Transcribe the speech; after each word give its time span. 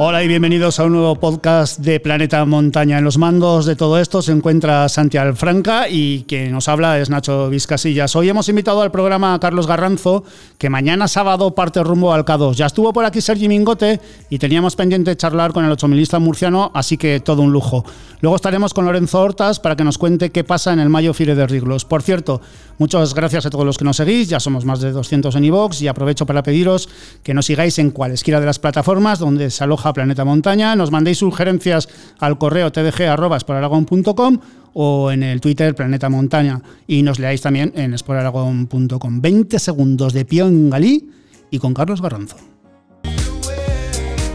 Hola 0.00 0.22
y 0.22 0.28
bienvenidos 0.28 0.78
a 0.78 0.84
un 0.84 0.92
nuevo 0.92 1.16
podcast 1.16 1.80
de 1.80 1.98
Planeta 1.98 2.44
Montaña. 2.44 2.98
En 2.98 3.04
los 3.04 3.18
mandos 3.18 3.66
de 3.66 3.74
todo 3.74 3.98
esto 3.98 4.22
se 4.22 4.30
encuentra 4.30 4.88
Santiago 4.88 5.34
Franca 5.34 5.88
y 5.88 6.22
quien 6.28 6.52
nos 6.52 6.68
habla 6.68 7.00
es 7.00 7.10
Nacho 7.10 7.50
Vizcasillas. 7.50 8.14
Hoy 8.14 8.28
hemos 8.28 8.48
invitado 8.48 8.80
al 8.80 8.92
programa 8.92 9.34
a 9.34 9.40
Carlos 9.40 9.66
Garranzo, 9.66 10.22
que 10.56 10.70
mañana 10.70 11.08
sábado 11.08 11.52
parte 11.52 11.82
rumbo 11.82 12.12
al 12.12 12.24
K2. 12.24 12.54
Ya 12.54 12.66
estuvo 12.66 12.92
por 12.92 13.04
aquí 13.06 13.20
Sergi 13.20 13.48
Mingote 13.48 14.00
y 14.30 14.38
teníamos 14.38 14.76
pendiente 14.76 15.16
charlar 15.16 15.52
con 15.52 15.64
el 15.64 15.72
8000 15.72 16.20
murciano, 16.20 16.70
así 16.74 16.96
que 16.96 17.18
todo 17.18 17.42
un 17.42 17.50
lujo. 17.50 17.84
Luego 18.20 18.36
estaremos 18.36 18.74
con 18.74 18.84
Lorenzo 18.84 19.20
Hortas 19.20 19.58
para 19.58 19.74
que 19.74 19.82
nos 19.82 19.98
cuente 19.98 20.30
qué 20.30 20.44
pasa 20.44 20.72
en 20.72 20.78
el 20.78 20.90
Mayo 20.90 21.12
Fire 21.12 21.34
de 21.34 21.46
Riglos. 21.48 21.84
Por 21.84 22.02
cierto, 22.02 22.40
muchas 22.78 23.14
gracias 23.14 23.46
a 23.46 23.50
todos 23.50 23.66
los 23.66 23.76
que 23.76 23.84
nos 23.84 23.96
seguís, 23.96 24.28
ya 24.28 24.38
somos 24.38 24.64
más 24.64 24.80
de 24.80 24.92
200 24.92 25.34
en 25.34 25.44
iVoox 25.44 25.82
y 25.82 25.88
aprovecho 25.88 26.24
para 26.24 26.44
pediros 26.44 26.88
que 27.24 27.34
nos 27.34 27.46
sigáis 27.46 27.80
en 27.80 27.90
cualesquiera 27.90 28.38
de 28.38 28.46
las 28.46 28.60
plataformas 28.60 29.18
donde 29.18 29.50
se 29.50 29.64
aloja 29.64 29.87
Planeta 29.92 30.24
Montaña. 30.24 30.74
Nos 30.76 30.90
mandéis 30.90 31.18
sugerencias 31.18 31.88
al 32.18 32.38
correo 32.38 32.70
tdg.com 32.72 34.38
o 34.74 35.10
en 35.10 35.22
el 35.22 35.40
Twitter 35.40 35.74
Planeta 35.74 36.08
Montaña 36.08 36.60
y 36.86 37.02
nos 37.02 37.18
leáis 37.18 37.40
también 37.40 37.72
en 37.74 37.92
exploraragón.com. 37.92 39.20
20 39.20 39.58
segundos 39.58 40.12
de 40.12 40.24
Pío 40.24 40.46
en 40.46 40.70
Galí 40.70 41.10
y 41.50 41.58
con 41.58 41.74
Carlos 41.74 42.00
Garranzo. 42.02 42.36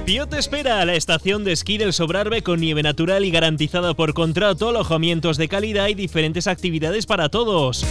Pío 0.06 0.28
te 0.28 0.38
espera 0.38 0.82
a 0.82 0.86
la 0.86 0.96
estación 0.96 1.46
de 1.46 1.54
esquí 1.54 1.78
del 1.78 1.94
Sobrarbe 1.94 2.42
con 2.42 2.60
nieve 2.60 2.84
natural 2.84 3.24
y 3.24 3.32
garantizada 3.32 3.94
por 3.94 4.14
contrato, 4.14 4.70
alojamientos 4.70 5.38
de 5.38 5.48
calidad 5.48 5.88
y 5.88 5.94
diferentes 5.94 6.48
actividades 6.48 7.06
para 7.06 7.30
todos. 7.30 7.86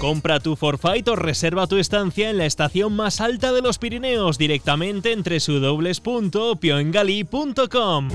Compra 0.00 0.40
tu 0.40 0.56
forfait 0.56 1.06
o 1.08 1.14
reserva 1.14 1.66
tu 1.66 1.76
estancia 1.76 2.30
en 2.30 2.38
la 2.38 2.46
estación 2.46 2.96
más 2.96 3.20
alta 3.20 3.52
de 3.52 3.60
los 3.60 3.76
Pirineos 3.76 4.38
directamente 4.38 5.12
entre 5.12 5.36
www.pioengali.com. 5.46 8.08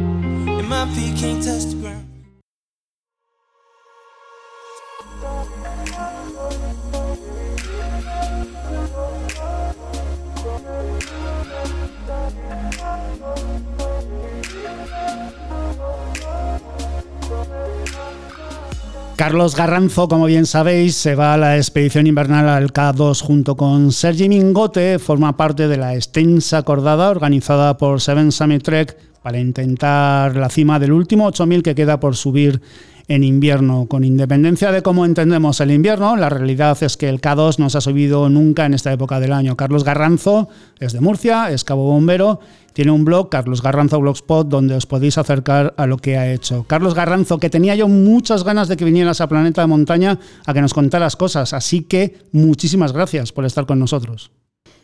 Carlos 19.16 19.56
Garranzo, 19.56 20.10
como 20.10 20.26
bien 20.26 20.46
sabéis, 20.46 20.96
se 20.96 21.16
va 21.16 21.34
a 21.34 21.38
la 21.38 21.56
expedición 21.56 22.06
invernal 22.06 22.50
al 22.50 22.74
K2 22.74 23.22
junto 23.22 23.56
con 23.56 23.92
Sergi 23.92 24.28
Mingote, 24.28 25.00
forma 25.00 25.38
parte 25.38 25.70
de 25.70 25.78
la 25.78 25.96
extensa 25.96 26.58
acordada 26.58 27.10
organizada 27.10 27.78
por 27.78 28.02
Seven 28.02 28.34
Summit 28.34 28.62
Trek 28.64 28.98
para 29.24 29.40
intentar 29.40 30.36
la 30.36 30.50
cima 30.50 30.80
del 30.80 30.92
último 30.92 31.26
8000 31.28 31.64
que 31.64 31.76
queda 31.76 32.00
por 32.00 32.16
subir 32.16 32.62
en 33.08 33.24
invierno. 33.24 33.86
Con 33.88 34.04
independencia 34.04 34.72
de 34.72 34.82
cómo 34.82 35.06
entendemos 35.06 35.60
el 35.62 35.72
invierno, 35.72 36.16
la 36.16 36.30
realidad 36.30 36.78
es 36.82 36.98
que 36.98 37.10
el 37.10 37.22
K2 37.22 37.60
no 37.60 37.70
se 37.70 37.78
ha 37.78 37.82
subido 37.82 38.30
nunca 38.30 38.66
en 38.66 38.74
esta 38.74 38.92
época 38.92 39.20
del 39.20 39.34
año. 39.34 39.56
Carlos 39.56 39.84
Garranzo 39.84 40.50
es 40.80 40.94
de 40.94 41.02
Murcia, 41.02 41.52
es 41.52 41.64
cabo 41.64 41.84
bombero, 41.84 42.40
tiene 42.74 42.92
un 42.92 43.06
blog, 43.06 43.30
Carlos 43.30 43.62
Garranzo 43.62 44.00
Blogspot, 44.00 44.48
donde 44.48 44.76
os 44.76 44.86
podéis 44.86 45.18
acercar 45.18 45.74
a 45.78 45.86
lo 45.86 45.98
que 45.98 46.18
ha 46.18 46.34
hecho. 46.34 46.66
Carlos 46.68 46.94
Garranzo, 46.94 47.38
que 47.38 47.50
tenía 47.50 47.76
yo 47.76 47.88
muchas 47.88 48.44
ganas 48.44 48.68
de 48.68 48.78
que 48.78 48.86
vinieras 48.86 49.22
a 49.22 49.30
Planeta 49.30 49.62
de 49.62 49.68
Montaña 49.68 50.20
a 50.46 50.54
que 50.54 50.62
nos 50.62 50.74
contaras 50.74 51.16
cosas, 51.16 51.54
así 51.54 51.84
que 51.84 52.18
muchísimas 52.32 52.92
gracias 52.92 53.32
por 53.32 53.46
estar 53.46 53.66
con 53.66 53.80
nosotros. 53.80 54.32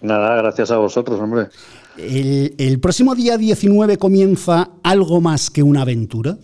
Nada, 0.02 0.36
gracias 0.36 0.72
a 0.72 0.78
vosotros, 0.78 1.20
hombre. 1.20 1.50
El, 1.98 2.56
el 2.58 2.80
próximo 2.80 3.14
día 3.14 3.38
19 3.38 3.98
comienza 3.98 4.70
algo 4.84 5.22
más 5.22 5.50
que 5.50 5.62
una 5.62 5.82
aventura. 5.82 6.38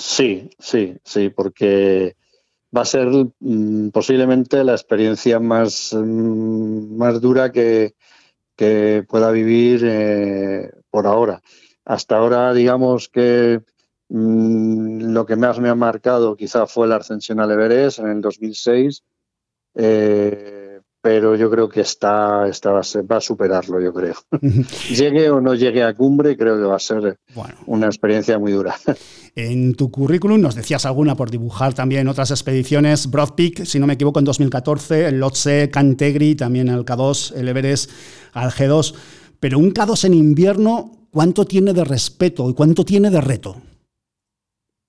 Sí, 0.00 0.48
sí, 0.58 0.96
sí, 1.04 1.28
porque 1.28 2.16
va 2.74 2.80
a 2.82 2.86
ser 2.86 3.08
mm, 3.38 3.90
posiblemente 3.90 4.64
la 4.64 4.72
experiencia 4.72 5.38
más, 5.40 5.92
mm, 5.92 6.96
más 6.96 7.20
dura 7.20 7.52
que, 7.52 7.94
que 8.56 9.04
pueda 9.06 9.30
vivir 9.30 9.82
eh, 9.84 10.70
por 10.88 11.06
ahora. 11.06 11.42
Hasta 11.84 12.16
ahora, 12.16 12.54
digamos 12.54 13.10
que 13.10 13.60
mm, 14.08 15.12
lo 15.12 15.26
que 15.26 15.36
más 15.36 15.60
me 15.60 15.68
ha 15.68 15.74
marcado 15.74 16.34
quizá 16.34 16.66
fue 16.66 16.88
la 16.88 16.96
ascensión 16.96 17.38
al 17.38 17.50
Everest 17.50 17.98
en 17.98 18.08
el 18.08 18.20
2006. 18.22 19.02
Eh, 19.74 20.80
pero 21.02 21.36
yo 21.36 21.50
creo 21.50 21.68
que 21.68 21.82
está, 21.82 22.46
está 22.48 22.72
va, 22.72 22.80
a 22.80 23.20
superarlo, 23.20 23.80
yo 23.80 23.92
creo. 23.92 24.14
llegue 24.90 25.28
o 25.28 25.42
no 25.42 25.54
llegue 25.54 25.82
a 25.82 25.94
cumbre, 25.94 26.38
creo 26.38 26.56
que 26.56 26.64
va 26.64 26.76
a 26.76 26.78
ser 26.78 27.18
una 27.66 27.86
experiencia 27.86 28.38
muy 28.38 28.52
dura. 28.52 28.74
en 29.34 29.74
tu 29.74 29.90
currículum 29.90 30.40
nos 30.40 30.54
decías 30.54 30.86
alguna 30.86 31.16
por 31.16 31.30
dibujar 31.30 31.74
también 31.74 32.08
otras 32.08 32.30
expediciones, 32.30 33.10
Broad 33.10 33.34
Peak, 33.34 33.64
si 33.64 33.78
no 33.78 33.86
me 33.86 33.94
equivoco, 33.94 34.18
en 34.18 34.24
2014, 34.24 35.06
el 35.06 35.20
Lotse, 35.20 35.70
Cantegri, 35.70 36.34
también 36.34 36.68
el 36.68 36.84
K2, 36.84 37.36
el 37.36 37.48
Everest, 37.48 37.90
al 38.32 38.50
G2. 38.50 38.94
Pero 39.38 39.58
un 39.58 39.72
K2 39.72 40.04
en 40.04 40.14
invierno, 40.14 41.06
¿cuánto 41.10 41.44
tiene 41.44 41.72
de 41.72 41.84
respeto 41.84 42.50
y 42.50 42.54
cuánto 42.54 42.84
tiene 42.84 43.10
de 43.10 43.20
reto? 43.20 43.56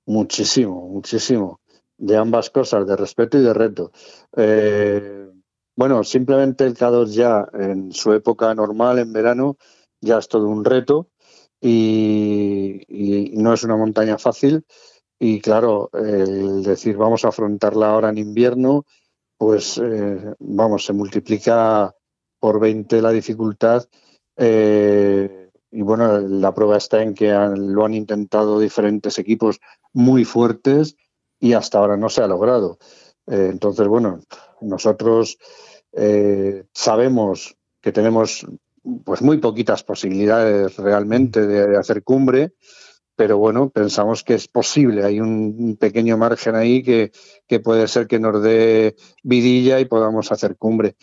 Muchísimo, 0.08 0.90
muchísimo. 0.90 1.60
De 1.98 2.18
ambas 2.18 2.50
cosas, 2.50 2.88
de 2.88 2.96
respeto 2.96 3.38
y 3.38 3.44
de 3.44 3.54
reto. 3.54 3.92
Eh, 4.36 5.30
bueno, 5.76 6.04
simplemente 6.04 6.66
el 6.66 6.76
K2 6.76 7.12
ya 7.12 7.48
en 7.54 7.92
su 7.92 8.12
época 8.12 8.54
normal, 8.56 9.00
en 9.00 9.14
verano, 9.14 9.58
ya 10.02 10.18
es 10.18 10.28
todo 10.28 10.48
un 10.48 10.66
reto 10.66 11.12
y, 11.62 13.32
no 13.36 13.54
es 13.54 13.64
una 13.64 13.78
montaña 13.78 14.18
fácil. 14.18 14.66
Y 15.20 15.40
claro, 15.40 15.92
el 15.94 16.64
decir 16.64 16.98
vamos 16.98 17.24
a 17.24 17.30
afrontarla 17.30 17.92
ahora 17.92 18.10
en 18.10 18.18
invierno, 18.18 18.86
pues 19.38 19.78
eh, 19.78 20.34
vamos, 20.40 20.86
se 20.86 20.94
multiplica 20.94 21.96
por 22.40 22.60
20 22.60 23.02
la 23.02 23.12
dificultad. 23.12 23.86
Eh, 24.36 25.50
y 25.70 25.82
bueno, 25.84 26.20
la 26.20 26.54
prueba 26.54 26.78
está 26.78 27.04
en 27.04 27.14
que 27.14 27.32
lo 27.56 27.86
han 27.86 27.94
intentado 27.94 28.60
diferentes 28.60 29.20
equipos 29.20 29.60
muy 29.94 30.26
fuertes 30.26 30.96
y 31.40 31.54
hasta 31.54 31.78
ahora 31.78 31.98
no 31.98 32.10
se 32.10 32.24
ha 32.24 32.28
logrado. 32.28 32.80
Eh, 33.28 33.50
entonces, 33.52 33.88
bueno, 33.88 34.22
nosotros 34.62 35.38
sabemos 36.74 37.58
que 37.82 37.92
tenemos 37.92 38.48
pues 39.04 39.22
muy 39.22 39.38
poquitas 39.38 39.84
posibilidades 39.84 40.78
realmente 40.78 41.46
de, 41.46 41.78
hacer 41.78 42.04
cumbre, 42.04 42.54
pero 43.16 43.38
bueno, 43.38 43.70
pensamos 43.70 44.24
que 44.24 44.34
es 44.34 44.48
posible. 44.48 45.04
Hay 45.04 45.20
un 45.20 45.78
pequeño 45.80 46.18
margen 46.18 46.56
ahí 46.56 46.82
que, 46.82 47.12
puede 47.60 47.88
ser 47.88 48.08
que 48.08 48.20
nos 48.20 48.42
dé 48.42 48.96
vidilla 49.24 49.80
y 49.80 49.86
podamos 49.86 50.32
hacer 50.32 50.58
cumbre. 50.58 50.96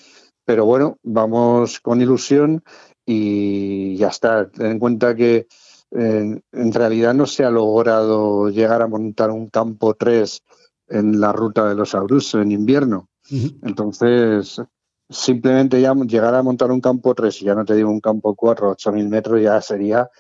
Pero 0.44 0.64
bueno, 0.64 0.98
vamos 1.02 1.78
con 1.80 2.00
ilusión 2.00 2.64
y 3.04 3.96
ya 3.96 4.08
está. 4.08 4.50
Ten 4.50 4.72
en 4.72 4.78
cuenta 4.78 5.14
que 5.14 5.46
eh, 5.90 6.40
en 6.52 6.72
realidad 6.72 7.14
no 7.14 7.26
se 7.26 7.44
ha 7.44 7.50
logrado 7.50 8.48
llegar 8.50 8.82
a 8.82 8.88
montar 8.88 9.30
un 9.30 9.48
campo 9.48 9.94
3 9.94 10.42
en 10.88 11.20
la 11.20 11.32
ruta 11.32 11.68
de 11.68 11.74
los 11.74 11.94
Aurus 11.94 12.34
en 12.34 12.50
invierno. 12.50 13.08
Entonces, 13.62 14.60
simplemente 15.08 15.80
ya 15.80 15.94
llegar 15.94 16.34
a 16.34 16.42
montar 16.42 16.70
un 16.70 16.80
campo 16.80 17.14
3, 17.14 17.42
y 17.42 17.44
ya 17.46 17.54
no 17.54 17.64
te 17.64 17.74
digo 17.74 17.90
un 17.90 18.00
campo 18.00 18.34
4, 18.34 18.76
8.000 18.76 19.08
metros, 19.08 19.40
ya 19.40 19.60
sería 19.60 20.10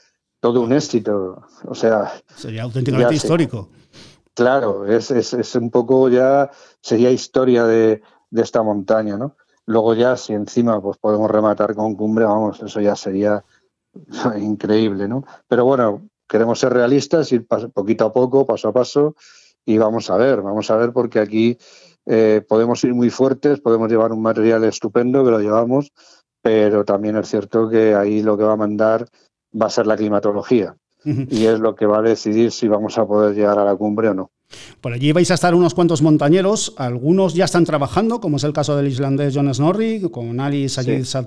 todo 0.40 0.60
un 0.60 0.72
éxito. 0.72 1.42
O 1.64 1.74
sea. 1.74 2.12
Sería 2.34 2.62
auténticamente 2.62 3.14
histórico. 3.14 3.68
claro, 4.34 4.86
es, 4.86 5.10
es, 5.10 5.34
es, 5.34 5.54
un 5.54 5.70
poco 5.70 6.08
ya. 6.08 6.50
Sería 6.80 7.10
historia 7.10 7.64
de, 7.64 8.02
de, 8.30 8.42
esta 8.42 8.62
montaña, 8.62 9.16
¿no? 9.16 9.36
Luego 9.66 9.94
ya, 9.94 10.16
si 10.16 10.32
encima 10.32 10.80
pues 10.80 10.96
podemos 10.96 11.30
rematar 11.30 11.74
con 11.74 11.94
cumbre, 11.94 12.24
vamos, 12.24 12.62
eso 12.62 12.80
ya 12.80 12.96
sería 12.96 13.44
increíble, 14.40 15.08
¿no? 15.08 15.24
Pero 15.46 15.64
bueno, 15.64 16.08
queremos 16.26 16.60
ser 16.60 16.72
realistas, 16.72 17.30
ir 17.32 17.46
poquito 17.46 18.06
a 18.06 18.12
poco, 18.12 18.46
paso 18.46 18.68
a 18.68 18.72
paso, 18.72 19.14
y 19.64 19.76
vamos 19.76 20.08
a 20.08 20.16
ver, 20.16 20.40
vamos 20.40 20.70
a 20.70 20.76
ver, 20.76 20.92
porque 20.92 21.18
aquí 21.18 21.58
eh, 22.08 22.42
podemos 22.48 22.82
ir 22.84 22.94
muy 22.94 23.10
fuertes, 23.10 23.60
podemos 23.60 23.90
llevar 23.90 24.12
un 24.12 24.22
material 24.22 24.64
estupendo, 24.64 25.24
que 25.24 25.30
lo 25.30 25.40
llevamos, 25.40 25.92
pero 26.40 26.84
también 26.84 27.16
es 27.16 27.28
cierto 27.28 27.68
que 27.68 27.94
ahí 27.94 28.22
lo 28.22 28.38
que 28.38 28.44
va 28.44 28.54
a 28.54 28.56
mandar 28.56 29.06
va 29.60 29.66
a 29.66 29.70
ser 29.70 29.86
la 29.86 29.96
climatología. 29.96 30.74
Y 31.04 31.46
es 31.46 31.60
lo 31.60 31.74
que 31.74 31.86
va 31.86 31.98
a 31.98 32.02
decidir 32.02 32.50
si 32.50 32.66
vamos 32.66 32.98
a 32.98 33.06
poder 33.06 33.34
llegar 33.34 33.58
a 33.58 33.64
la 33.64 33.76
cumbre 33.76 34.08
o 34.08 34.14
no. 34.14 34.30
Por 34.80 34.92
allí 34.92 35.12
vais 35.12 35.30
a 35.30 35.34
estar 35.34 35.54
unos 35.54 35.72
cuantos 35.72 36.02
montañeros, 36.02 36.74
algunos 36.76 37.34
ya 37.34 37.44
están 37.44 37.64
trabajando, 37.64 38.20
como 38.20 38.36
es 38.36 38.44
el 38.44 38.52
caso 38.52 38.76
del 38.76 38.88
islandés 38.88 39.32
Jonas 39.32 39.60
Norri, 39.60 40.02
con 40.10 40.40
Ali 40.40 40.68
Sajid 40.68 41.04
sí. 41.04 41.18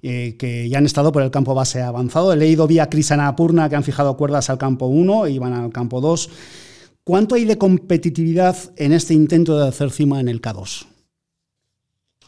Eh, 0.00 0.36
que 0.38 0.68
ya 0.68 0.78
han 0.78 0.86
estado 0.86 1.10
por 1.10 1.22
el 1.22 1.30
campo 1.32 1.54
base 1.54 1.82
avanzado. 1.82 2.32
He 2.32 2.36
leído 2.36 2.68
vía 2.68 2.88
Krisana 2.88 3.26
Apurna 3.26 3.68
que 3.68 3.74
han 3.74 3.82
fijado 3.82 4.16
cuerdas 4.16 4.48
al 4.48 4.56
campo 4.56 4.86
1 4.86 5.26
y 5.26 5.38
van 5.38 5.54
al 5.54 5.72
campo 5.72 6.00
2. 6.00 6.30
¿Cuánto 7.08 7.36
hay 7.36 7.46
de 7.46 7.56
competitividad 7.56 8.54
en 8.76 8.92
este 8.92 9.14
intento 9.14 9.58
de 9.58 9.66
hacer 9.66 9.90
cima 9.90 10.20
en 10.20 10.28
el 10.28 10.42
K2? 10.42 10.86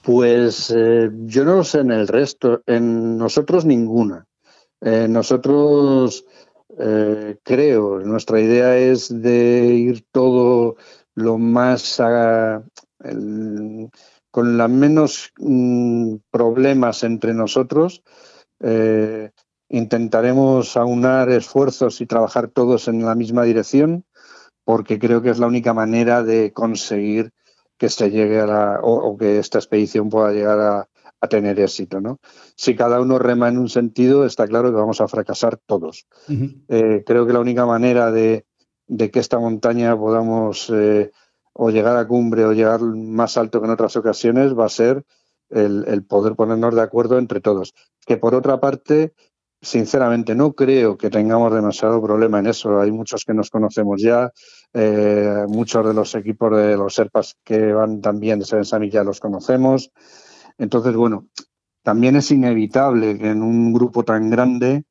Pues 0.03 0.73
eh, 0.75 1.11
yo 1.27 1.45
no 1.45 1.57
lo 1.57 1.65
sé 1.65 1.81
en 1.81 1.91
el 1.91 2.09
resto, 2.09 2.63
en 2.65 3.19
nosotros 3.19 3.67
ninguna. 3.67 4.27
Eh, 4.81 5.07
nosotros 5.07 6.25
eh, 6.79 7.37
creo, 7.43 7.99
nuestra 7.99 8.41
idea 8.41 8.79
es 8.79 9.11
de 9.21 9.67
ir 9.67 10.03
todo 10.13 10.77
lo 11.15 11.37
más 11.37 12.01
con 14.31 14.57
la 14.57 14.67
menos 14.67 15.31
mm, 15.37 16.15
problemas 16.31 17.05
entre 17.05 17.35
nosotros. 17.35 18.03
Eh, 18.61 19.31
intentaremos 19.71 20.77
aunar 20.77 21.31
esfuerzos 21.31 22.01
y 22.01 22.07
trabajar 22.07 22.49
todos 22.49 22.89
en 22.89 23.05
la 23.05 23.15
misma 23.15 23.45
dirección, 23.45 24.05
porque 24.71 25.01
creo 25.01 25.21
que 25.21 25.31
es 25.31 25.41
la 25.41 25.49
única 25.49 25.75
manera 25.75 26.23
de 26.23 26.53
conseguir 26.53 27.33
que 27.77 27.89
se 27.89 28.09
llegue 28.09 28.39
a 28.39 28.47
la, 28.47 28.81
o 28.81 29.17
que 29.17 29.41
esta 29.41 29.59
expedición 29.59 30.09
pueda 30.09 30.31
llegar 30.31 30.61
a, 30.61 30.89
a 31.21 31.29
tener 31.29 31.59
éxito. 31.59 32.01
¿no? 32.01 32.21
Si 32.55 32.77
cada 32.77 33.01
uno 33.01 33.19
rema 33.19 33.49
en 33.49 33.59
un 33.59 33.69
sentido, 33.69 34.25
está 34.25 34.47
claro 34.47 34.71
que 34.71 34.77
vamos 34.77 35.01
a 35.01 35.09
fracasar 35.09 35.57
todos. 35.57 36.07
Eh, 36.69 37.03
creo 37.05 37.27
que 37.27 37.33
la 37.33 37.41
única 37.41 37.67
manera 37.67 38.13
de, 38.13 38.47
que 38.97 39.19
esta 39.19 39.41
montaña 39.41 39.99
podamos 39.99 40.71
eh, 40.73 41.11
o 41.53 41.71
llegar 41.71 41.97
a 41.97 42.07
cumbre 42.07 42.45
o 42.45 42.53
llegar 42.53 42.81
más 42.81 43.37
alto 43.37 43.61
que 43.61 43.67
en 43.67 43.73
otras 43.73 43.97
ocasiones 43.97 44.57
va 44.57 44.67
a 44.67 44.69
ser 44.69 45.05
el, 45.51 46.05
poder 46.05 46.37
ponernos 46.37 46.77
de 46.77 46.83
acuerdo 46.83 47.19
entre 47.19 47.41
todos. 47.41 47.75
Que 48.07 48.17
por 48.17 48.37
otra 48.37 48.61
parte, 48.61 49.15
sinceramente, 49.61 50.35
no 50.35 50.53
creo 50.53 50.97
que 50.97 51.11
tengamos 51.11 51.53
demasiado 51.53 52.03
problema 52.03 52.39
en 52.39 52.47
eso. 52.47 52.81
Hay 52.81 52.91
muchos 52.91 53.25
que 53.25 53.35
nos 53.35 53.51
conocemos 53.51 54.01
ya, 54.03 54.31
eh, 54.73 55.45
muchos 55.49 55.87
de 55.87 55.95
los 55.95 56.15
equipos 56.15 56.57
de 56.57 56.77
los 56.77 56.95
Serpas 56.95 57.37
que 57.45 57.73
van 57.73 58.01
también 58.01 58.39
de 58.39 58.45
Ser 58.45 58.65
ya 58.91 59.05
los 59.05 59.21
conocemos. 59.21 59.91
Entonces, 60.59 60.95
bueno, 60.95 61.27
también 61.83 62.17
es 62.17 62.31
inevitable 62.31 63.19
que 63.19 63.31
en 63.31 63.43
un 63.43 63.73
grupo 63.73 64.05
tan 64.05 64.31
grande 64.31 64.85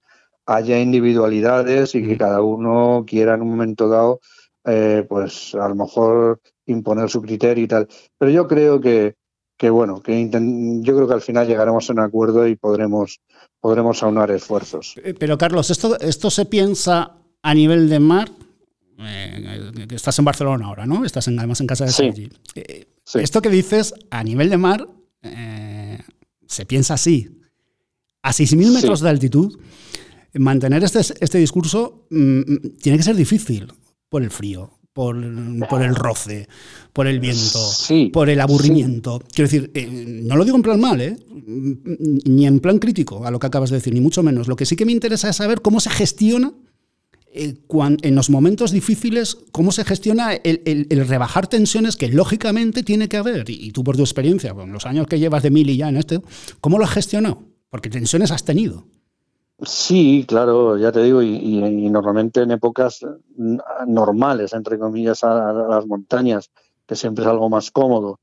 haya 0.45 0.79
individualidades 0.79 1.93
y 1.95 2.05
que 2.05 2.17
cada 2.17 2.41
uno 2.41 3.05
quiera 3.07 3.35
en 3.35 3.43
un 3.43 3.49
momento 3.49 3.87
dado, 3.87 4.19
eh, 4.65 5.05
pues 5.07 5.53
a 5.55 5.67
lo 5.69 5.75
mejor 5.75 6.41
imponer 6.65 7.09
su 7.09 7.21
criterio 7.21 7.63
y 7.63 7.67
tal. 7.67 7.87
Pero 8.17 8.31
yo 8.31 8.47
creo 8.47 8.81
que, 8.81 9.15
que 9.59 9.69
bueno, 9.69 10.01
que 10.01 10.29
yo 10.31 10.95
creo 10.95 11.05
que 11.05 11.13
al 11.13 11.21
final 11.21 11.45
llegaremos 11.45 11.89
a 11.89 11.93
un 11.93 11.99
acuerdo 11.99 12.47
y 12.47 12.55
podremos, 12.55 13.19
podremos 13.59 14.01
aunar 14.01 14.31
esfuerzos. 14.31 14.95
Eh, 15.03 15.13
pero 15.13 15.37
Carlos, 15.37 15.69
esto, 15.69 15.99
esto 15.99 16.29
se 16.29 16.45
piensa 16.45 17.17
a 17.43 17.53
nivel 17.53 17.89
de 17.89 17.99
mar. 17.99 18.31
Eh, 18.99 19.85
estás 19.91 20.17
en 20.17 20.23
Barcelona 20.23 20.65
ahora, 20.65 20.85
¿no? 20.85 21.03
Estás 21.03 21.27
en, 21.27 21.37
además 21.37 21.59
en 21.59 21.67
casa 21.67 21.83
de 21.83 21.91
Sergi. 21.91 22.29
Esto 23.15 23.41
que 23.41 23.49
dices 23.49 23.93
a 24.09 24.23
nivel 24.23 24.49
de 24.49 24.57
mar 24.57 24.87
eh, 25.23 25.99
se 26.47 26.65
piensa 26.65 26.93
así. 26.93 27.41
A 28.23 28.31
6.000 28.31 28.73
metros 28.73 29.01
de 29.01 29.09
altitud, 29.09 29.59
mantener 30.35 30.85
este, 30.85 30.99
este 30.99 31.37
discurso 31.37 32.07
mm, 32.09 32.77
tiene 32.81 32.97
que 32.97 33.03
ser 33.03 33.17
difícil 33.17 33.73
por 34.07 34.23
el 34.23 34.31
frío, 34.31 34.78
por, 34.99 35.81
el 35.81 35.95
roce, 35.95 36.49
por 36.91 37.07
el 37.07 37.21
viento, 37.21 37.71
por 38.11 38.29
el 38.29 38.41
aburrimiento. 38.41 39.23
Quiero 39.33 39.49
decir, 39.49 39.71
eh, 39.73 39.87
no 40.25 40.35
lo 40.35 40.43
digo 40.43 40.57
en 40.57 40.61
plan 40.61 40.77
mal, 40.77 40.99
¿eh? 40.99 41.15
ni 41.47 42.45
en 42.45 42.59
plan 42.59 42.79
crítico 42.79 43.25
a 43.25 43.31
lo 43.31 43.39
que 43.39 43.47
acabas 43.47 43.69
de 43.69 43.77
decir, 43.77 43.93
ni 43.93 44.01
mucho 44.01 44.23
menos. 44.23 44.49
Lo 44.49 44.57
que 44.57 44.65
sí 44.65 44.75
que 44.75 44.85
me 44.85 44.91
interesa 44.91 45.29
es 45.29 45.37
saber 45.37 45.61
cómo 45.61 45.79
se 45.79 45.89
gestiona 45.89 46.51
eh, 47.31 47.55
en 48.01 48.15
los 48.15 48.29
momentos 48.29 48.71
difíciles, 48.71 49.37
¿cómo 49.53 49.71
se 49.71 49.85
gestiona 49.85 50.33
el, 50.33 51.07
rebajar 51.07 51.47
tensiones 51.47 51.95
que 51.95 52.09
lógicamente 52.09 52.83
tiene 52.83 53.07
que 53.07 53.15
haber? 53.15 53.49
Y, 53.49 53.71
tú 53.71 53.85
por 53.85 53.95
tu 53.95 54.03
experiencia, 54.03 54.53
con 54.53 54.73
los 54.73 54.85
años 54.85 55.07
que 55.07 55.17
llevas 55.17 55.43
de 55.43 55.51
mil 55.51 55.69
y 55.69 55.77
ya 55.77 55.87
en 55.87 55.95
este, 55.95 56.19
¿cómo 56.59 56.77
lo 56.77 56.83
has 56.83 56.91
gestionado? 56.91 57.41
Porque 57.69 57.89
tensiones 57.89 58.31
has 58.31 58.43
tenido. 58.43 58.85
Sí, 59.61 60.25
claro, 60.27 60.77
ya 60.77 60.91
te 60.91 61.03
digo, 61.03 61.21
y, 61.21 61.89
normalmente 61.89 62.41
en 62.41 62.51
épocas 62.51 63.05
normales, 63.87 64.53
entre 64.53 64.79
comillas, 64.79 65.23
a, 65.23 65.51
las 65.51 65.85
montañas, 65.85 66.49
que 66.85 66.95
siempre 66.95 67.23
es 67.23 67.29
algo 67.29 67.49
más 67.49 67.71
cómodo. 67.71 68.19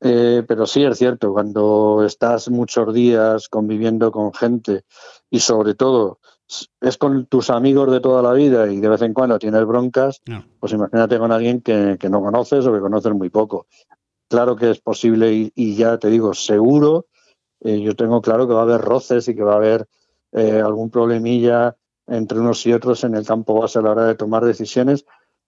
Eh, 0.00 0.44
pero 0.46 0.66
sí 0.66 0.84
es 0.84 0.96
cierto, 0.96 1.32
cuando 1.32 2.04
estás 2.06 2.48
muchos 2.50 2.94
días 2.94 3.48
conviviendo 3.48 4.12
con 4.12 4.32
gente 4.32 4.84
y 5.28 5.40
sobre 5.40 5.74
todo 5.74 6.20
es 6.80 6.96
con 6.96 7.26
tus 7.26 7.50
amigos 7.50 7.90
de 7.90 8.00
toda 8.00 8.22
la 8.22 8.32
vida 8.32 8.70
y 8.70 8.80
de 8.80 8.88
vez 8.88 9.02
en 9.02 9.12
cuando 9.12 9.38
tienes 9.38 9.66
broncas, 9.66 10.22
pues 10.60 10.72
imagínate 10.72 11.18
con 11.18 11.32
alguien 11.32 11.60
que, 11.60 11.98
no 12.08 12.22
conoces 12.22 12.64
o 12.66 12.72
que 12.72 12.80
conoces 12.80 13.12
muy 13.12 13.28
poco. 13.28 13.66
Claro 14.28 14.56
que 14.56 14.70
es 14.70 14.80
posible 14.80 15.50
y, 15.54 15.74
ya 15.74 15.98
te 15.98 16.08
digo, 16.08 16.32
seguro, 16.32 17.06
eh, 17.60 17.80
yo 17.80 17.94
tengo 17.96 18.22
claro 18.22 18.46
que 18.46 18.54
va 18.54 18.60
a 18.60 18.62
haber 18.62 18.80
roces 18.80 19.28
y 19.28 19.34
que 19.34 19.42
va 19.42 19.54
a 19.54 19.56
haber 19.56 19.88
eh, 20.32 20.60
algún 20.64 20.90
problemilla 20.90 21.76
entre 22.06 22.40
unos 22.40 22.66
y 22.66 22.72
otros 22.72 23.04
en 23.04 23.14
el 23.14 23.26
campo 23.26 23.60
base 23.60 23.78
a 23.78 23.82
la 23.82 23.90
hora 23.90 24.04
de 24.06 24.14
tomar 24.14 24.44
decisiones, 24.44 25.04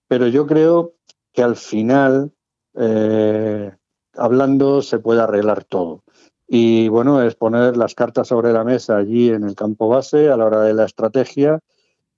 pero 0.07 0.27
yo 0.27 0.45
creo 0.45 0.93
que 1.33 1.43
al 1.43 1.55
final, 1.55 2.31
eh, 2.75 3.71
hablando, 4.13 4.81
se 4.81 4.99
puede 4.99 5.21
arreglar 5.21 5.63
todo. 5.63 6.03
Y 6.47 6.89
bueno, 6.89 7.21
es 7.21 7.35
poner 7.35 7.77
las 7.77 7.95
cartas 7.95 8.27
sobre 8.27 8.51
la 8.51 8.63
mesa 8.63 8.97
allí 8.97 9.29
en 9.29 9.43
el 9.43 9.55
campo 9.55 9.87
base 9.87 10.29
a 10.29 10.37
la 10.37 10.45
hora 10.45 10.61
de 10.61 10.73
la 10.73 10.85
estrategia 10.85 11.59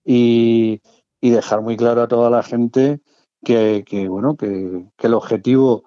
y, 0.04 0.82
dejar 1.22 1.62
muy 1.62 1.78
claro 1.78 2.02
a 2.02 2.08
toda 2.08 2.30
la 2.30 2.44
gente 2.44 3.00
que, 3.44 3.84
bueno, 4.10 4.36
que, 4.36 4.86
el 4.98 5.14
objetivo 5.14 5.84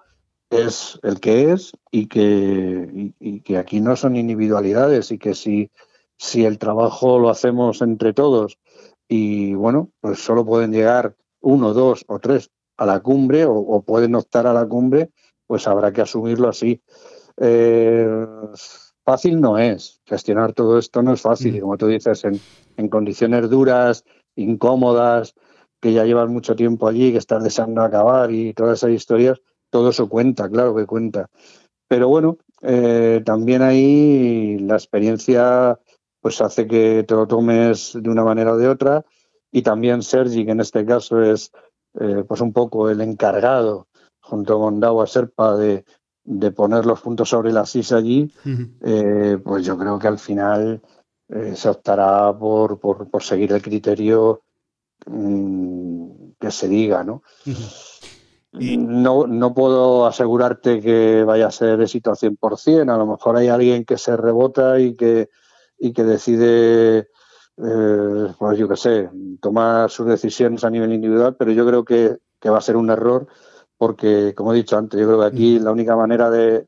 es 0.49 0.99
el 1.03 1.19
que 1.19 1.51
es 1.51 1.73
y 1.91 2.07
que, 2.07 3.13
que 3.43 3.57
aquí 3.57 3.81
no 3.81 3.95
son 3.95 4.15
individualidades 4.15 5.11
y 5.11 5.19
que 5.19 5.35
si, 5.35 5.69
si 6.17 6.45
el 6.45 6.57
trabajo 6.57 7.19
lo 7.19 7.29
hacemos 7.29 7.81
entre 7.81 8.13
todos 8.13 8.57
y 9.07 9.53
bueno, 9.53 9.91
pues 10.01 10.19
solo 10.19 10.45
pueden 10.45 10.71
llegar 10.71 11.15
uno, 11.41 11.73
dos 11.73 12.03
o 12.07 12.19
tres 12.19 12.51
a 12.77 12.85
la 12.85 12.99
cumbre 12.99 13.45
o 13.45 13.81
pueden 13.81 14.15
optar 14.15 14.45
a 14.47 14.53
la 14.53 14.67
cumbre, 14.67 15.11
pues 15.47 15.67
habrá 15.67 15.91
que 15.91 16.01
asumirlo 16.01 16.49
así. 16.49 16.81
Eh, 17.37 18.25
fácil 19.03 19.39
no 19.39 19.57
es. 19.57 20.01
Gestionar 20.05 20.53
todo 20.53 20.77
esto 20.77 21.01
no 21.01 21.13
es 21.13 21.21
fácil. 21.21 21.55
Y 21.55 21.61
como 21.61 21.77
tú 21.77 21.87
dices, 21.87 22.23
en, 22.25 22.89
condiciones 22.89 23.49
duras, 23.49 24.03
incómodas, 24.35 25.33
que 25.79 25.93
ya 25.93 26.03
llevan 26.03 26.33
mucho 26.33 26.55
tiempo 26.55 26.87
allí, 26.87 27.11
que 27.11 27.17
están 27.17 27.43
deseando 27.43 27.81
acabar 27.81 28.31
y 28.31 28.53
todas 28.53 28.79
esas 28.79 28.91
historias, 28.91 29.41
todo 29.69 29.89
eso 29.89 30.09
cuenta, 30.09 30.49
claro 30.49 30.75
que 30.75 30.85
cuenta. 30.85 31.29
Pero 31.87 32.09
bueno, 32.09 32.37
eh, 32.61 33.21
también 33.25 33.61
ahí 33.61 34.57
la 34.59 34.75
experiencia 34.75 35.79
pues 36.27 36.41
hace 36.41 36.67
que 36.67 37.05
te 37.07 37.15
lo 37.15 37.25
tomes 37.25 37.93
de 37.93 38.09
una 38.09 38.25
manera 38.25 38.51
o 38.51 38.57
de 38.57 38.67
otra. 38.67 39.05
Y 39.49 39.61
también 39.61 40.03
Sergi, 40.03 40.43
que 40.43 40.51
en 40.51 40.59
este 40.59 40.85
caso 40.85 41.21
es 41.21 41.53
eh, 42.01 42.25
pues 42.27 42.41
un 42.41 42.51
poco 42.51 42.89
el 42.89 42.99
encargado 42.99 43.87
junto 44.19 44.59
con 44.59 44.81
Dawa 44.81 45.07
Serpa 45.07 45.55
de, 45.55 45.85
de 46.25 46.51
poner 46.51 46.85
los 46.85 46.99
puntos 46.99 47.29
sobre 47.29 47.53
las 47.53 47.73
is 47.77 47.93
allí, 47.93 48.29
eh, 48.81 49.37
pues 49.41 49.65
yo 49.65 49.77
creo 49.77 49.97
que 49.97 50.09
al 50.09 50.19
final 50.19 50.81
eh, 51.29 51.53
se 51.55 51.69
optará 51.69 52.37
por, 52.37 52.77
por, 52.77 53.23
seguir 53.23 53.53
el 53.53 53.61
criterio 53.61 54.41
mm, 55.05 56.31
que 56.41 56.51
se 56.51 56.67
diga, 56.67 57.05
¿no? 57.05 57.23
No, 58.51 59.27
no 59.27 59.53
puedo 59.53 60.05
asegurarte 60.05 60.81
que 60.81 61.23
vaya 61.23 61.47
a 61.47 61.51
ser 61.51 61.79
éxito 61.79 62.09
al 62.09 62.17
100%, 62.17 62.93
a 62.93 62.97
lo 62.97 63.05
mejor 63.05 63.37
hay 63.37 63.47
alguien 63.47 63.85
que 63.85 63.97
se 63.97 64.17
rebota 64.17 64.77
y 64.77 64.93
que, 64.95 65.29
y 65.77 65.93
que 65.93 66.03
decide, 66.03 67.09
eh, 67.57 68.33
pues 68.37 68.57
yo 68.57 68.67
qué 68.67 68.75
sé, 68.75 69.09
tomar 69.41 69.89
sus 69.89 70.07
decisiones 70.07 70.63
a 70.63 70.69
nivel 70.69 70.93
individual, 70.93 71.35
pero 71.37 71.51
yo 71.51 71.65
creo 71.65 71.85
que, 71.85 72.17
que 72.39 72.49
va 72.49 72.57
a 72.57 72.61
ser 72.61 72.77
un 72.77 72.89
error 72.89 73.27
porque, 73.77 74.33
como 74.35 74.53
he 74.53 74.57
dicho 74.57 74.77
antes, 74.77 74.99
yo 74.99 75.05
creo 75.05 75.19
que 75.19 75.25
aquí 75.27 75.59
la 75.59 75.71
única 75.71 75.95
manera 75.95 76.29
de, 76.29 76.65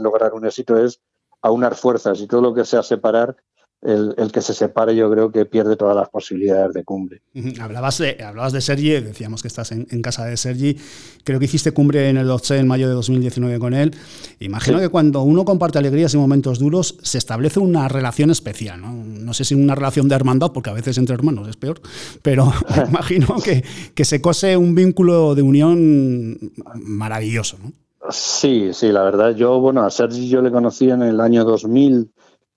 lograr 0.00 0.34
un 0.34 0.44
éxito 0.44 0.76
es 0.76 1.00
aunar 1.40 1.76
fuerzas 1.76 2.20
y 2.20 2.26
todo 2.26 2.40
lo 2.40 2.54
que 2.54 2.64
sea 2.64 2.82
separar, 2.82 3.36
el, 3.82 4.30
que 4.32 4.40
se 4.40 4.54
separe 4.54 4.94
yo 4.94 5.10
creo 5.10 5.32
que 5.32 5.44
pierde 5.44 5.76
todas 5.76 5.96
las 5.96 6.08
posibilidades 6.08 6.72
de 6.72 6.84
cumbre. 6.84 7.22
Hablabas 7.60 7.98
de, 7.98 8.22
hablabas 8.22 8.52
de 8.52 8.60
Sergi, 8.60 8.90
decíamos 9.00 9.42
que 9.42 9.48
estás 9.48 9.72
en, 9.72 10.02
casa 10.02 10.24
de 10.24 10.36
Sergi, 10.36 10.76
creo 11.24 11.38
que 11.38 11.46
hiciste 11.46 11.72
cumbre 11.72 12.08
en 12.08 12.16
el 12.16 12.26
12 12.26 12.58
en 12.58 12.68
mayo 12.68 12.88
de 12.88 12.94
2019 12.94 13.58
con 13.58 13.74
él. 13.74 13.94
Imagino 14.38 14.78
que 14.78 14.88
cuando 14.88 15.22
uno 15.22 15.44
comparte 15.44 15.78
alegrías 15.78 16.14
y 16.14 16.16
momentos 16.16 16.58
duros 16.58 16.98
se 17.02 17.18
establece 17.18 17.58
una 17.58 17.88
relación 17.88 18.30
especial, 18.30 18.80
¿no? 18.80 18.92
no 18.92 19.34
sé 19.34 19.44
si 19.44 19.54
una 19.54 19.74
relación 19.74 20.08
de 20.08 20.14
hermandad, 20.14 20.52
porque 20.52 20.70
a 20.70 20.74
veces 20.74 20.96
entre 20.98 21.14
hermanos 21.14 21.48
es 21.48 21.56
peor, 21.56 21.80
pero 22.22 22.52
imagino 22.88 23.36
que, 23.44 23.64
que 23.94 24.04
se 24.04 24.20
cose 24.20 24.56
un 24.56 24.74
vínculo 24.74 25.34
de 25.34 25.42
unión 25.42 26.38
maravilloso. 26.74 27.58
¿no? 27.62 27.72
Sí, 28.10 28.70
sí, 28.72 28.90
la 28.90 29.02
verdad, 29.02 29.34
yo, 29.34 29.60
bueno, 29.60 29.82
a 29.82 29.90
Sergi 29.90 30.28
yo 30.28 30.42
le 30.42 30.50
conocí 30.50 30.90
en 30.90 31.02
el 31.02 31.20
año 31.20 31.44
2000 31.44 32.11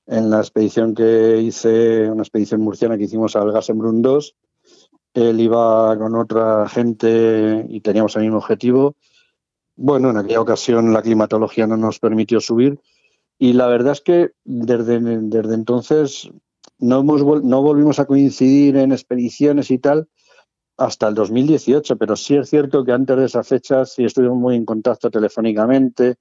en 0.08 0.30
la 0.30 0.40
expedición 0.40 0.94
que 0.94 1.40
hice, 1.42 2.10
una 2.10 2.24
expedición 2.24 2.62
murciana 2.62 2.98
que 2.98 3.06
hicimos 3.06 3.36
al 3.36 3.52
Gasembrun 3.52 4.02
2. 4.02 4.36
Él 5.14 5.40
iba 5.40 5.98
con 5.98 6.16
otra 6.16 6.68
gente 6.70 7.66
y 7.70 7.82
teníamos 7.82 8.16
el 8.16 8.24
mismo 8.24 8.38
objetivo. 8.38 8.96
Bueno, 9.76 10.10
en 10.10 10.18
aquella 10.18 10.42
ocasión 10.42 10.94
la 10.94 11.02
climatología 11.02 11.68
no 11.68 11.78
nos 11.78 12.00
permitió 12.00 12.40
subir 12.40 12.80
y 13.38 13.54
la 13.54 13.68
verdad 13.68 13.94
es 13.94 14.02
que 14.02 14.32
desde, 14.44 15.00
desde 15.00 15.54
entonces 15.54 16.30
no, 16.80 17.00
hemos, 17.00 17.44
no 17.44 17.62
volvimos 17.62 18.00
a 18.00 18.06
coincidir 18.06 18.78
en 18.78 18.92
expediciones 18.92 19.72
y 19.72 19.80
tal 19.80 20.08
hasta 20.78 21.08
el 21.08 21.16
2018, 21.16 21.98
pero 21.98 22.16
sí 22.16 22.36
es 22.36 22.50
cierto 22.50 22.84
que 22.84 22.92
antes 22.92 23.18
de 23.18 23.26
esa 23.26 23.44
fecha 23.44 23.86
sí 23.86 24.04
estuvimos 24.04 24.38
muy 24.38 24.56
en 24.56 24.66
contacto 24.66 25.10
telefónicamente, 25.10 26.18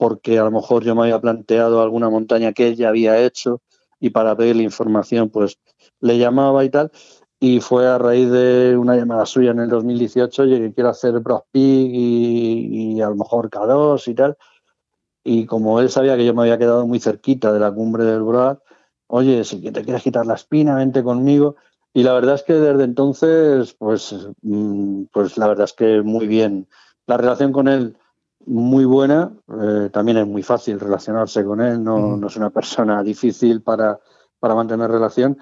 porque 0.00 0.38
a 0.38 0.44
lo 0.44 0.50
mejor 0.50 0.82
yo 0.82 0.94
me 0.94 1.02
había 1.02 1.20
planteado 1.20 1.82
alguna 1.82 2.08
montaña 2.08 2.54
que 2.54 2.68
ella 2.68 2.88
había 2.88 3.18
hecho 3.18 3.60
y 4.00 4.08
para 4.08 4.34
pedirle 4.34 4.62
información 4.62 5.28
pues 5.28 5.58
le 6.00 6.16
llamaba 6.16 6.64
y 6.64 6.70
tal. 6.70 6.90
Y 7.38 7.60
fue 7.60 7.86
a 7.86 7.98
raíz 7.98 8.30
de 8.30 8.78
una 8.78 8.96
llamada 8.96 9.26
suya 9.26 9.50
en 9.50 9.58
el 9.58 9.68
2018, 9.68 10.42
oye, 10.44 10.58
que 10.58 10.72
quiero 10.72 10.88
hacer 10.88 11.20
Broad 11.20 11.42
y, 11.52 12.94
y, 12.94 13.02
a 13.02 13.10
lo 13.10 13.16
mejor 13.16 13.50
K2 13.50 14.08
y 14.08 14.14
tal. 14.14 14.38
Y 15.22 15.44
como 15.44 15.80
él 15.80 15.90
sabía 15.90 16.16
que 16.16 16.24
yo 16.24 16.32
me 16.32 16.42
había 16.42 16.56
quedado 16.56 16.86
muy 16.86 16.98
cerquita 16.98 17.52
de 17.52 17.60
la 17.60 17.70
cumbre 17.70 18.04
del 18.04 18.22
Broad, 18.22 18.56
oye, 19.06 19.44
si 19.44 19.60
te 19.70 19.84
quieres 19.84 20.02
quitar 20.02 20.24
la 20.24 20.34
espina, 20.34 20.76
vente 20.76 21.02
conmigo. 21.02 21.56
Y 21.92 22.04
la 22.04 22.14
verdad 22.14 22.36
es 22.36 22.42
que 22.42 22.54
desde 22.54 22.84
entonces, 22.84 23.74
pues, 23.74 24.16
mm, 24.40 25.04
pues 25.12 25.36
la 25.36 25.46
verdad 25.46 25.64
es 25.64 25.74
que 25.74 26.00
muy 26.00 26.26
bien. 26.26 26.68
La 27.06 27.18
relación 27.18 27.52
con 27.52 27.68
él 27.68 27.98
muy 28.46 28.84
buena, 28.84 29.32
eh, 29.60 29.90
también 29.92 30.18
es 30.18 30.26
muy 30.26 30.42
fácil 30.42 30.80
relacionarse 30.80 31.44
con 31.44 31.60
él, 31.60 31.82
no, 31.82 32.16
no 32.16 32.26
es 32.26 32.36
una 32.36 32.50
persona 32.50 33.02
difícil 33.04 33.62
para, 33.62 34.00
para 34.38 34.54
mantener 34.54 34.90
relación. 34.90 35.38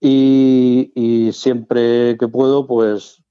Y, 0.00 0.92
y, 0.94 1.32
siempre 1.32 2.16
que 2.18 2.28
puedo, 2.28 2.66
pues, 2.66 3.22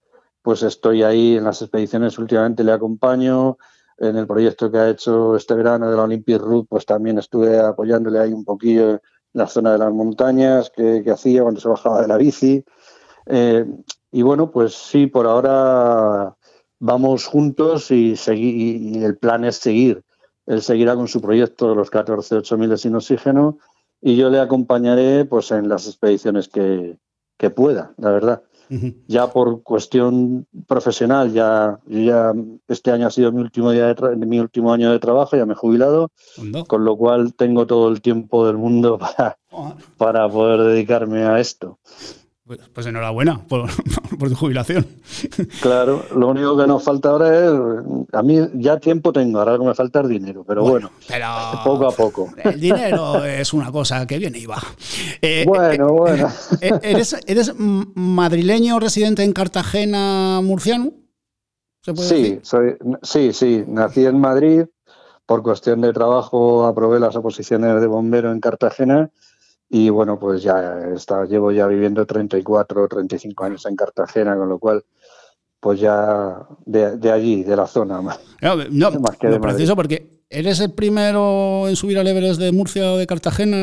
pues 0.42 0.64
estoy 0.64 1.04
ahí 1.04 1.38
en 1.38 1.44
las 1.44 1.62
expediciones, 1.62 2.18
últimamente 2.18 2.64
le 2.64 2.72
acompaño. 2.72 3.58
En 4.00 4.18
el 4.18 4.26
proyecto 4.26 4.72
que 4.72 4.80
ha 4.80 4.90
hecho 4.90 5.36
este 5.36 5.54
verano 5.54 5.90
de 5.90 5.96
la 5.96 6.04
Olympic 6.04 6.42
Route, 6.42 6.68
pues 6.68 6.86
también 6.86 7.20
estuve 7.20 7.60
apoyándole 7.60 8.20
ahí 8.20 8.34
un 8.34 8.44
poquillo 8.44 9.00
la 9.34 9.48
zona 9.48 9.74
de 9.74 9.78
las 9.78 9.94
montañas 9.94 10.72
que, 10.72 11.04
hacía 11.12 11.44
cuando 11.44 11.62
se 11.62 11.70
bajaba 11.70 12.02
de 12.02 12.08
la 12.08 12.18
bici. 12.18 12.66
Eh, 13.28 13.66
y 14.12 14.22
bueno, 14.24 14.52
pues 14.52 14.74
sí, 14.74 15.08
por 15.08 15.28
ahora 15.28 16.36
vamos 16.84 17.28
juntos 17.28 17.92
y, 17.92 18.18
seguir, 18.18 19.04
el 19.04 19.18
plan 19.18 19.46
es 19.46 19.56
seguir. 19.56 20.04
Él 20.46 20.62
seguirá 20.62 20.96
con 20.96 21.08
su 21.08 21.22
proyecto 21.22 21.70
de 21.70 21.76
los 21.76 21.90
14 21.90 22.36
8000 22.36 22.78
sin 22.78 22.96
oxígeno 22.96 23.58
y 24.02 24.18
yo 24.18 24.30
le 24.30 24.42
acompañaré 24.42 25.24
pues 25.24 25.52
en 25.52 25.70
las 25.70 25.88
expediciones 25.88 26.50
que, 26.50 26.98
que 27.38 27.50
pueda, 27.50 27.94
la 27.98 28.12
verdad. 28.12 28.44
Ya 29.08 29.28
por 29.28 29.62
cuestión 29.62 30.48
profesional, 30.68 31.32
ya, 31.32 31.80
ya 31.86 32.34
este 32.68 32.92
año 32.92 33.06
ha 33.06 33.12
sido 33.12 33.32
mi 33.32 33.40
último 33.42 33.70
día 33.70 33.94
de 33.94 34.26
mi 34.26 34.40
último 34.40 34.74
año 34.74 34.92
de 34.92 34.98
trabajo, 34.98 35.38
ya 35.38 35.46
me 35.46 35.54
he 35.54 35.56
jubilado, 35.56 36.10
con 36.68 36.84
lo 36.84 36.98
cual 36.98 37.36
tengo 37.36 37.68
todo 37.68 37.90
el 37.90 38.02
tiempo 38.02 38.48
del 38.48 38.58
mundo 38.58 38.98
para, 38.98 39.38
para 39.98 40.28
poder 40.28 40.64
dedicarme 40.64 41.24
a 41.24 41.40
esto. 41.40 41.78
Pues, 42.46 42.60
pues, 42.74 42.86
enhorabuena 42.86 43.42
por, 43.48 43.70
tu 44.20 44.36
jubilación. 44.36 44.86
Claro, 45.62 46.06
lo 46.14 46.28
único 46.28 46.58
que 46.58 46.68
nos 46.68 46.84
falta 46.84 47.10
ahora 47.10 47.30
es. 47.40 47.54
A 48.12 48.22
mí 48.22 48.38
ya 48.56 48.78
tiempo 48.80 49.14
tengo, 49.14 49.40
ahora 49.40 49.58
que 49.58 49.64
me 49.64 49.74
falta 49.74 50.02
el 50.02 50.10
dinero, 50.10 50.44
pero 50.46 50.64
bueno, 50.64 50.92
poco 51.64 51.88
a 51.88 51.92
poco. 51.92 52.30
El 52.44 52.60
dinero 52.60 53.24
es 53.24 53.54
una 53.54 53.72
cosa 53.72 54.06
que 54.06 54.18
viene 54.18 54.40
y 54.40 54.46
va. 54.46 54.62
Eh, 55.22 55.46
bueno, 55.48 55.88
eh, 55.88 55.92
bueno. 55.92 56.30
Eh, 56.60 56.72
¿eres, 56.84 57.16
¿Eres 57.28 57.54
madrileño 57.58 58.78
residente 58.78 59.24
en 59.24 59.32
Cartagena, 59.32 60.42
murciano? 60.44 60.92
sí, 61.96 62.40
soy, 62.42 62.76
sí, 63.04 63.32
sí. 63.32 63.64
Nací 63.68 64.06
en 64.06 64.20
Madrid. 64.20 64.66
Por 65.26 65.42
cuestión 65.42 65.80
de 65.80 65.94
trabajo 65.94 66.66
aprobé 66.66 67.00
las 67.00 67.16
oposiciones 67.16 67.80
de 67.80 67.88
bombero 67.88 68.34
en 68.34 68.42
Cartagena 68.42 69.10
y 69.74 69.90
bueno, 69.90 70.20
pues 70.20 70.44
ya 70.44 70.82
está, 70.96 71.26
llevo 71.26 71.52
ya 71.52 71.66
viviendo 71.66 72.06
34 72.06 72.84
o 72.84 72.88
35 72.88 73.44
años 73.44 73.66
en 73.66 73.76
Cartagena, 73.76 74.38
con 74.38 74.48
lo 74.48 74.60
cual, 74.60 74.84
pues 75.60 75.80
ya 75.80 76.46
de, 76.64 77.12
allí, 77.12 77.44
de 77.44 77.56
la 77.56 77.66
zona. 77.66 78.00
No, 78.00 78.56
no 78.70 78.92
más 79.00 79.18
que 79.18 79.40
preciso 79.40 79.76
porque 79.76 80.22
¿Eres 80.30 80.60
el 80.60 80.72
primero 80.72 81.68
en 81.68 81.76
subir 81.76 81.98
al 81.98 82.08
Everest 82.08 82.40
de 82.40 82.52
Murcia 82.52 82.94
o 82.94 82.98
de 82.98 83.08
Cartagena? 83.08 83.58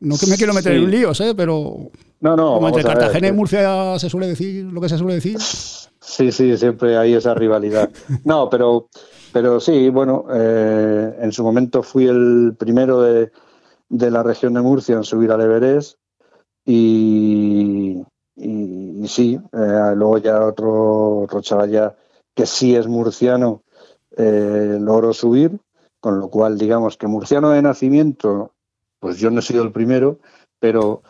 No 0.00 0.16
que 0.18 0.26
me 0.26 0.36
quiero 0.36 0.52
meter 0.52 0.72
en 0.72 0.90
líos, 0.90 1.20
¿eh? 1.20 1.34
pero. 1.36 1.90
No, 2.20 2.36
no. 2.36 2.54
Como 2.54 2.68
entre 2.68 2.82
Cartagena 2.84 3.28
y 3.28 3.32
Murcia 3.32 3.98
se 3.98 4.10
suele 4.10 4.28
decir 4.28 4.64
lo 4.64 4.80
que 4.80 4.88
se 4.88 4.98
suele 4.98 5.14
decir. 5.14 5.38
Sí, 5.40 6.30
sí, 6.32 6.56
siempre 6.56 6.96
hay 6.96 7.14
esa 7.14 7.34
rivalidad. 7.34 7.90
No, 8.24 8.50
pero, 8.50 8.88
pero 9.32 9.60
sí, 9.60 9.88
bueno, 9.88 10.26
eh, 10.32 11.16
en 11.20 11.32
su 11.32 11.42
momento 11.42 11.82
fui 11.82 12.06
el 12.06 12.54
primero 12.58 13.00
de, 13.00 13.30
de 13.96 14.10
la 14.10 14.24
región 14.24 14.54
de 14.54 14.60
Murcia 14.60 14.96
en 14.96 15.04
subir 15.04 15.30
al 15.30 15.40
Everest 15.40 15.98
y, 16.64 18.02
y, 18.34 19.06
sí, 19.06 19.38
eh, 19.52 19.92
luego 19.94 20.18
ya 20.18 20.44
otro, 20.44 21.18
otro 21.20 21.40
chaval 21.40 21.70
ya 21.70 21.96
que 22.34 22.44
sí 22.44 22.74
es 22.74 22.88
murciano 22.88 23.62
eh, 24.16 24.78
logró 24.80 25.12
subir, 25.12 25.60
con 26.00 26.18
lo 26.18 26.28
cual 26.28 26.58
digamos 26.58 26.96
que 26.96 27.06
murciano 27.06 27.50
de 27.50 27.62
nacimiento, 27.62 28.52
pues 28.98 29.18
yo 29.18 29.30
no 29.30 29.38
he 29.38 29.42
sido 29.42 29.62
el 29.62 29.70
primero, 29.70 30.18
pero 30.58 31.02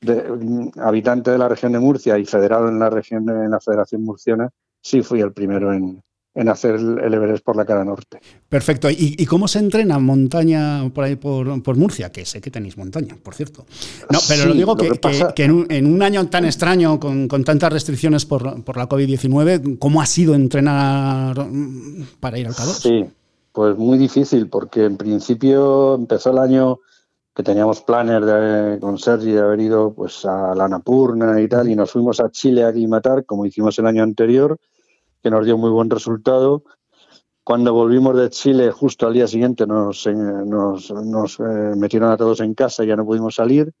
de, 0.00 0.70
habitante 0.76 1.32
de 1.32 1.38
la 1.38 1.48
región 1.48 1.72
de 1.72 1.80
Murcia 1.80 2.16
y 2.16 2.24
federado 2.24 2.68
en 2.68 2.78
la 2.78 2.90
región 2.90 3.28
en 3.28 3.50
la 3.50 3.60
Federación 3.60 4.04
Murciana, 4.04 4.50
sí 4.80 5.02
fui 5.02 5.20
el 5.20 5.32
primero 5.32 5.72
en, 5.72 6.00
en 6.34 6.48
hacer 6.48 6.76
el 6.76 7.12
Everest 7.12 7.44
por 7.44 7.56
la 7.56 7.64
cara 7.64 7.84
norte. 7.84 8.20
Perfecto. 8.48 8.88
¿Y, 8.90 9.24
cómo 9.26 9.48
se 9.48 9.58
entrena 9.58 9.98
montaña 9.98 10.88
por 10.94 11.04
ahí 11.04 11.16
por, 11.16 11.76
Murcia? 11.76 12.12
Que 12.12 12.24
sé 12.24 12.40
que 12.40 12.50
tenéis 12.50 12.76
montaña, 12.76 13.16
por 13.20 13.34
cierto. 13.34 13.66
No, 14.10 14.18
pero 14.28 14.46
lo 14.46 14.54
digo 14.54 14.76
que, 14.76 15.44
en, 15.44 15.86
un, 15.86 16.02
año 16.02 16.28
tan 16.28 16.44
extraño, 16.44 17.00
con, 17.00 17.28
tantas 17.44 17.72
restricciones 17.72 18.26
por, 18.26 18.44
la 18.44 18.88
COVID-19, 18.88 19.78
¿cómo 19.78 20.00
ha 20.00 20.06
sido 20.06 20.34
entrenar 20.34 21.46
para 22.20 22.38
ir 22.38 22.46
al 22.46 22.54
calor? 22.54 22.74
Sí, 22.74 23.06
pues 23.52 23.76
muy 23.76 23.98
difícil, 23.98 24.48
porque 24.48 24.84
en 24.84 24.96
principio 24.96 25.96
empezó 25.96 26.30
el 26.30 26.38
año 26.38 26.78
que 27.34 27.42
teníamos 27.42 27.80
planes 27.80 28.24
de, 28.24 28.78
con 28.80 28.98
Sergi 28.98 29.32
de 29.32 29.40
haber 29.40 29.60
ido 29.60 29.92
pues, 29.92 30.24
a 30.24 30.54
la 30.54 30.68
Napurna 30.68 31.40
y 31.40 31.48
tal, 31.48 31.68
y 31.68 31.74
nos 31.74 31.90
fuimos 31.90 32.20
a 32.20 32.30
Chile 32.30 32.64
a 32.64 32.72
matar 32.88 33.24
como 33.24 33.46
hicimos 33.46 33.78
el 33.78 33.86
año 33.86 34.02
anterior 34.02 34.58
que 35.22 35.30
nos 35.30 35.44
dio 35.44 35.56
muy 35.58 35.70
buen 35.70 35.90
resultado. 35.90 36.64
Cuando 37.44 37.72
volvimos 37.72 38.16
de 38.16 38.30
Chile, 38.30 38.70
justo 38.70 39.06
al 39.06 39.14
día 39.14 39.26
siguiente 39.26 39.66
nos, 39.66 40.06
eh, 40.06 40.14
nos, 40.14 40.90
nos 40.90 41.40
eh, 41.40 41.74
metieron 41.76 42.10
a 42.10 42.16
todos 42.16 42.40
en 42.40 42.54
casa 42.54 42.84
y 42.84 42.88
ya 42.88 42.96
no 42.96 43.04
pudimos 43.04 43.34
salir. 43.34 43.72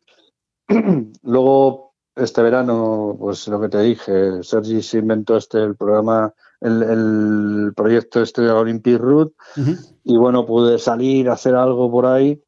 Luego, 1.22 1.90
este 2.16 2.42
verano, 2.42 3.16
pues 3.18 3.46
lo 3.48 3.60
que 3.60 3.68
te 3.68 3.80
dije, 3.80 4.42
Sergi 4.42 4.82
se 4.82 4.98
inventó 4.98 5.36
este 5.36 5.62
el 5.62 5.76
programa, 5.76 6.32
el, 6.60 6.82
el 6.82 7.72
proyecto 7.74 8.22
este 8.22 8.42
de 8.42 8.48
la 8.48 8.56
Olympic 8.58 8.98
Route, 8.98 9.34
y 10.04 10.16
bueno, 10.16 10.46
pude 10.46 10.78
salir, 10.78 11.28
hacer 11.30 11.54
algo 11.54 11.90
por 11.90 12.06
ahí, 12.06 12.42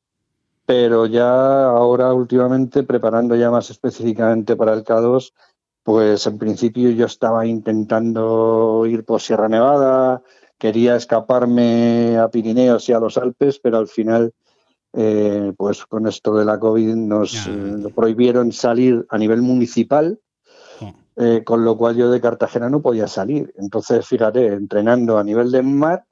pero 0.67 1.07
ya 1.07 1.65
ahora 1.65 2.13
últimamente, 2.13 2.83
preparando 2.83 3.37
ya 3.37 3.51
más 3.51 3.71
específicamente 3.71 4.57
para 4.57 4.75
el 4.75 4.85
K2, 4.85 5.33
pues 5.83 6.27
en 6.27 6.39
principio 6.39 6.91
yo 6.91 7.07
estaba 7.07 7.47
intentando 7.47 8.85
ir 8.87 9.05
por 9.05 9.21
Sierra 9.21 9.49
Nevada, 9.49 10.23
quería 10.59 10.95
escaparme 10.95 12.19
a 12.19 12.29
Pirineos 12.29 12.89
y 12.89 12.93
a 12.93 13.01
los 13.01 13.19
Alpes, 13.19 13.59
pero 13.61 13.79
al 13.79 13.89
final, 13.89 14.33
eh, 14.93 15.53
pues 15.57 15.85
con 15.87 16.07
esto 16.07 16.37
de 16.37 16.45
la 16.45 16.61
COVID 16.61 16.95
nos 16.95 17.49
eh, 17.49 17.93
prohibieron 17.95 18.53
salir 18.53 19.05
a 19.09 19.19
nivel 19.19 19.43
municipal, 19.43 20.21
eh, 21.17 21.43
con 21.45 21.65
lo 21.65 21.77
cual 21.77 21.97
yo 21.97 22.11
de 22.11 22.21
Cartagena 22.21 22.71
no 22.71 22.81
podía 22.81 23.09
salir. 23.09 23.53
Entonces, 23.59 24.07
fíjate, 24.07 24.47
entrenando 24.47 25.19
a 25.19 25.25
nivel 25.25 25.51
de 25.51 25.63
mar, 25.63 26.05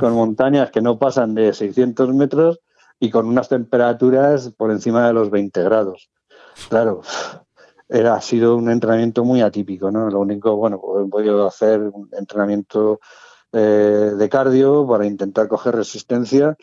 con 0.00 0.14
montañas 0.14 0.70
que 0.70 0.80
no 0.80 0.98
pasan 0.98 1.34
de 1.34 1.52
600 1.52 2.14
metros 2.14 2.60
y 2.98 3.10
con 3.10 3.26
unas 3.26 3.48
temperaturas 3.48 4.52
por 4.56 4.70
encima 4.70 5.06
de 5.06 5.12
los 5.12 5.30
20 5.30 5.62
grados. 5.62 6.10
Claro, 6.68 7.02
era, 7.90 8.14
ha 8.14 8.20
sido 8.20 8.56
un 8.56 8.70
entrenamiento 8.70 9.24
muy 9.24 9.40
atípico, 9.40 9.90
¿no? 9.90 10.08
Lo 10.08 10.20
único, 10.20 10.56
bueno, 10.56 10.80
pues 10.80 11.04
he 11.04 11.10
podido 11.10 11.46
hacer 11.46 11.80
un 11.80 12.08
entrenamiento 12.12 13.00
eh, 13.52 14.12
de 14.16 14.28
cardio 14.28 14.86
para 14.86 15.06
intentar 15.06 15.48
coger 15.48 15.74
resistencia, 15.74 16.56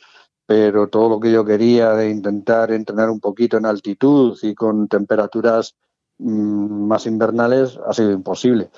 pero 0.46 0.88
todo 0.88 1.10
lo 1.10 1.20
que 1.20 1.32
yo 1.32 1.44
quería 1.44 1.94
de 1.94 2.10
intentar 2.10 2.72
entrenar 2.72 3.10
un 3.10 3.20
poquito 3.20 3.58
en 3.58 3.66
altitud 3.66 4.40
y 4.42 4.56
con 4.56 4.88
temperaturas 4.88 5.76
mm, 6.18 6.88
más 6.88 7.06
invernales 7.06 7.78
ha 7.86 7.94
sido 7.94 8.12
imposible. 8.12 8.70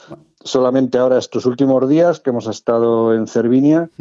Solamente 0.43 0.97
ahora 0.97 1.19
estos 1.19 1.45
últimos 1.45 1.87
días 1.87 2.19
que 2.19 2.31
hemos 2.31 2.47
estado 2.47 3.13
en 3.13 3.27
Cervinia, 3.27 3.91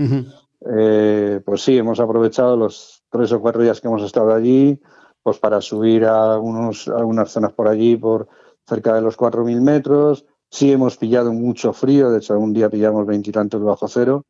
eh, 0.75 1.43
pues 1.45 1.63
sí, 1.63 1.77
hemos 1.77 2.01
aprovechado 2.01 2.57
los 2.57 3.03
tres 3.11 3.31
o 3.33 3.41
cuatro 3.43 3.63
días 3.63 3.83
que 3.83 3.89
hemos 3.89 4.03
estado 4.03 4.33
allí, 4.33 4.81
pues 5.29 5.39
para 5.39 5.61
subir 5.61 6.05
a 6.05 6.35
algunos, 6.35 6.89
algunas 6.89 7.31
zonas 7.31 7.53
por 7.53 7.69
allí, 7.69 7.97
por 7.97 8.29
cerca 8.67 8.95
de 8.95 9.03
los 9.03 9.17
4.000 9.17 9.61
metros. 9.61 10.25
Sí 10.51 10.73
hemos 10.73 10.97
pillado 10.97 11.33
mucho 11.33 11.73
frío, 11.73 12.11
de 12.11 12.19
hecho 12.19 12.33
algún 12.33 12.53
día 12.53 12.71
pillamos 12.71 13.07
veintitantos 13.07 13.63
bajo 13.63 13.87
cero. 13.89 14.25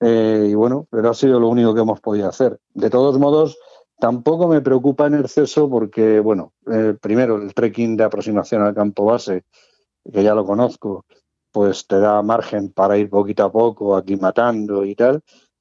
Eh, 0.00 0.48
y 0.50 0.54
bueno, 0.54 0.86
pero 0.90 1.10
ha 1.10 1.14
sido 1.14 1.40
lo 1.40 1.48
único 1.48 1.74
que 1.74 1.80
hemos 1.80 2.00
podido 2.00 2.28
hacer. 2.28 2.58
De 2.74 2.90
todos 2.90 3.18
modos, 3.18 3.58
Tampoco 4.00 4.48
me 4.48 4.62
preocupa 4.62 5.06
en 5.08 5.14
exceso 5.14 5.68
porque, 5.68 6.20
bueno, 6.20 6.54
eh, 6.72 6.96
primero 6.98 7.36
el 7.36 7.52
trekking 7.52 7.98
de 7.98 8.04
aproximación 8.04 8.62
al 8.62 8.74
campo 8.74 9.04
base, 9.04 9.44
que 10.10 10.22
ya 10.22 10.34
lo 10.34 10.46
conozco, 10.46 11.04
pues 11.52 11.86
te 11.86 11.98
da 12.00 12.22
margen 12.22 12.72
para 12.72 12.96
ir 12.96 13.10
poquito 13.10 13.44
a 13.44 13.52
poco 13.52 13.94
aclimatando 13.94 14.86
y 14.86 14.94
tal. 14.94 15.20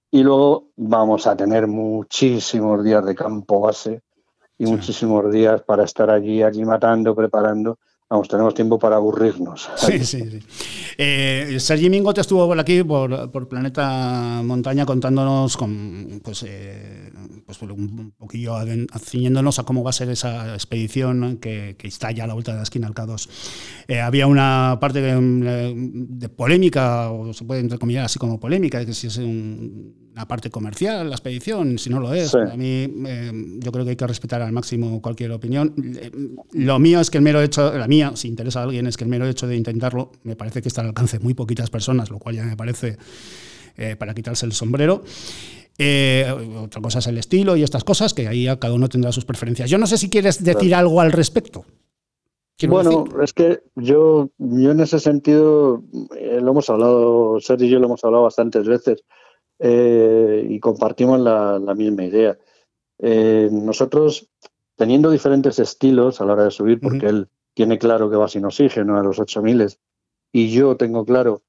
Y 0.09 0.23
luego 0.23 0.69
vamos 0.77 1.27
a 1.27 1.35
tener 1.35 1.67
muchísimos 1.67 2.81
días 2.81 3.05
de 3.05 3.13
campo 3.13 3.59
base 3.59 4.03
y 4.59 4.65
muchísimos 4.65 5.31
días 5.31 5.63
para 5.63 5.85
estar 5.85 6.09
allí 6.09 6.43
aclimatando, 6.43 7.15
preparando 7.15 7.79
Vamos, 8.09 8.27
tenemos 8.27 8.55
tiempo 8.55 8.79
para 8.79 8.95
aburrirnos. 8.95 9.69
Sí, 9.75 9.99
sí, 10.03 10.23
sí. 10.31 10.39
Eh, 10.97 11.57
Sergi 11.59 11.91
Mingote 11.91 12.21
estuvo 12.21 12.47
por 12.47 12.59
aquí, 12.59 12.83
por, 12.83 13.47
Planeta 13.47 14.41
Montaña, 14.43 14.83
contándonos 14.83 15.55
con, 15.55 16.19
pues, 16.23 16.43
eh, 16.47 17.11
pues 17.45 17.61
un 17.61 18.11
poquillo 18.17 18.55
ciñéndonos 18.97 19.59
a 19.59 19.63
cómo 19.63 19.83
va 19.83 19.91
a 19.91 19.93
ser 19.93 20.09
esa 20.09 20.55
expedición 20.55 21.37
que, 21.37 21.77
está 21.83 22.09
ya 22.09 22.23
a 22.23 22.27
la 22.27 22.33
vuelta 22.33 22.51
de 22.51 22.57
la 22.57 22.63
esquina 22.63 22.87
al 22.87 22.95
K2. 22.95 23.29
Eh, 23.87 24.01
había 24.01 24.25
una 24.25 24.79
parte 24.81 25.01
de, 25.01 26.29
polémica, 26.29 27.11
o 27.11 27.31
se 27.31 27.45
puede 27.45 27.61
entrecomillar 27.61 28.05
así 28.05 28.17
como 28.17 28.39
polémica, 28.39 28.79
de 28.79 28.87
que 28.87 28.93
si 28.93 29.05
es 29.05 29.17
una 29.17 30.27
parte 30.27 30.49
comercial 30.49 31.09
la 31.09 31.15
expedición, 31.15 31.77
si 31.77 31.91
no 31.91 31.99
lo 31.99 32.13
es. 32.13 32.33
A 32.33 32.57
mí 32.57 32.91
yo 33.59 33.71
creo 33.71 33.85
que 33.85 33.91
hay 33.91 33.95
que 33.95 34.07
respetar 34.07 34.41
al 34.41 34.51
máximo 34.51 34.99
cualquier 34.99 35.31
opinión. 35.31 35.75
Lo 36.53 36.79
mío 36.79 36.99
es 36.99 37.09
que 37.11 37.19
el 37.19 37.23
mero 37.23 37.41
hecho, 37.41 37.71
la 37.77 37.87
mía 37.87 37.98
si 38.15 38.27
interesa 38.27 38.61
a 38.61 38.63
alguien, 38.63 38.87
es 38.87 38.97
que 38.97 39.03
el 39.03 39.09
mero 39.09 39.27
hecho 39.27 39.47
de 39.47 39.55
intentarlo 39.55 40.11
me 40.23 40.35
parece 40.35 40.61
que 40.61 40.67
está 40.67 40.81
al 40.81 40.87
alcance 40.87 41.17
de 41.17 41.23
muy 41.23 41.33
poquitas 41.33 41.69
personas, 41.69 42.09
lo 42.09 42.19
cual 42.19 42.35
ya 42.35 42.43
me 42.43 42.55
parece 42.55 42.97
eh, 43.77 43.95
para 43.95 44.13
quitarse 44.13 44.45
el 44.45 44.51
sombrero. 44.51 45.03
Eh, 45.77 46.25
otra 46.61 46.81
cosa 46.81 46.99
es 46.99 47.07
el 47.07 47.17
estilo 47.17 47.55
y 47.55 47.63
estas 47.63 47.85
cosas, 47.85 48.13
que 48.13 48.27
ahí 48.27 48.45
cada 48.59 48.73
uno 48.73 48.89
tendrá 48.89 49.13
sus 49.13 49.23
preferencias. 49.23 49.69
Yo 49.69 49.77
no 49.77 49.87
sé 49.87 49.97
si 49.97 50.09
quieres 50.09 50.43
decir 50.43 50.75
algo 50.75 50.99
al 50.99 51.13
respecto. 51.13 51.63
bueno, 52.67 53.05
es 53.23 53.31
que 53.31 53.61
yo, 53.75 54.29
yo 54.37 54.71
en 54.71 54.81
ese 54.81 54.99
sentido 54.99 55.81
eh, 56.17 56.39
lo 56.41 56.51
hemos 56.51 56.69
hablado, 56.69 57.39
Sergio 57.39 57.67
y 57.67 57.69
yo 57.69 57.79
lo 57.79 57.85
hemos 57.85 58.03
hablado 58.03 58.23
bastantes 58.23 58.67
veces 58.67 59.03
y 59.61 60.59
compartimos 60.59 61.19
la, 61.19 61.73
misma 61.75 62.03
idea. 62.03 62.37
nosotros, 63.51 64.29
teniendo 64.75 65.09
diferentes 65.09 65.59
estilos 65.59 66.19
a 66.19 66.25
la 66.25 66.33
hora 66.33 66.43
de 66.45 66.51
subir, 66.51 66.79
porque 66.81 67.07
él 67.07 67.29
tiene 67.59 67.77
claro 67.77 68.09
que 68.09 68.15
va 68.15 68.29
sin 68.29 68.45
oxígeno 68.45 68.97
a 68.97 69.03
los 69.03 69.19
8000 69.19 69.67
y 70.31 70.49
yo 70.49 70.77
tengo 70.77 71.03
claro 71.03 71.41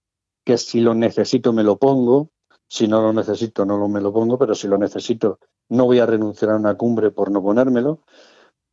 que 0.44 0.58
si 0.58 0.80
lo 0.80 0.92
necesito 0.92 1.52
me 1.52 1.62
lo 1.62 1.76
pongo, 1.76 2.30
si 2.66 2.88
no 2.88 3.00
lo 3.00 3.12
necesito 3.12 3.64
no 3.64 3.86
me 3.86 4.00
lo 4.00 4.12
pongo, 4.12 4.36
pero 4.36 4.56
si 4.56 4.66
lo 4.66 4.76
necesito 4.76 5.38
no 5.68 5.84
voy 5.84 6.00
a 6.00 6.06
renunciar 6.06 6.50
a 6.50 6.56
una 6.56 6.74
cumbre 6.74 7.12
por 7.12 7.30
no 7.30 7.40
ponérmelo. 7.40 8.00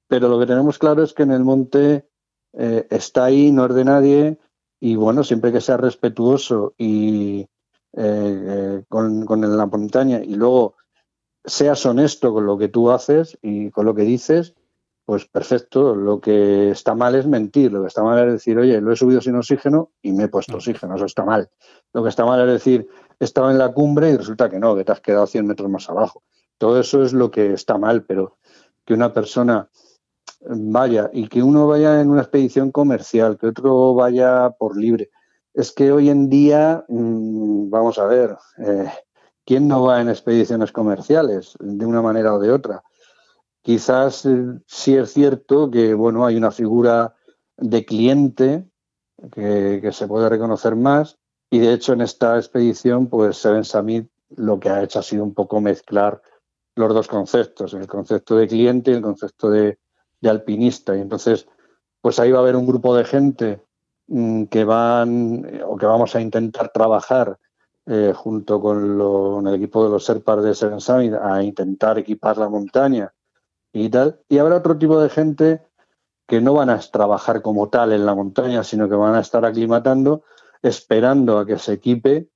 Pero 0.07 0.29
lo 0.29 0.39
que 0.39 0.47
tenemos 0.47 0.79
claro 0.79 1.03
es 1.03 1.13
que 1.13 1.21
en 1.21 1.31
el 1.31 1.43
monte 1.43 2.09
eh, 2.53 2.87
está 2.89 3.25
ahí, 3.25 3.51
no 3.51 3.67
es 3.67 3.75
de 3.75 3.85
nadie, 3.85 4.39
y 4.79 4.95
bueno, 4.95 5.23
siempre 5.23 5.51
que 5.51 5.61
sea 5.61 5.77
respetuoso 5.77 6.73
y 6.75 7.41
eh, 7.41 7.47
eh, 7.93 8.83
con, 8.89 9.27
con 9.27 9.41
la 9.41 9.65
montaña 9.67 10.23
y 10.23 10.33
luego 10.33 10.73
seas 11.45 11.85
honesto 11.85 12.33
con 12.33 12.47
lo 12.47 12.57
que 12.57 12.69
tú 12.69 12.89
haces 12.89 13.37
y 13.43 13.69
con 13.69 13.85
lo 13.85 13.93
que 13.93 14.05
dices, 14.05 14.55
pues 15.07 15.25
perfecto, 15.25 15.95
lo 15.95 16.19
que 16.19 16.69
está 16.69 16.93
mal 16.93 17.15
es 17.15 17.25
mentir, 17.25 17.71
lo 17.71 17.79
que 17.79 17.87
está 17.87 18.03
mal 18.03 18.27
es 18.27 18.33
decir, 18.33 18.59
oye, 18.59 18.81
lo 18.81 18.91
he 18.91 18.97
subido 18.97 19.21
sin 19.21 19.37
oxígeno 19.37 19.91
y 20.01 20.11
me 20.11 20.25
he 20.25 20.27
puesto 20.27 20.57
oxígeno, 20.57 20.97
eso 20.97 21.05
está 21.05 21.23
mal. 21.23 21.49
Lo 21.93 22.03
que 22.03 22.09
está 22.09 22.25
mal 22.25 22.41
es 22.41 22.47
decir, 22.51 22.89
he 23.17 23.23
estado 23.23 23.49
en 23.49 23.57
la 23.57 23.71
cumbre 23.71 24.09
y 24.09 24.17
resulta 24.17 24.49
que 24.49 24.59
no, 24.59 24.75
que 24.75 24.83
te 24.83 24.91
has 24.91 24.99
quedado 24.99 25.25
100 25.25 25.47
metros 25.47 25.69
más 25.69 25.89
abajo. 25.89 26.23
Todo 26.57 26.77
eso 26.81 27.03
es 27.03 27.13
lo 27.13 27.31
que 27.31 27.53
está 27.53 27.77
mal, 27.77 28.03
pero 28.03 28.35
que 28.83 28.93
una 28.93 29.13
persona 29.13 29.69
vaya 30.41 31.09
y 31.13 31.29
que 31.29 31.41
uno 31.41 31.67
vaya 31.67 32.01
en 32.01 32.09
una 32.09 32.23
expedición 32.23 32.73
comercial, 32.73 33.37
que 33.37 33.47
otro 33.47 33.93
vaya 33.93 34.49
por 34.59 34.75
libre. 34.75 35.09
Es 35.53 35.71
que 35.71 35.93
hoy 35.93 36.09
en 36.09 36.29
día, 36.29 36.83
mm, 36.89 37.69
vamos 37.69 37.97
a 37.97 38.07
ver, 38.07 38.35
eh, 38.57 38.91
¿quién 39.45 39.69
no 39.69 39.83
va 39.83 40.01
en 40.01 40.09
expediciones 40.09 40.73
comerciales 40.73 41.55
de 41.61 41.85
una 41.85 42.01
manera 42.01 42.33
o 42.33 42.39
de 42.39 42.51
otra? 42.51 42.83
Quizás 43.67 44.25
eh, 44.25 44.61
sí 44.65 44.95
es 44.95 45.11
cierto 45.11 45.69
que 45.69 45.93
bueno, 45.93 46.25
hay 46.25 46.37
una 46.37 46.51
figura 46.51 47.17
de 47.57 47.83
cliente 47.83 48.65
que, 49.29 49.91
se 49.91 50.07
puede 50.07 50.29
reconocer 50.29 50.77
más 50.77 51.17
y 51.49 51.59
de 51.59 51.73
hecho 51.73 51.91
en 51.91 51.99
esta 51.99 52.37
expedición 52.37 53.07
pues 53.07 53.35
Seven 53.35 53.65
Summit 53.65 54.09
lo 54.37 54.57
que 54.57 54.69
ha 54.69 54.83
hecho 54.83 54.99
ha 54.99 55.03
sido 55.03 55.25
un 55.25 55.33
poco 55.33 55.59
mezclar 55.59 56.21
los 56.77 56.93
dos 56.93 57.09
conceptos, 57.09 57.73
el 57.73 57.87
concepto 57.87 58.37
de 58.37 58.47
cliente 58.47 58.91
y 58.91 58.93
el 58.93 59.01
concepto 59.01 59.49
de, 59.49 59.77
alpinista. 60.23 60.95
Y 60.95 61.01
entonces, 61.01 61.45
pues 61.99 62.19
ahí 62.19 62.31
va 62.31 62.39
a 62.39 62.43
haber 62.43 62.55
un 62.55 62.67
grupo 62.67 62.95
de 62.95 63.03
gente 63.03 63.61
mm, 64.07 64.45
que 64.45 64.63
van 64.63 65.61
o 65.65 65.75
que 65.75 65.85
vamos 65.85 66.15
a 66.15 66.21
intentar 66.21 66.69
trabajar 66.69 67.37
eh, 67.85 68.13
junto 68.15 68.61
con, 68.61 69.45
el 69.45 69.55
equipo 69.55 69.83
de 69.83 69.89
los 69.89 70.05
Serpas 70.05 70.41
de 70.41 70.55
Seven 70.55 70.79
Summit 70.79 71.15
a 71.15 71.43
intentar 71.43 71.99
equipar 71.99 72.37
la 72.37 72.47
montaña 72.47 73.13
y 73.85 73.89
tal. 73.89 74.19
Y 74.29 74.37
habrá 74.37 74.57
otro 74.57 74.77
tipo 74.77 74.99
de 74.99 75.09
gente 75.09 75.61
que 76.27 76.41
no 76.41 76.53
van 76.53 76.69
a 76.69 76.79
trabajar 76.79 77.41
como 77.41 77.69
tal 77.69 77.93
en 77.93 78.05
la 78.05 78.13
montaña, 78.13 78.63
sino 78.63 78.89
que 78.89 78.95
van 78.95 79.15
a 79.15 79.21
estar 79.21 79.45
aclimatando, 79.45 80.23
esperando 80.61 81.39
a 81.39 81.45
que 81.45 81.57
se 81.57 81.73
equipe 81.73 82.29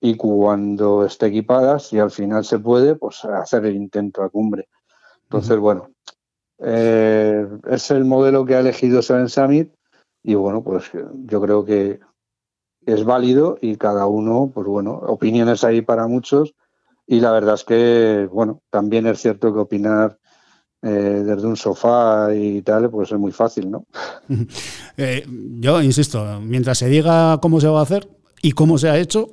y 0.00 0.16
cuando 0.16 1.04
esté 1.04 1.26
equipada, 1.26 1.78
si 1.78 1.98
al 1.98 2.10
final 2.10 2.44
se 2.44 2.58
puede, 2.58 2.96
pues 2.96 3.24
hacer 3.24 3.64
el 3.66 3.76
intento 3.76 4.22
a 4.22 4.30
cumbre. 4.30 4.68
Entonces, 5.24 5.58
bueno, 5.58 5.90
eh, 6.58 7.46
es 7.68 7.90
el 7.90 8.04
modelo 8.04 8.44
que 8.44 8.54
ha 8.54 8.60
elegido 8.60 9.02
Seven 9.02 9.28
Summit 9.28 9.72
y 10.22 10.34
bueno, 10.34 10.62
pues 10.62 10.90
yo 10.92 11.40
creo 11.40 11.64
que 11.64 12.00
es 12.84 13.04
válido 13.04 13.58
y 13.60 13.76
cada 13.76 14.06
uno, 14.06 14.50
pues 14.52 14.66
bueno, 14.66 14.92
opiniones 14.92 15.64
hay 15.64 15.80
para 15.82 16.06
muchos 16.06 16.54
y 17.06 17.20
la 17.20 17.32
verdad 17.32 17.54
es 17.54 17.64
que, 17.64 18.28
bueno, 18.30 18.62
también 18.70 19.06
es 19.06 19.20
cierto 19.20 19.52
que 19.52 19.60
opinar 19.60 20.19
eh, 20.82 21.22
desde 21.26 21.46
un 21.46 21.58
sofá 21.58 22.34
y 22.34 22.62
tal, 22.62 22.88
pues 22.88 23.12
es 23.12 23.18
muy 23.18 23.32
fácil, 23.32 23.70
¿no? 23.70 23.84
Eh, 24.96 25.26
yo 25.58 25.80
insisto, 25.82 26.40
mientras 26.42 26.78
se 26.78 26.88
diga 26.88 27.38
cómo 27.40 27.60
se 27.60 27.68
va 27.68 27.80
a 27.80 27.82
hacer, 27.82 28.08
y 28.42 28.52
cómo 28.52 28.78
se 28.78 28.88
ha 28.88 28.98
hecho, 28.98 29.30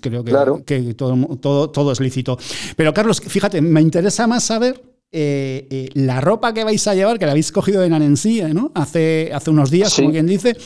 creo 0.00 0.24
que, 0.24 0.94
todo, 0.94 1.36
todo, 1.36 1.70
todo, 1.70 1.92
es 1.92 2.00
lícito. 2.00 2.38
Pero 2.76 2.92
Carlos, 2.92 3.20
fíjate, 3.20 3.60
me 3.60 3.80
interesa 3.80 4.26
más 4.26 4.44
saber 4.44 4.82
eh, 5.12 5.88
la 5.94 6.20
ropa 6.20 6.52
que 6.52 6.64
vais 6.64 6.84
a 6.88 6.94
llevar, 6.94 7.18
que 7.18 7.26
la 7.26 7.32
habéis 7.32 7.52
cogido 7.52 7.84
en 7.84 7.92
Annecy, 7.92 8.42
¿no? 8.52 8.72
Hace, 8.74 9.30
hace 9.32 9.50
unos 9.50 9.70
días, 9.70 9.94
como 9.94 10.10
quien 10.10 10.26
dice. 10.26 10.56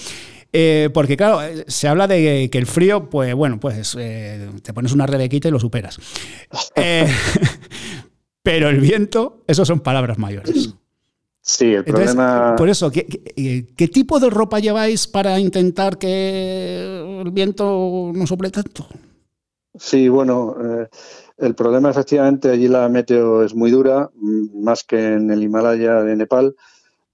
porque 0.94 1.16
claro, 1.18 1.40
se 1.66 1.88
habla 1.88 2.06
de 2.06 2.48
que 2.50 2.58
el 2.58 2.66
frío, 2.66 3.10
pues 3.10 3.34
bueno, 3.34 3.60
pues 3.60 3.92
te 3.92 4.72
pones 4.72 4.92
una 4.92 5.06
rebequita 5.06 5.48
y 5.48 5.50
lo 5.50 5.60
superas. 5.60 5.98
Pero 8.44 8.68
el 8.68 8.78
viento, 8.78 9.42
eso 9.46 9.64
son 9.64 9.80
palabras 9.80 10.18
mayores. 10.18 10.74
Sí, 11.40 11.72
el 11.72 11.82
problema. 11.82 12.54
Por 12.58 12.68
eso, 12.68 12.90
¿qué, 12.90 13.06
¿qué, 13.74 13.88
tipo 13.88 14.20
de 14.20 14.28
ropa 14.28 14.60
lleváis 14.60 15.06
para 15.06 15.40
intentar 15.40 15.96
que 15.96 17.22
el 17.24 17.30
viento 17.30 18.12
no 18.14 18.26
sople 18.26 18.50
tanto? 18.50 18.86
Sí, 19.78 20.10
bueno, 20.10 20.56
eh, 20.62 20.88
el 21.38 21.54
problema 21.54 21.88
efectivamente 21.88 22.50
allí 22.50 22.68
la 22.68 22.86
meteo 22.90 23.42
es 23.42 23.54
muy 23.54 23.70
dura, 23.70 24.10
mm, 24.14 24.62
más 24.62 24.84
que 24.84 25.14
en 25.14 25.30
el 25.30 25.42
Himalaya 25.42 26.02
de 26.02 26.14
Nepal 26.14 26.54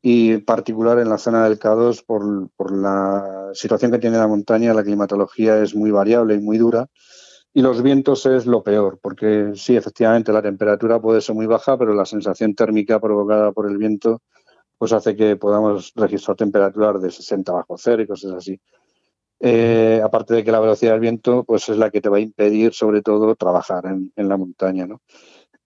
y 0.03 0.33
en 0.33 0.45
particular 0.45 0.99
en 0.99 1.11
la 1.11 1.19
zona 1.19 1.45
del 1.45 1.61
K2 1.61 2.05
por, 2.05 2.51
por 2.57 2.77
la 2.77 3.51
situación 3.55 3.93
que 3.93 3.99
tiene 3.99 4.19
la 4.19 4.27
montaña, 4.27 4.75
la 4.75 4.83
climatología 4.83 5.63
es 5.63 5.77
muy 5.77 5.93
variable 5.93 6.35
y 6.35 6.41
muy 6.41 6.59
dura 6.59 6.89
y 7.53 7.63
los 7.63 7.83
vientos 7.83 8.27
es 8.27 8.47
lo 8.47 8.63
peor, 8.63 8.99
porque 9.03 9.53
sí, 9.55 9.77
efectivamente, 9.77 10.33
la 10.33 10.43
temperatura 10.43 11.01
puede 11.01 11.21
ser 11.21 11.35
muy 11.35 11.47
baja, 11.47 11.77
pero 11.77 11.95
la 11.95 12.05
sensación 12.05 12.55
térmica 12.55 13.01
provocada 13.01 13.53
por 13.53 13.69
el 13.69 13.77
viento 13.77 14.23
pues 14.79 14.95
hace 14.95 15.15
que 15.15 15.37
podamos 15.37 15.93
registrar 15.95 16.39
temperaturas 16.39 17.03
de 17.03 17.11
60 17.11 17.53
bajo 17.53 17.77
cero 17.77 18.03
y 18.03 18.07
cosas 18.07 18.33
así. 18.33 18.59
Eh, 19.39 20.01
aparte 20.03 20.33
de 20.33 20.43
que 20.43 20.51
la 20.51 20.61
velocidad 20.61 20.93
del 20.93 21.01
viento 21.01 21.45
pues 21.45 21.69
es 21.69 21.77
la 21.77 21.91
que 21.91 22.01
te 22.01 22.09
va 22.09 22.17
a 22.17 22.21
impedir 22.21 22.73
sobre 22.73 23.03
todo 23.03 23.35
trabajar 23.35 23.85
en, 23.85 24.11
la 24.29 24.39
montaña. 24.39 24.87
¿no? 24.87 25.03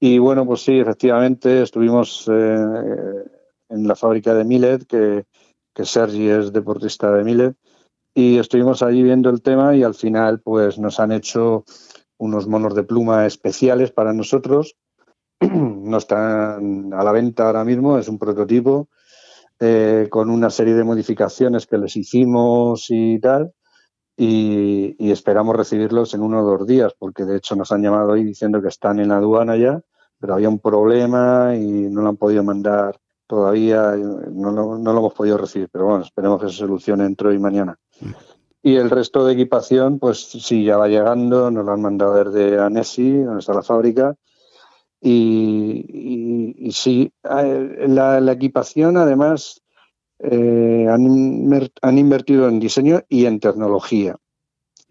Y 0.00 0.18
bueno, 0.18 0.44
pues 0.44 0.62
sí, 0.62 0.80
efectivamente 0.80 1.62
estuvimos 1.62 2.28
eh, 2.28 3.24
en 3.68 3.86
la 3.86 3.94
fábrica 3.94 4.34
de 4.34 4.44
Millet, 4.44 4.84
que, 4.84 5.26
que 5.72 5.84
Sergi 5.84 6.28
es 6.28 6.52
deportista 6.52 7.12
de 7.12 7.22
Millet, 7.22 7.54
y 8.14 8.38
estuvimos 8.38 8.82
allí 8.82 9.02
viendo 9.02 9.28
el 9.28 9.42
tema 9.42 9.74
y 9.74 9.82
al 9.82 9.94
final 9.94 10.40
pues 10.40 10.78
nos 10.78 11.00
han 11.00 11.10
hecho 11.12 11.64
unos 12.16 12.46
monos 12.46 12.74
de 12.74 12.84
pluma 12.84 13.26
especiales 13.26 13.90
para 13.90 14.12
nosotros. 14.12 14.76
No 15.84 15.98
están 15.98 16.94
a 16.94 17.04
la 17.04 17.12
venta 17.12 17.46
ahora 17.46 17.64
mismo, 17.64 17.98
es 17.98 18.08
un 18.08 18.18
prototipo 18.18 18.88
eh, 19.60 20.08
con 20.10 20.30
una 20.30 20.50
serie 20.50 20.74
de 20.74 20.84
modificaciones 20.84 21.66
que 21.66 21.78
les 21.78 21.96
hicimos 21.96 22.86
y 22.88 23.18
tal. 23.20 23.52
Y, 24.16 24.96
esperamos 25.10 25.56
recibirlos 25.56 26.14
en 26.14 26.22
uno 26.22 26.40
o 26.40 26.44
dos 26.44 26.66
días, 26.66 26.94
porque 26.98 27.24
de 27.24 27.36
hecho 27.36 27.56
nos 27.56 27.72
han 27.72 27.82
llamado 27.82 28.12
hoy 28.12 28.24
diciendo 28.24 28.62
que 28.62 28.68
están 28.68 29.00
en 29.00 29.08
la 29.08 29.16
aduana 29.16 29.56
ya, 29.56 29.80
pero 30.18 30.34
había 30.34 30.48
un 30.48 30.60
problema 30.60 31.54
y 31.56 31.88
no 31.90 32.02
lo 32.02 32.08
han 32.10 32.16
podido 32.16 32.42
mandar 32.44 32.98
todavía, 33.26 33.92
no 33.96 34.50
lo, 34.52 34.78
no 34.78 34.92
lo 34.92 34.98
hemos 35.00 35.14
podido 35.14 35.36
recibir, 35.38 35.68
pero 35.70 35.86
bueno, 35.86 36.04
esperemos 36.04 36.40
que 36.40 36.48
se 36.48 36.58
solucione 36.58 37.04
entre 37.06 37.28
hoy 37.28 37.36
y 37.36 37.40
mañana. 37.40 37.78
Y 38.62 38.76
el 38.76 38.90
resto 38.90 39.26
de 39.26 39.34
equipación, 39.34 39.98
pues 39.98 40.24
sí, 40.24 40.64
ya 40.64 40.78
va 40.78 40.88
llegando, 40.88 41.50
nos 41.50 41.66
lo 41.66 41.72
han 41.72 41.82
mandado 41.82 42.24
desde 42.24 42.58
Anesi, 42.58 43.18
donde 43.18 43.40
está 43.40 43.52
la 43.52 43.62
fábrica, 43.62 44.16
y, 45.06 46.70
sí, 46.72 47.12
la, 47.22 48.32
equipación 48.32 48.96
además 48.96 49.60
eh, 50.18 50.86
han, 50.88 51.98
invertido 51.98 52.48
en 52.48 52.58
diseño 52.58 53.02
y 53.10 53.26
en 53.26 53.38
tecnología. 53.38 54.16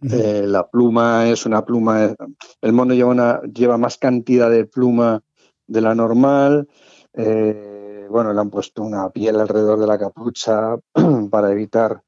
Eh, 0.03 0.43
la 0.45 0.67
pluma 0.67 1.29
es 1.29 1.47
una 1.47 1.65
pluma, 1.65 2.13
el 2.61 2.73
mono 2.73 2.93
lleva, 2.93 3.09
una, 3.09 3.41
lleva 3.41 3.79
más 3.79 3.97
cantidad 3.97 4.51
de 4.51 4.65
pluma 4.65 5.23
de 5.65 5.81
la 5.81 5.95
normal. 5.95 6.67
Eh, 7.13 8.05
bueno, 8.07 8.33
le 8.33 8.39
han 8.39 8.51
puesto 8.51 8.83
una 8.83 9.09
piel 9.09 9.39
alrededor 9.39 9.79
de 9.79 9.87
la 9.87 9.97
capucha 9.97 10.75
para 11.31 11.51
evitar 11.51 12.03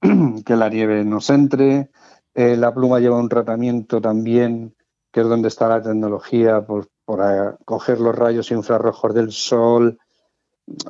que 0.44 0.56
la 0.56 0.68
nieve 0.68 1.04
nos 1.04 1.30
entre. 1.30 1.90
la 2.34 2.72
pluma 2.72 3.00
lleva 3.00 3.18
un 3.18 3.28
tratamiento 3.28 4.00
también, 4.00 4.74
que 5.12 5.20
es 5.20 5.28
donde 5.28 5.48
está 5.48 5.68
la 5.68 5.82
tecnología, 5.82 6.64
por, 6.64 6.88
por 7.04 7.58
coger 7.64 8.00
los 8.00 8.14
rayos 8.14 8.50
infrarrojos 8.50 9.14
del 9.14 9.32
sol. 9.32 9.98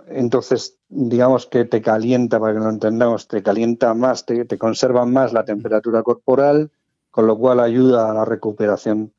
Entonces, 0.08 0.78
digamos 0.88 1.46
que 1.46 1.64
te 1.64 1.80
calienta, 1.80 2.40
para 2.40 2.54
que 2.54 2.60
lo 2.60 2.70
entendamos, 2.70 3.28
te 3.28 3.42
calienta 3.42 3.94
más, 3.94 4.26
te, 4.26 4.58
conserva 4.58 5.06
más 5.06 5.32
la 5.32 5.44
temperatura 5.44 6.02
corporal, 6.02 6.70
con 7.10 7.26
lo 7.26 7.38
cual 7.38 7.60
ayuda 7.60 8.10
a 8.10 8.14
la 8.14 8.24
recuperación 8.24 9.12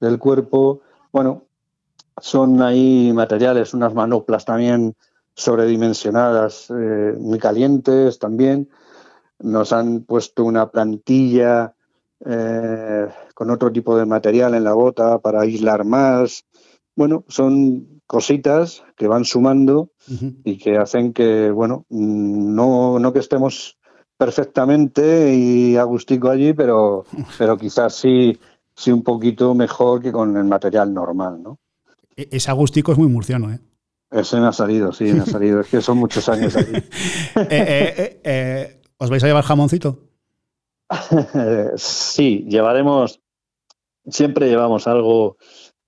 del 0.00 0.18
cuerpo. 0.18 0.82
Bueno, 1.12 1.44
son 2.20 2.62
ahí 2.62 3.12
materiales, 3.12 3.74
unas 3.74 3.94
manoplas 3.94 4.44
también 4.44 4.94
sobredimensionadas, 5.34 6.70
eh, 6.70 7.16
muy 7.18 7.38
calientes 7.38 8.18
también. 8.18 8.68
Nos 9.44 9.72
han 9.72 10.04
puesto 10.04 10.44
una 10.44 10.70
plantilla 10.70 11.74
eh, 12.24 13.08
con 13.34 13.50
otro 13.50 13.70
tipo 13.70 13.96
de 13.98 14.06
material 14.06 14.54
en 14.54 14.64
la 14.64 14.72
bota 14.72 15.18
para 15.18 15.42
aislar 15.42 15.84
más. 15.84 16.46
Bueno, 16.96 17.24
son 17.28 18.00
cositas 18.06 18.82
que 18.96 19.06
van 19.06 19.26
sumando 19.26 19.90
y 20.44 20.56
que 20.56 20.78
hacen 20.78 21.12
que, 21.12 21.50
bueno, 21.50 21.84
no, 21.90 22.98
no 22.98 23.12
que 23.12 23.18
estemos 23.18 23.76
perfectamente 24.16 25.34
y 25.34 25.76
agustico 25.76 26.30
allí, 26.30 26.54
pero, 26.54 27.04
pero 27.38 27.58
quizás 27.58 27.94
sí, 27.94 28.38
sí 28.74 28.92
un 28.92 29.02
poquito 29.02 29.54
mejor 29.54 30.00
que 30.00 30.10
con 30.10 30.36
el 30.38 30.44
material 30.44 30.94
normal, 30.94 31.42
¿no? 31.42 31.58
E-, 32.16 32.28
ese 32.30 32.50
agustico 32.50 32.92
es 32.92 32.98
muy 32.98 33.08
murciano, 33.08 33.52
¿eh? 33.52 33.60
Ese 34.10 34.38
me 34.38 34.46
ha 34.46 34.52
salido, 34.52 34.92
sí, 34.92 35.12
me 35.12 35.20
ha 35.20 35.26
salido. 35.26 35.60
es 35.60 35.66
que 35.66 35.82
son 35.82 35.98
muchos 35.98 36.28
años 36.28 36.56
aquí. 36.56 36.72
Eh, 37.36 38.20
eh, 38.22 38.80
¿Os 39.04 39.10
vais 39.10 39.22
a 39.22 39.26
llevar 39.26 39.44
jamoncito? 39.44 39.98
sí, 41.76 42.46
llevaremos, 42.48 43.20
siempre 44.06 44.48
llevamos 44.48 44.86
algo, 44.86 45.36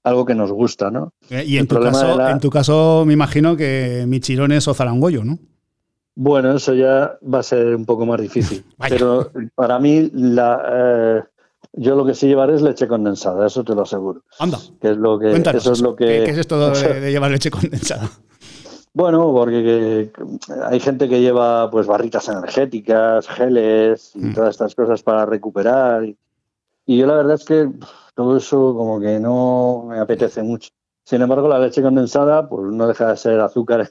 algo 0.05 0.27
que 0.27 0.35
nos 0.35 0.53
gusta, 0.53 0.91
¿no? 0.91 1.15
Eh, 1.31 1.45
y 1.47 1.57
en 1.57 1.67
tu, 1.67 1.81
caso, 1.81 2.29
en 2.29 2.41
tu 2.41 2.51
caso, 2.51 3.05
me 3.07 3.15
imagino 3.15 3.57
que 3.57 4.05
michirones 4.07 4.69
o 4.69 4.75
zarangollo, 4.75 5.25
¿no? 5.25 5.39
Bueno, 6.15 6.57
eso 6.57 6.75
ya 6.75 7.19
va 7.23 7.39
a 7.39 7.43
ser 7.43 7.75
un 7.75 7.87
poco 7.87 8.05
más 8.05 8.21
difícil. 8.21 8.65
Pero 8.89 9.31
para 9.55 9.79
mí, 9.79 10.11
la, 10.13 10.63
eh, 10.71 11.23
yo 11.73 11.97
lo 11.97 12.05
que 12.05 12.15
sí 12.15 12.27
llevaré 12.27 12.55
es 12.55 12.63
leche 12.63 12.87
condensada, 12.87 13.47
eso 13.47 13.65
te 13.65 13.75
lo 13.75 13.83
aseguro. 13.83 14.25
Anda. 14.39 14.59
Que 14.81 14.91
es 14.91 14.97
lo 14.99 15.19
que, 15.19 15.33
eso 15.33 15.73
es 15.73 15.81
lo 15.81 15.97
que, 15.97 16.05
¿Qué, 16.05 16.31
es 16.33 16.39
esto 16.39 16.71
de 16.71 17.11
llevar 17.11 17.31
leche 17.31 17.51
condensada? 17.51 18.11
Bueno, 18.97 19.31
porque 19.31 20.11
hay 20.71 20.81
gente 20.81 21.07
que 21.07 21.21
lleva 21.21 21.71
pues 21.71 21.87
barritas 21.87 22.31
energéticas, 22.31 23.29
geles 23.29 24.13
y 24.15 24.21
mm. 24.21 24.35
todas 24.35 24.53
estas 24.53 24.75
cosas 24.75 25.03
para 25.03 25.27
recuperar. 25.27 26.03
Y, 26.03 26.17
yo 26.87 27.07
la 27.07 27.17
verdad 27.17 27.35
es 27.35 27.45
que 27.45 27.69
todo 28.15 28.39
eso 28.39 28.75
como 28.75 28.99
que 28.99 29.21
no 29.21 29.85
me 29.87 29.99
apetece 29.99 30.43
mucho. 30.43 30.71
Sin 31.05 31.21
embargo, 31.21 31.47
la 31.47 31.59
leche 31.59 31.83
condensada 31.83 32.49
pues 32.49 32.73
no 32.73 32.89
deja 32.89 33.11
de 33.11 33.19
ser 33.19 33.39
azúcar 33.39 33.91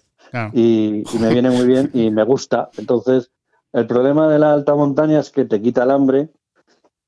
y, 0.53 1.03
me 1.19 1.31
viene 1.31 1.51
muy 1.51 1.67
bien 1.67 1.91
y 1.93 2.09
me 2.09 2.23
gusta. 2.23 2.71
Entonces, 2.75 3.29
el 3.73 3.85
problema 3.85 4.27
de 4.27 4.39
la 4.39 4.53
alta 4.53 4.73
montaña 4.73 5.19
es 5.19 5.29
que 5.29 5.45
te 5.45 5.61
quita 5.61 5.83
el 5.83 5.91
hambre 5.91 6.31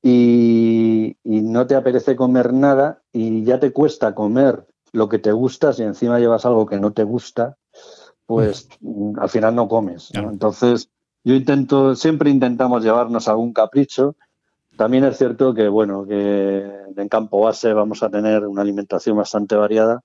y, 0.02 1.16
y 1.24 1.40
no 1.40 1.66
te 1.66 1.74
apetece 1.74 2.14
comer 2.14 2.52
nada 2.52 3.02
y 3.12 3.42
ya 3.42 3.58
te 3.58 3.72
cuesta 3.72 4.14
comer 4.14 4.68
lo 4.92 5.08
que 5.08 5.18
te 5.18 5.32
gusta 5.32 5.72
si 5.72 5.82
encima 5.82 6.20
llevas 6.20 6.46
algo 6.46 6.64
que 6.64 6.78
no 6.78 6.92
te 6.92 7.02
gusta 7.02 7.56
pues 8.28 8.68
mm, 8.82 9.18
al 9.18 9.30
final 9.30 9.54
no 9.54 9.66
comes. 9.66 10.10
Entonces, 10.12 10.90
yo 11.24 11.34
intento, 11.34 11.96
siempre 11.96 12.28
intentamos 12.28 12.84
llevarnos 12.84 13.26
algún 13.26 13.54
capricho. 13.54 14.16
También 14.76 15.04
es 15.04 15.16
cierto 15.16 15.54
que, 15.54 15.66
bueno, 15.66 16.04
que 16.06 16.62
en 16.94 17.08
campo 17.08 17.40
base 17.40 17.72
vamos 17.72 18.02
a 18.02 18.10
tener 18.10 18.46
una 18.46 18.60
alimentación 18.60 19.16
bastante 19.16 19.56
variada 19.56 20.02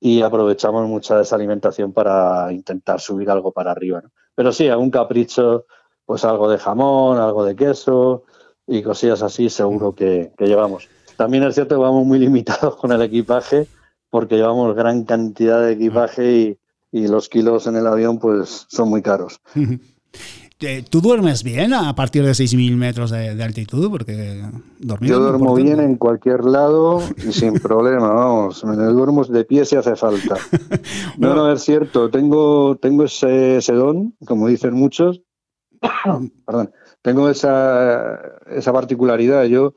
y 0.00 0.22
aprovechamos 0.22 0.88
mucha 0.88 1.14
de 1.14 1.22
esa 1.22 1.36
alimentación 1.36 1.92
para 1.92 2.52
intentar 2.52 2.98
subir 2.98 3.30
algo 3.30 3.52
para 3.52 3.70
arriba. 3.70 4.02
Pero 4.34 4.50
sí, 4.50 4.68
algún 4.68 4.90
capricho, 4.90 5.66
pues 6.04 6.24
algo 6.24 6.50
de 6.50 6.58
jamón, 6.58 7.18
algo 7.18 7.44
de 7.44 7.54
queso 7.54 8.24
y 8.66 8.82
cosillas 8.82 9.22
así, 9.22 9.48
seguro 9.48 9.94
que, 9.94 10.32
que 10.36 10.48
llevamos. 10.48 10.88
También 11.16 11.44
es 11.44 11.54
cierto 11.54 11.76
que 11.76 11.82
vamos 11.82 12.04
muy 12.04 12.18
limitados 12.26 12.74
con 12.74 12.90
el 12.90 13.00
equipaje 13.00 13.68
porque 14.10 14.34
llevamos 14.34 14.74
gran 14.74 15.04
cantidad 15.04 15.60
de 15.60 15.72
equipaje 15.74 16.32
y, 16.32 16.58
y 16.94 17.08
los 17.08 17.28
kilos 17.28 17.66
en 17.66 17.74
el 17.74 17.88
avión 17.88 18.20
pues 18.20 18.66
son 18.68 18.88
muy 18.88 19.02
caros. 19.02 19.40
¿Tú 20.88 21.00
duermes 21.00 21.42
bien 21.42 21.74
a 21.74 21.94
partir 21.94 22.24
de 22.24 22.30
6.000 22.30 22.76
metros 22.76 23.10
de, 23.10 23.42
altitud? 23.42 23.90
Porque 23.90 24.40
Yo 25.00 25.18
duermo 25.18 25.54
bien 25.56 25.80
en 25.80 25.96
cualquier 25.96 26.44
lado 26.44 27.02
y 27.18 27.32
sin 27.32 27.54
problema, 27.62 28.12
vamos. 28.12 28.64
Me 28.64 28.76
duermo 28.76 29.24
de 29.24 29.44
pie 29.44 29.64
si 29.64 29.76
hace 29.76 29.96
falta. 29.96 30.36
No, 31.18 31.34
no, 31.34 31.52
es 31.52 31.62
cierto. 31.62 32.08
Tengo, 32.08 32.76
tengo 32.76 33.04
ese, 33.04 33.60
sedón, 33.60 34.14
como 34.24 34.46
dicen 34.46 34.72
muchos. 34.74 35.20
Perdón. 36.46 36.72
Tengo 37.02 37.28
esa, 37.28 38.20
esa 38.46 38.72
particularidad. 38.72 39.44
Yo 39.44 39.74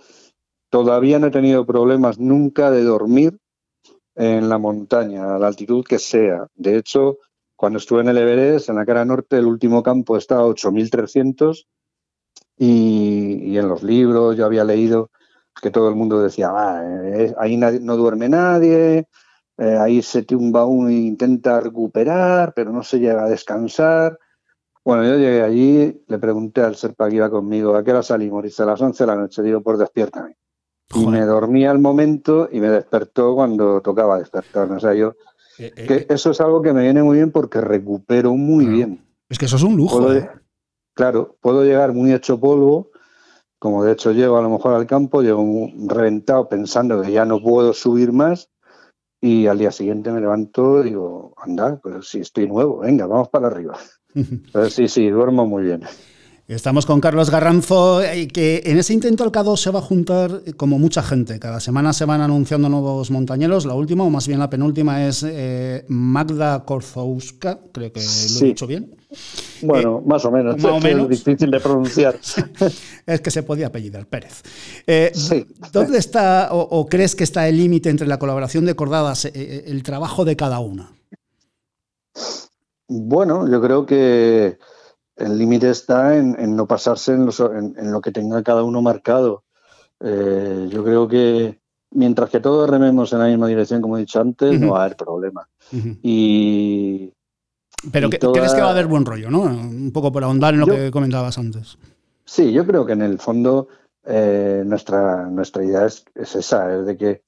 todavía 0.69 1.19
no 1.19 1.27
he 1.27 1.31
tenido 1.31 1.65
problemas 1.65 2.19
nunca 2.19 2.71
de 2.71 2.83
dormir 2.83 3.39
en 4.17 4.49
la 4.49 4.57
montaña, 4.57 5.35
a 5.35 5.39
la 5.39 5.47
altitud 5.47 5.85
que 5.85 5.99
sea. 5.99 6.47
De 6.55 6.75
hecho, 6.77 7.19
cuando 7.55 7.77
estuve 7.77 8.01
en 8.01 8.09
el 8.09 8.17
Everest, 8.17 8.69
en 8.69 8.75
la 8.75 8.85
cara 8.85 9.05
norte, 9.05 9.37
el 9.37 9.45
último 9.45 9.83
campo 9.83 10.17
estaba 10.17 10.41
a 10.41 10.47
8.300 10.47 11.67
y, 12.57 13.43
y 13.43 13.57
en 13.57 13.67
los 13.69 13.83
libros 13.83 14.35
yo 14.35 14.45
había 14.45 14.63
leído 14.63 15.11
que 15.61 15.71
todo 15.71 15.89
el 15.89 15.95
mundo 15.95 16.21
decía, 16.21 16.51
eh, 17.03 17.33
ahí 17.37 17.57
no 17.57 17.97
duerme 17.97 18.29
nadie, 18.29 19.07
eh, 19.57 19.77
ahí 19.79 20.01
se 20.01 20.23
tumba 20.23 20.65
uno 20.65 20.89
e 20.89 20.93
intenta 20.93 21.59
recuperar, 21.59 22.53
pero 22.55 22.71
no 22.71 22.83
se 22.83 22.99
llega 22.99 23.23
a 23.23 23.29
descansar. 23.29 24.19
Bueno, 24.83 25.03
yo 25.03 25.17
llegué 25.17 25.41
allí, 25.41 26.03
le 26.07 26.19
pregunté 26.19 26.61
al 26.61 26.75
serpa 26.75 27.09
que 27.09 27.17
iba 27.17 27.29
conmigo, 27.29 27.75
¿a 27.75 27.83
qué 27.83 27.91
hora 27.91 28.03
salimos? 28.03 28.43
Dice, 28.43 28.63
a 28.63 28.67
las 28.67 28.81
11 28.81 29.03
de 29.03 29.07
la 29.07 29.15
noche. 29.15 29.43
Digo, 29.43 29.61
por 29.61 29.77
pues 29.77 29.89
Y 30.93 31.05
me 31.05 31.21
dormí 31.21 31.65
al 31.65 31.79
momento 31.79 32.47
y 32.51 32.59
me 32.59 32.69
despertó 32.69 33.35
cuando 33.35 33.81
tocaba 33.81 34.19
despertarme. 34.19 34.77
O 34.77 34.79
sea, 34.79 34.93
yo. 34.93 35.15
Eh, 35.59 35.73
eh, 35.75 35.85
que 35.87 36.13
eso 36.13 36.31
es 36.31 36.39
algo 36.39 36.61
que 36.61 36.71
me 36.71 36.83
viene 36.83 37.03
muy 37.03 37.17
bien 37.17 37.31
porque 37.31 37.61
recupero 37.61 38.33
muy 38.35 38.65
bien. 38.65 39.05
Es 39.27 39.37
que 39.37 39.45
eso 39.45 39.57
es 39.57 39.63
un 39.63 39.75
lujo. 39.75 40.13
¿eh? 40.13 40.29
Claro, 40.93 41.37
puedo 41.41 41.63
llegar 41.63 41.93
muy 41.93 42.13
hecho 42.13 42.39
polvo, 42.39 42.91
como 43.59 43.83
de 43.83 43.93
hecho 43.93 44.11
llego 44.11 44.37
a 44.37 44.41
lo 44.41 44.49
mejor 44.49 44.75
al 44.75 44.87
campo, 44.87 45.21
llego 45.21 45.45
reventado 45.87 46.47
pensando 46.47 47.01
que 47.01 47.11
ya 47.11 47.25
no 47.25 47.41
puedo 47.41 47.73
subir 47.73 48.11
más 48.11 48.49
y 49.19 49.47
al 49.47 49.57
día 49.57 49.71
siguiente 49.71 50.11
me 50.11 50.21
levanto 50.21 50.81
y 50.81 50.89
digo, 50.89 51.33
anda, 51.37 51.79
pues 51.81 52.07
sí, 52.07 52.19
estoy 52.19 52.47
nuevo, 52.47 52.79
venga, 52.79 53.07
vamos 53.07 53.29
para 53.29 53.47
arriba. 53.47 53.77
sí, 54.69 54.87
sí, 54.87 55.09
duermo 55.09 55.45
muy 55.45 55.63
bien. 55.63 55.83
Estamos 56.47 56.85
con 56.85 57.01
Carlos 57.01 57.29
Garranzo, 57.29 58.01
y 58.15 58.27
que 58.27 58.61
en 58.63 58.77
ese 58.77 58.93
intento 58.93 59.25
al 59.25 59.33
K2 59.33 59.57
se 59.57 59.69
va 59.69 59.79
a 59.79 59.81
juntar 59.81 60.43
eh, 60.45 60.53
como 60.53 60.79
mucha 60.79 61.03
gente. 61.03 61.39
Cada 61.39 61.59
semana 61.59 61.91
se 61.91 62.05
van 62.05 62.21
anunciando 62.21 62.69
nuevos 62.69 63.11
montañeros. 63.11 63.65
La 63.65 63.73
última, 63.73 64.05
o 64.05 64.09
más 64.09 64.29
bien 64.29 64.39
la 64.39 64.49
penúltima, 64.49 65.05
es 65.05 65.25
eh, 65.27 65.83
Magda 65.89 66.63
Korzowska, 66.63 67.59
creo 67.73 67.91
que 67.91 67.99
lo 67.99 68.39
he 68.39 68.43
dicho 68.45 68.65
bien. 68.65 68.95
Bueno, 69.61 70.01
más 70.05 70.23
o 70.23 70.31
menos. 70.31 70.55
Más 70.63 70.71
o 70.71 70.79
menos. 70.79 71.11
Es 71.11 71.25
difícil 71.25 71.51
de 71.51 71.59
pronunciar. 71.59 72.17
es 73.05 73.19
que 73.19 73.29
se 73.29 73.43
podía 73.43 73.67
apellidar 73.67 74.05
Pérez. 74.05 74.41
Eh, 74.87 75.11
¿Dónde 75.73 75.97
está 75.97 76.47
o, 76.53 76.87
crees 76.87 77.13
que 77.13 77.25
está 77.25 77.49
el 77.49 77.57
límite 77.57 77.89
entre 77.89 78.07
la 78.07 78.19
colaboración 78.19 78.63
de 78.63 78.73
cordadas, 78.73 79.25
el 79.25 79.83
trabajo 79.83 80.23
de 80.23 80.37
cada 80.37 80.59
una? 80.59 80.93
Bueno, 82.87 83.51
yo 83.51 83.61
creo 83.61 83.85
que 83.85 84.57
el 85.17 85.37
límite 85.37 85.69
está 85.69 86.17
en, 86.17 86.55
no 86.55 86.67
pasarse 86.67 87.13
en, 87.13 87.91
lo 87.91 88.01
que 88.01 88.11
tenga 88.11 88.43
cada 88.43 88.63
uno 88.63 88.81
marcado. 88.81 89.43
Eh, 89.99 90.67
yo 90.69 90.83
creo 90.83 91.07
que 91.07 91.59
mientras 91.91 92.29
que 92.29 92.39
todos 92.39 92.69
rememos 92.69 93.11
en 93.13 93.19
la 93.19 93.25
misma 93.25 93.47
dirección, 93.47 93.81
como 93.81 93.97
he 93.97 94.01
dicho 94.01 94.21
antes, 94.21 94.59
no 94.59 94.71
va 94.71 94.81
a 94.81 94.85
haber 94.85 94.97
problema. 94.97 95.47
Y. 96.01 97.11
Pero 97.91 98.09
crees 98.09 98.53
que 98.53 98.61
va 98.61 98.67
a 98.67 98.71
haber 98.71 98.87
buen 98.87 99.05
rollo, 99.05 99.29
¿no? 99.29 99.41
Un 99.41 99.91
poco 99.91 100.11
por 100.11 100.23
ahondar 100.23 100.53
en 100.53 100.61
lo 100.61 100.67
que 100.67 100.91
comentabas 100.91 101.37
antes. 101.37 101.77
Sí, 102.25 102.51
yo 102.51 102.65
creo 102.65 102.85
que 102.85 102.93
en 102.93 103.03
el 103.03 103.19
fondo 103.19 103.69
eh, 104.03 104.63
nuestra, 104.65 105.25
nuestra 105.29 105.63
idea 105.63 105.85
es, 105.85 106.05
esa, 106.15 106.77
es 106.77 106.85
de 106.85 106.97
que 106.97 107.23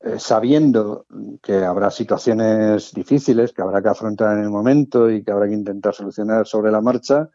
eh, 0.00 0.18
sabiendo 0.18 1.06
que 1.42 1.64
habrá 1.64 1.90
situaciones 1.90 2.92
difíciles 2.92 3.52
que 3.52 3.62
habrá 3.62 3.80
que 3.80 3.88
afrontar 3.88 4.36
en 4.36 4.44
el 4.44 4.50
momento 4.50 5.10
y 5.10 5.24
que 5.24 5.32
habrá 5.32 5.46
que 5.46 5.54
intentar 5.54 5.94
solucionar 5.94 6.46
sobre 6.46 6.70
la 6.70 6.82
marcha, 6.82 7.30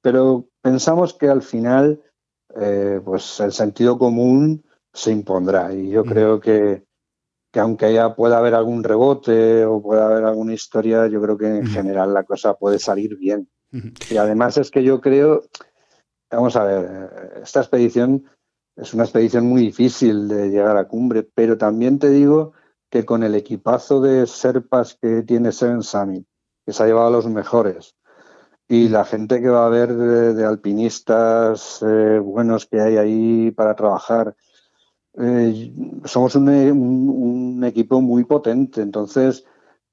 pero 0.00 0.48
pensamos 0.62 1.14
que 1.14 1.28
al 1.28 1.42
final 1.42 2.00
eh, 2.54 3.00
pues 3.04 3.40
el 3.40 3.52
sentido 3.52 3.98
común 3.98 4.64
se 4.92 5.10
impondrá 5.10 5.74
y 5.74 5.90
yo 5.90 6.04
mm. 6.04 6.08
creo 6.08 6.40
que, 6.40 6.84
que 7.52 7.60
aunque 7.60 7.92
ya 7.92 8.14
pueda 8.14 8.38
haber 8.38 8.54
algún 8.54 8.84
rebote 8.84 9.64
o 9.64 9.82
pueda 9.82 10.06
haber 10.06 10.24
alguna 10.24 10.54
historia, 10.54 11.08
yo 11.08 11.20
creo 11.20 11.36
que 11.36 11.48
en 11.48 11.64
mm. 11.64 11.68
general 11.68 12.14
la 12.14 12.22
cosa 12.22 12.54
puede 12.54 12.78
salir 12.78 13.16
bien. 13.16 13.48
Y 14.10 14.16
además 14.16 14.56
es 14.56 14.70
que 14.70 14.82
yo 14.82 15.02
creo, 15.02 15.42
vamos 16.30 16.56
a 16.56 16.64
ver, 16.64 17.32
esta 17.42 17.60
expedición 17.60 18.24
es 18.76 18.94
una 18.94 19.04
expedición 19.04 19.46
muy 19.46 19.62
difícil 19.62 20.28
de 20.28 20.50
llegar 20.50 20.76
a 20.76 20.86
cumbre, 20.86 21.22
pero 21.34 21.56
también 21.56 21.98
te 21.98 22.10
digo 22.10 22.52
que 22.90 23.04
con 23.04 23.22
el 23.22 23.34
equipazo 23.34 24.00
de 24.00 24.26
serpas 24.26 24.94
que 25.00 25.22
tiene 25.22 25.52
Seven 25.52 25.82
Summit, 25.82 26.26
que 26.64 26.72
se 26.72 26.82
ha 26.82 26.86
llevado 26.86 27.08
a 27.08 27.10
los 27.10 27.26
mejores, 27.26 27.96
y 28.68 28.88
la 28.88 29.04
gente 29.04 29.40
que 29.40 29.48
va 29.48 29.62
a 29.62 29.66
haber 29.66 29.94
de, 29.94 30.44
alpinistas 30.44 31.82
eh, 31.82 32.18
buenos 32.18 32.66
que 32.66 32.80
hay 32.80 32.96
ahí 32.96 33.50
para 33.52 33.74
trabajar, 33.76 34.34
eh, 35.18 35.72
somos 36.04 36.34
un, 36.34 37.62
equipo 37.64 38.00
muy 38.00 38.24
potente. 38.24 38.82
Entonces, 38.82 39.44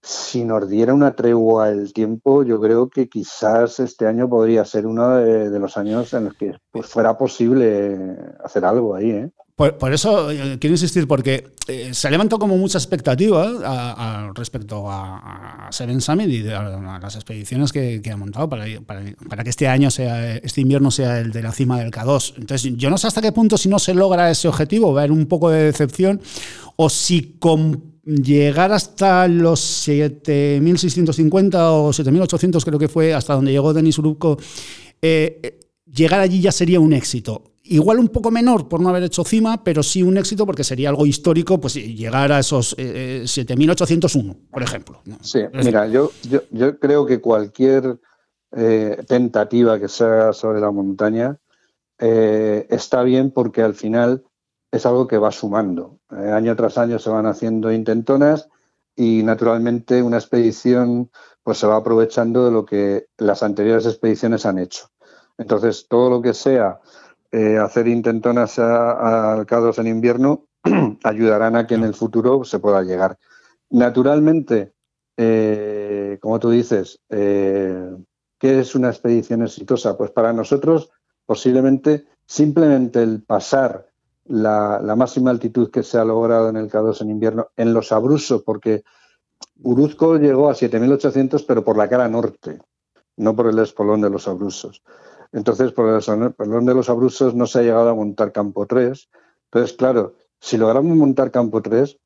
si 0.03 0.43
nos 0.43 0.69
diera 0.69 0.93
una 0.93 1.15
tregua 1.15 1.69
el 1.69 1.93
tiempo, 1.93 2.43
yo 2.43 2.59
creo 2.59 2.89
que 2.89 3.07
quizás 3.07 3.79
este 3.79 4.05
año 4.05 4.27
podría 4.27 4.65
ser 4.65 4.85
uno 4.85 5.15
de, 5.15 5.57
los 5.57 5.77
años 5.77 6.13
en 6.13 6.25
los 6.25 6.33
que 6.33 6.57
pues, 6.71 6.87
fuera 6.87 7.17
posible 7.17 8.17
hacer 8.43 8.65
algo 8.65 8.95
ahí. 8.95 9.11
¿eh? 9.11 9.29
Por, 9.55 9.93
eso 9.93 10.29
eh, 10.29 10.57
quiero 10.59 10.73
insistir, 10.73 11.07
porque 11.07 11.53
eh, 11.69 11.93
se 11.93 12.07
ha 12.07 12.11
levantado 12.11 12.37
como 12.39 12.57
mucha 12.57 12.77
expectativa 12.77 14.31
respecto 14.35 14.91
a, 14.91 15.69
Seven 15.71 16.01
Summit 16.01 16.27
y 16.27 16.49
a, 16.49 16.99
las 17.01 17.15
expediciones 17.15 17.71
que, 17.71 18.01
ha 18.11 18.17
montado 18.17 18.49
para, 18.49 18.65
para, 18.85 19.43
que 19.45 19.49
este 19.49 19.69
año 19.69 19.89
sea, 19.89 20.35
este 20.35 20.59
invierno 20.59 20.91
sea 20.91 21.19
el 21.19 21.31
de 21.31 21.41
la 21.41 21.53
cima 21.53 21.79
del 21.79 21.91
K2. 21.91 22.33
Entonces, 22.39 22.75
yo 22.75 22.89
no 22.89 22.97
sé 22.97 23.07
hasta 23.07 23.21
qué 23.21 23.31
punto, 23.31 23.57
si 23.57 23.69
no 23.69 23.79
se 23.79 23.93
logra 23.93 24.29
ese 24.29 24.49
objetivo, 24.49 24.93
va 24.93 24.99
a 24.99 25.03
haber 25.05 25.13
un 25.13 25.27
poco 25.27 25.49
de 25.49 25.63
decepción, 25.63 26.19
o 26.75 26.89
si 26.89 27.37
con 27.39 27.92
llegar 28.03 28.71
hasta 28.71 29.27
los 29.27 29.87
7.650 29.87 31.55
o 31.55 31.89
7.800, 31.89 32.63
creo 32.63 32.79
que 32.79 32.87
fue 32.87 33.13
hasta 33.13 33.33
donde 33.33 33.51
llegó 33.51 33.73
Denis 33.73 33.97
Urubko, 33.97 34.37
eh, 35.01 35.59
llegar 35.85 36.19
allí 36.19 36.41
ya 36.41 36.51
sería 36.51 36.79
un 36.79 36.93
éxito 36.93 37.53
Igual 37.65 37.99
un 37.99 38.09
poco 38.09 38.29
menor 38.29 38.67
por 38.67 38.81
no 38.81 38.89
haber 38.89 39.03
hecho 39.03 39.23
cima, 39.23 39.63
pero 39.63 39.83
sí 39.83 40.03
un 40.03 40.17
éxito 40.17 40.45
porque 40.45 40.65
sería 40.65 40.89
algo 40.89 41.05
histórico 41.05 41.61
pues 41.61 41.75
llegar 41.75 42.29
a 42.33 42.39
esos 42.39 42.75
7.801, 42.77 44.31
eh, 44.31 44.37
por 44.51 44.63
ejemplo. 44.63 45.01
Sí, 45.21 45.39
mira, 45.53 45.87
yo, 45.87 46.11
yo, 46.51 46.77
creo 46.77 47.05
que 47.05 47.21
cualquier 47.21 47.99
eh, 48.51 48.97
tentativa 49.07 49.79
que 49.79 49.87
se 49.87 50.03
haga 50.03 50.33
sobre 50.33 50.59
la 50.59 50.71
montaña 50.71 51.37
eh, 51.99 52.67
está 52.69 53.01
bien 53.03 53.31
porque 53.31 53.61
al 53.61 53.75
final 53.75 54.25
es 54.73 54.87
algo 54.87 55.07
que 55.07 55.19
va 55.19 55.31
sumando. 55.31 55.99
año 56.09 56.55
tras 56.55 56.79
año 56.79 56.97
se 56.97 57.11
van 57.11 57.27
haciendo 57.27 57.71
intentonas 57.71 58.49
y 58.95 59.21
naturalmente 59.21 60.01
una 60.01 60.17
expedición 60.17 61.11
pues 61.43 61.59
se 61.59 61.67
va 61.67 61.75
aprovechando 61.75 62.45
de 62.45 62.51
lo 62.51 62.65
que 62.65 63.05
las 63.17 63.43
anteriores 63.43 63.85
expediciones 63.85 64.47
han 64.47 64.57
hecho. 64.57 64.89
Entonces, 65.37 65.85
todo 65.87 66.09
lo 66.09 66.21
que 66.23 66.33
sea 66.33 66.79
eh, 67.31 67.57
hacer 67.57 67.87
intentonas 67.87 68.57
al 68.57 69.45
K2 69.45 69.77
en 69.77 69.87
invierno 69.87 70.47
ayudarán 71.03 71.55
a 71.55 71.67
que 71.67 71.75
en 71.75 71.83
el 71.83 71.93
futuro 71.93 72.43
se 72.43 72.57
pueda 72.57 72.81
llegar. 72.81 73.19
Naturalmente, 73.69 74.73
eh, 75.17 76.17
como 76.19 76.39
tú 76.39 76.49
dices, 76.49 76.99
eh, 77.09 77.95
¿qué 78.39 78.59
es 78.59 78.73
una 78.73 78.89
expedición 78.89 79.43
exitosa? 79.43 79.95
Pues 79.95 80.09
para 80.09 80.33
nosotros, 80.33 80.89
posiblemente, 81.27 82.05
simplemente 82.25 83.03
el 83.03 83.21
pasar 83.21 83.92
la, 84.25 84.95
máxima 84.95 85.31
altitud 85.31 85.69
que 85.69 85.83
se 85.83 85.97
ha 85.97 86.05
logrado 86.05 86.49
en 86.49 86.57
el 86.57 86.69
K2 86.69 87.01
en 87.01 87.09
invierno 87.09 87.47
en 87.57 87.73
los 87.73 87.91
abrusos, 87.91 88.43
porque 88.43 88.83
Uruzco 89.61 90.17
llegó 90.17 90.49
a 90.49 90.53
7.800, 90.53 91.45
pero 91.47 91.63
por 91.63 91.77
la 91.77 91.89
cara 91.89 92.07
norte, 92.07 92.59
no 93.17 93.35
por 93.35 93.47
el 93.47 93.59
espolón 93.59 94.01
de 94.01 94.09
los 94.09 94.27
abrusos. 94.27 94.81
Entonces, 95.31 95.71
por 95.71 95.89
el 95.89 96.33
perdón 96.33 96.65
de 96.65 96.75
los 96.75 96.89
abrusos 96.89 97.33
no 97.33 97.47
se 97.47 97.59
ha 97.59 97.63
llegado 97.63 97.89
a 97.89 97.95
montar 97.95 98.31
campo 98.31 98.67
3. 98.67 99.09
Entonces, 99.45 99.75
claro, 99.75 100.15
si 100.39 100.57
logramos 100.57 100.95
montar 100.95 101.31
campo 101.31 101.61
3, 101.61 101.97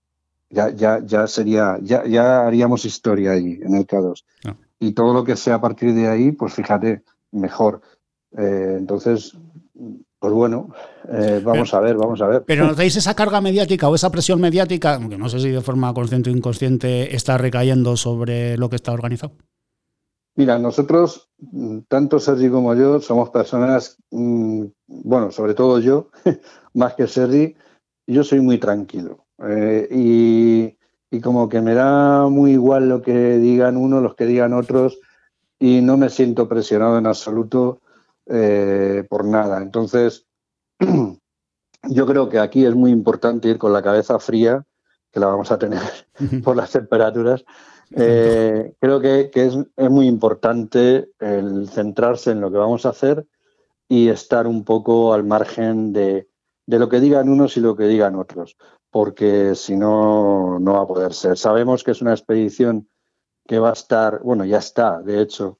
ya, 0.49 0.69
ya, 0.69 1.01
ya 1.03 1.27
sería, 1.27 1.77
ya, 1.81 2.05
ya 2.05 2.47
haríamos 2.47 2.85
historia 2.85 3.31
ahí 3.31 3.59
en 3.61 3.75
el 3.75 3.85
K2. 3.85 4.23
Ah. 4.45 4.55
Y 4.79 4.93
todo 4.93 5.13
lo 5.13 5.23
que 5.25 5.35
sea 5.35 5.55
a 5.55 5.61
partir 5.61 5.93
de 5.93 6.07
ahí, 6.07 6.31
pues 6.31 6.53
fíjate, 6.53 7.03
mejor. 7.31 7.81
Eh, 8.37 8.75
entonces, 8.77 9.37
pues 10.19 10.33
bueno, 10.33 10.69
eh, 11.11 11.41
vamos 11.43 11.73
a 11.73 11.79
ver, 11.79 11.95
vamos 11.95 12.21
a 12.21 12.27
ver. 12.27 12.43
Pero 12.45 12.65
¿notáis 12.65 12.95
esa 12.97 13.15
carga 13.15 13.41
mediática 13.41 13.87
o 13.87 13.95
esa 13.95 14.11
presión 14.11 14.41
mediática, 14.41 14.95
aunque 14.95 15.17
no 15.17 15.29
sé 15.29 15.39
si 15.39 15.49
de 15.49 15.61
forma 15.61 15.93
consciente 15.93 16.29
o 16.29 16.33
inconsciente, 16.33 17.15
está 17.15 17.37
recayendo 17.37 17.95
sobre 17.97 18.57
lo 18.57 18.69
que 18.69 18.77
está 18.77 18.91
organizado? 18.91 19.33
Mira, 20.37 20.59
nosotros, 20.59 21.31
tanto 21.87 22.19
Sergi 22.19 22.49
como 22.49 22.75
yo, 22.75 23.01
somos 23.01 23.31
personas, 23.31 23.97
mm, 24.11 24.65
bueno, 24.87 25.31
sobre 25.31 25.55
todo 25.55 25.79
yo, 25.79 26.09
más 26.75 26.93
que 26.93 27.07
Sergi, 27.07 27.55
yo 28.05 28.23
soy 28.23 28.41
muy 28.41 28.59
tranquilo. 28.59 29.25
Eh, 29.43 29.87
y, 29.91 30.77
como 31.21 31.49
que 31.49 31.61
me 31.61 31.73
da 31.73 32.27
muy 32.27 32.51
igual 32.51 32.89
lo 32.89 33.01
que 33.01 33.39
digan 33.39 33.75
uno, 33.75 34.01
los 34.01 34.13
que 34.13 34.27
digan 34.27 34.53
otros, 34.53 34.99
y 35.57 35.81
no 35.81 35.97
me 35.97 36.09
siento 36.09 36.47
presionado 36.47 36.99
en 36.99 37.07
absoluto 37.07 37.81
eh, 38.29 39.05
por 39.09 39.25
nada. 39.25 39.61
Entonces, 39.61 40.25
yo 41.83 42.05
creo 42.05 42.29
que 42.29 42.39
aquí 42.39 42.65
es 42.65 42.75
muy 42.75 42.91
importante 42.91 43.47
ir 43.49 43.57
con 43.57 43.73
la 43.73 43.81
cabeza 43.81 44.19
fría, 44.19 44.65
que 45.11 45.19
la 45.19 45.27
vamos 45.27 45.51
a 45.51 45.57
tener 45.57 45.81
por 46.43 46.55
las 46.55 46.71
temperaturas, 46.71 47.45
eh, 47.95 48.73
creo 48.79 48.99
que, 48.99 49.31
es, 49.33 49.55
muy 49.89 50.07
importante 50.07 51.09
el 51.19 51.69
centrarse 51.69 52.31
en 52.31 52.41
lo 52.41 52.51
que 52.51 52.57
vamos 52.57 52.85
a 52.85 52.89
hacer 52.89 53.25
y 53.87 54.09
estar 54.09 54.47
un 54.47 54.65
poco 54.65 55.13
al 55.13 55.23
margen 55.23 55.93
de, 55.93 56.27
lo 56.65 56.89
que 56.89 56.99
digan 56.99 57.29
unos 57.29 57.55
y 57.55 57.61
lo 57.61 57.75
que 57.75 57.85
digan 57.85 58.15
otros, 58.15 58.57
porque 58.91 59.55
si 59.55 59.77
no, 59.77 60.59
no 60.59 60.73
va 60.73 60.81
a 60.81 60.87
poder 60.87 61.13
ser. 61.13 61.37
Sabemos 61.37 61.83
que 61.83 61.91
es 61.91 62.01
una 62.01 62.11
expedición 62.11 62.89
que 63.47 63.59
va 63.59 63.69
a 63.69 63.73
estar, 63.73 64.21
bueno, 64.21 64.43
ya 64.43 64.57
está, 64.57 65.01
de 65.01 65.21
hecho, 65.21 65.59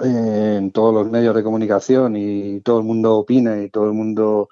en 0.00 0.72
todos 0.72 0.94
los 0.94 1.10
medios 1.10 1.34
de 1.34 1.42
comunicación 1.42 2.16
y 2.16 2.60
todo 2.60 2.78
el 2.78 2.84
mundo 2.84 3.16
opina 3.16 3.62
y 3.62 3.70
todo 3.70 3.86
el 3.86 3.92
mundo 3.92 4.48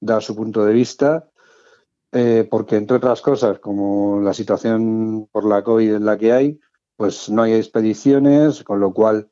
da 0.00 0.20
su 0.20 0.34
punto 0.36 0.64
de 0.64 0.72
vista. 0.72 1.28
Eh, 2.14 2.46
porque 2.50 2.76
entre 2.76 2.98
otras 2.98 3.22
cosas, 3.22 3.58
como 3.58 4.20
la 4.20 4.34
situación 4.34 5.28
por 5.32 5.46
la 5.46 5.64
COVID 5.64 5.94
en 5.94 6.04
la 6.04 6.18
que 6.18 6.32
hay, 6.32 6.60
pues 6.96 7.30
no 7.30 7.42
hay 7.42 7.54
expediciones, 7.54 8.62
con 8.64 8.80
lo 8.80 8.92
cual 8.92 9.30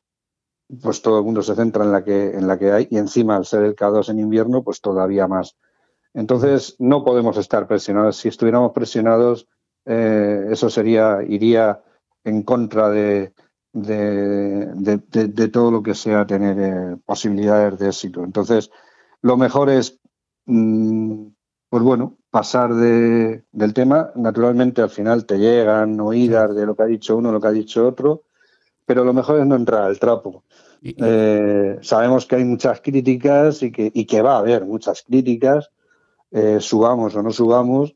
pues 0.81 1.01
todo 1.01 1.19
el 1.19 1.25
mundo 1.25 1.43
se 1.43 1.53
centra 1.53 1.83
en 1.83 1.91
la 1.91 2.03
que, 2.03 2.31
en 2.31 2.47
la 2.47 2.57
que 2.57 2.71
hay 2.71 2.87
y 2.89 2.97
encima 2.97 3.35
al 3.35 3.45
ser 3.45 3.63
el 3.63 3.75
K2 3.75 4.09
en 4.09 4.19
invierno, 4.19 4.63
pues 4.63 4.81
todavía 4.81 5.27
más. 5.27 5.57
Entonces 6.13 6.75
no 6.79 7.03
podemos 7.03 7.37
estar 7.37 7.67
presionados. 7.67 8.17
Si 8.17 8.29
estuviéramos 8.29 8.71
presionados, 8.71 9.47
eh, 9.85 10.47
eso 10.49 10.69
sería, 10.69 11.19
iría 11.27 11.83
en 12.23 12.43
contra 12.43 12.89
de, 12.89 13.33
de, 13.73 15.49
todo 15.51 15.71
lo 15.71 15.83
que 15.83 15.95
sea 15.95 16.25
tener 16.25 16.57
eh, 16.59 16.97
posibilidades 17.05 17.79
de 17.79 17.87
éxito. 17.87 18.23
Entonces, 18.23 18.71
lo 19.21 19.37
mejor 19.37 19.69
es 19.69 19.99
mm, 20.45 21.27
pues 21.71 21.83
bueno, 21.83 22.17
pasar 22.29 22.73
de, 22.75 23.45
del 23.53 23.73
tema. 23.73 24.11
Naturalmente 24.15 24.81
al 24.81 24.89
final 24.89 25.25
te 25.25 25.39
llegan 25.39 25.97
oídas 26.01 26.53
de 26.53 26.65
lo 26.65 26.75
que 26.75 26.83
ha 26.83 26.87
dicho 26.87 27.15
uno, 27.15 27.31
lo 27.31 27.39
que 27.39 27.47
ha 27.47 27.51
dicho 27.51 27.87
otro, 27.87 28.23
pero 28.85 29.05
lo 29.05 29.13
mejor 29.13 29.39
es 29.39 29.47
no 29.47 29.55
entrar 29.55 29.83
al 29.83 29.97
trapo. 29.97 30.43
Eh, 30.83 31.77
sabemos 31.81 32.25
que 32.25 32.35
hay 32.35 32.43
muchas 32.43 32.81
críticas 32.81 33.63
y 33.63 33.71
que, 33.71 33.89
y 33.93 34.05
que 34.05 34.21
va 34.21 34.35
a 34.35 34.39
haber 34.39 34.65
muchas 34.65 35.03
críticas, 35.03 35.71
eh, 36.31 36.57
subamos 36.59 37.15
o 37.15 37.23
no 37.23 37.31
subamos, 37.31 37.95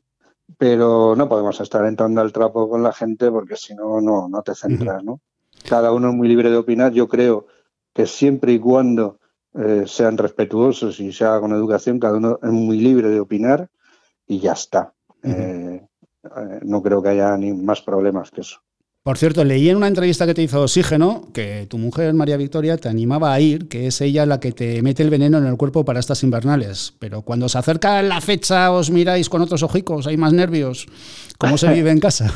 pero 0.56 1.14
no 1.14 1.28
podemos 1.28 1.60
estar 1.60 1.84
entrando 1.84 2.22
al 2.22 2.32
trapo 2.32 2.70
con 2.70 2.82
la 2.82 2.94
gente 2.94 3.30
porque 3.30 3.56
si 3.56 3.74
no, 3.74 4.00
no 4.00 4.42
te 4.42 4.54
centras, 4.54 5.04
¿no? 5.04 5.20
Cada 5.68 5.92
uno 5.92 6.10
es 6.10 6.14
muy 6.14 6.28
libre 6.28 6.50
de 6.50 6.56
opinar. 6.56 6.92
Yo 6.92 7.08
creo 7.08 7.46
que 7.94 8.06
siempre 8.06 8.52
y 8.52 8.58
cuando 8.58 9.18
eh, 9.54 9.84
sean 9.86 10.18
respetuosos 10.18 11.00
y 11.00 11.12
se 11.12 11.24
haga 11.24 11.40
con 11.40 11.52
educación, 11.52 11.98
cada 11.98 12.18
uno 12.18 12.38
es 12.42 12.50
muy 12.50 12.78
libre 12.78 13.08
de 13.08 13.20
opinar 13.20 13.68
y 14.26 14.40
ya 14.40 14.52
está. 14.52 14.92
no 16.62 16.82
creo 16.82 17.02
que 17.02 17.08
haya 17.08 17.36
ni 17.36 17.52
más 17.52 17.80
problemas 17.82 18.30
que 18.30 18.42
eso. 18.42 18.60
Por 19.06 19.18
cierto, 19.18 19.44
leí 19.44 19.70
en 19.70 19.76
una 19.76 19.86
entrevista 19.86 20.26
que 20.26 20.34
te 20.34 20.42
hizo 20.42 20.60
Oxígeno 20.60 21.28
que 21.32 21.68
tu 21.70 21.78
mujer, 21.78 22.12
María 22.12 22.36
Victoria, 22.36 22.76
te 22.76 22.88
animaba 22.88 23.32
a 23.32 23.38
ir, 23.38 23.68
que 23.68 23.86
es 23.86 24.00
ella 24.00 24.26
la 24.26 24.40
que 24.40 24.50
te 24.50 24.82
mete 24.82 25.04
el 25.04 25.10
veneno 25.10 25.38
en 25.38 25.46
el 25.46 25.56
cuerpo 25.56 25.84
para 25.84 26.00
estas 26.00 26.24
invernales. 26.24 26.92
Pero 26.98 27.22
cuando 27.22 27.48
se 27.48 27.56
acerca 27.56 28.02
la 28.02 28.20
fecha, 28.20 28.72
os 28.72 28.90
miráis 28.90 29.28
con 29.28 29.42
otros 29.42 29.62
ojicos, 29.62 30.08
hay 30.08 30.16
más 30.16 30.32
nervios. 30.32 30.88
¿Cómo 31.38 31.56
se 31.56 31.68
vive 31.72 31.92
en 31.92 32.00
casa? 32.00 32.34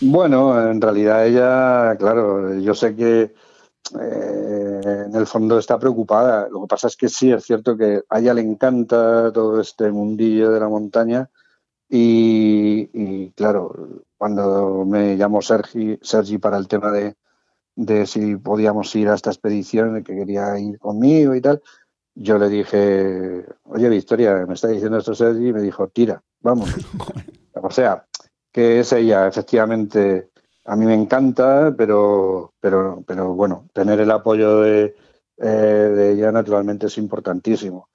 Bueno, 0.00 0.70
en 0.70 0.80
realidad 0.80 1.26
ella, 1.26 1.96
claro, 1.96 2.58
yo 2.58 2.74
sé 2.74 2.94
que 2.94 3.34
eh, 4.00 4.80
en 5.06 5.14
el 5.14 5.26
fondo 5.26 5.58
está 5.58 5.78
preocupada. 5.78 6.48
Lo 6.50 6.62
que 6.62 6.66
pasa 6.66 6.88
es 6.88 6.96
que 6.96 7.08
sí, 7.08 7.32
es 7.32 7.44
cierto 7.44 7.76
que 7.76 8.02
a 8.08 8.18
ella 8.18 8.34
le 8.34 8.42
encanta 8.42 9.32
todo 9.32 9.60
este 9.60 9.90
mundillo 9.90 10.50
de 10.50 10.60
la 10.60 10.68
montaña 10.68 11.30
y, 11.88 13.30
claro, 13.32 14.02
cuando 14.18 14.84
me 14.84 15.16
llamó 15.16 15.40
Sergi, 15.40 15.98
Sergi 16.02 16.38
para 16.38 16.56
el 16.56 16.66
tema 16.68 16.90
de, 16.90 17.14
de, 17.76 18.06
si 18.06 18.36
podíamos 18.36 18.94
ir 18.96 19.08
a 19.08 19.14
esta 19.14 19.30
expedición, 19.30 20.02
que 20.02 20.16
quería 20.16 20.58
ir 20.58 20.78
conmigo 20.78 21.34
y 21.34 21.40
tal, 21.40 21.62
yo 22.14 22.38
le 22.38 22.48
dije, 22.48 23.46
oye 23.64 23.88
Victoria, 23.88 24.44
me 24.46 24.54
está 24.54 24.68
diciendo 24.68 24.98
esto 24.98 25.14
Sergi, 25.14 25.48
y 25.48 25.52
me 25.52 25.62
dijo, 25.62 25.88
tira, 25.88 26.22
vamos. 26.40 26.70
o 27.54 27.70
sea, 27.70 28.04
que 28.56 28.80
es 28.80 28.90
ella, 28.94 29.28
efectivamente, 29.28 30.30
a 30.64 30.76
mí 30.76 30.86
me 30.86 30.94
encanta, 30.94 31.74
pero, 31.76 32.54
pero, 32.58 33.04
pero 33.06 33.34
bueno, 33.34 33.68
tener 33.74 34.00
el 34.00 34.10
apoyo 34.10 34.62
de, 34.62 34.96
eh, 35.36 35.46
de 35.46 36.12
ella 36.12 36.32
naturalmente 36.32 36.86
es 36.86 36.96
importantísimo. 36.96 37.90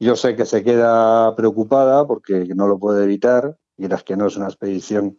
Yo 0.00 0.16
sé 0.16 0.34
que 0.34 0.46
se 0.46 0.64
queda 0.64 1.36
preocupada 1.36 2.06
porque 2.06 2.46
no 2.54 2.66
lo 2.66 2.78
puede 2.78 3.04
evitar, 3.04 3.58
y 3.76 3.92
es 3.92 4.02
que 4.04 4.16
no 4.16 4.28
es 4.28 4.38
una 4.38 4.46
expedición 4.46 5.18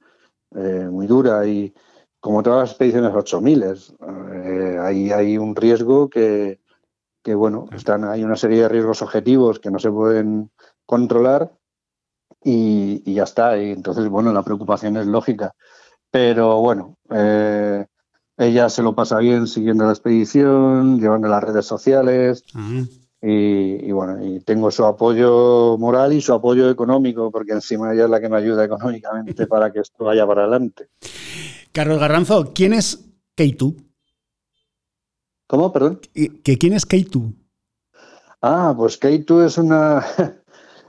eh, 0.55 0.88
muy 0.89 1.05
dura 1.05 1.45
y 1.45 1.75
como 2.19 2.41
todas 2.41 2.62
las 2.62 2.69
expediciones 2.71 3.13
8000, 3.13 3.63
eh, 3.63 4.79
ahí 4.81 5.12
hay 5.12 5.38
un 5.38 5.55
riesgo 5.55 6.10
que, 6.10 6.60
que, 7.21 7.36
bueno, 7.36 7.67
están, 7.71 8.03
hay 8.03 8.23
una 8.23 8.36
serie 8.36 8.63
de 8.63 8.69
riesgos 8.69 9.03
objetivos 9.03 9.60
que 9.60 9.69
no 9.69 9.77
se 9.77 9.91
pueden 9.91 10.49
controlar 10.88 11.51
y, 12.44 13.13
ya 13.13 13.24
está. 13.24 13.62
Y 13.62 13.72
entonces, 13.72 14.08
bueno, 14.08 14.32
la 14.32 14.44
preocupación 14.44 14.98
es 14.98 15.06
lógica. 15.06 15.54
Pero 16.12 16.60
bueno, 16.62 16.98
eh, 17.12 17.86
ella 18.38 18.70
se 18.70 18.84
lo 18.84 18.96
pasa 18.96 19.18
bien 19.18 19.48
siguiendo 19.48 19.86
la 19.86 19.92
expedición, 19.92 21.00
llevando 21.00 21.28
las 21.28 21.44
redes 21.44 21.66
sociales. 21.66 22.44
Y, 23.22 23.92
bueno, 23.92 24.24
y 24.24 24.40
tengo 24.42 24.70
su 24.70 24.86
apoyo 24.86 25.78
moral 25.78 26.13
y 26.13 26.22
su 26.22 26.34
apoyo 26.34 26.70
económico, 26.70 27.32
porque 27.32 27.54
encima 27.54 27.92
ella 27.94 28.06
es 28.06 28.10
la 28.10 28.22
que 28.22 28.30
me 28.30 28.38
ayuda 28.38 28.63
económicamente 28.63 29.48
para 29.48 29.72
que 29.72 29.80
esto 29.80 30.06
vaya 30.06 30.26
para 30.26 30.44
adelante. 30.44 30.90
Carlos 31.72 32.00
Garranzo, 32.00 32.54
¿quién 32.54 32.74
es 32.74 33.06
Keitu? 33.36 33.76
¿Cómo, 35.48 35.72
perdón? 35.72 36.02
¿Que 36.13 36.58
¿Quién 36.58 36.74
es 36.74 36.86
Keitu? 36.86 37.34
Ah, 38.42 38.74
pues 38.78 38.98
Keitu 38.98 39.42
es 39.42 39.58
una... 39.58 40.06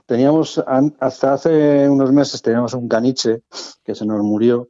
teníamos, 0.09 0.61
hasta 0.99 1.33
hace 1.33 1.87
unos 1.87 2.11
meses 2.11 2.41
teníamos 2.41 2.73
un 2.73 2.89
caniche 2.89 3.43
que 3.85 3.95
se 3.95 4.05
nos 4.05 4.21
murió 4.21 4.67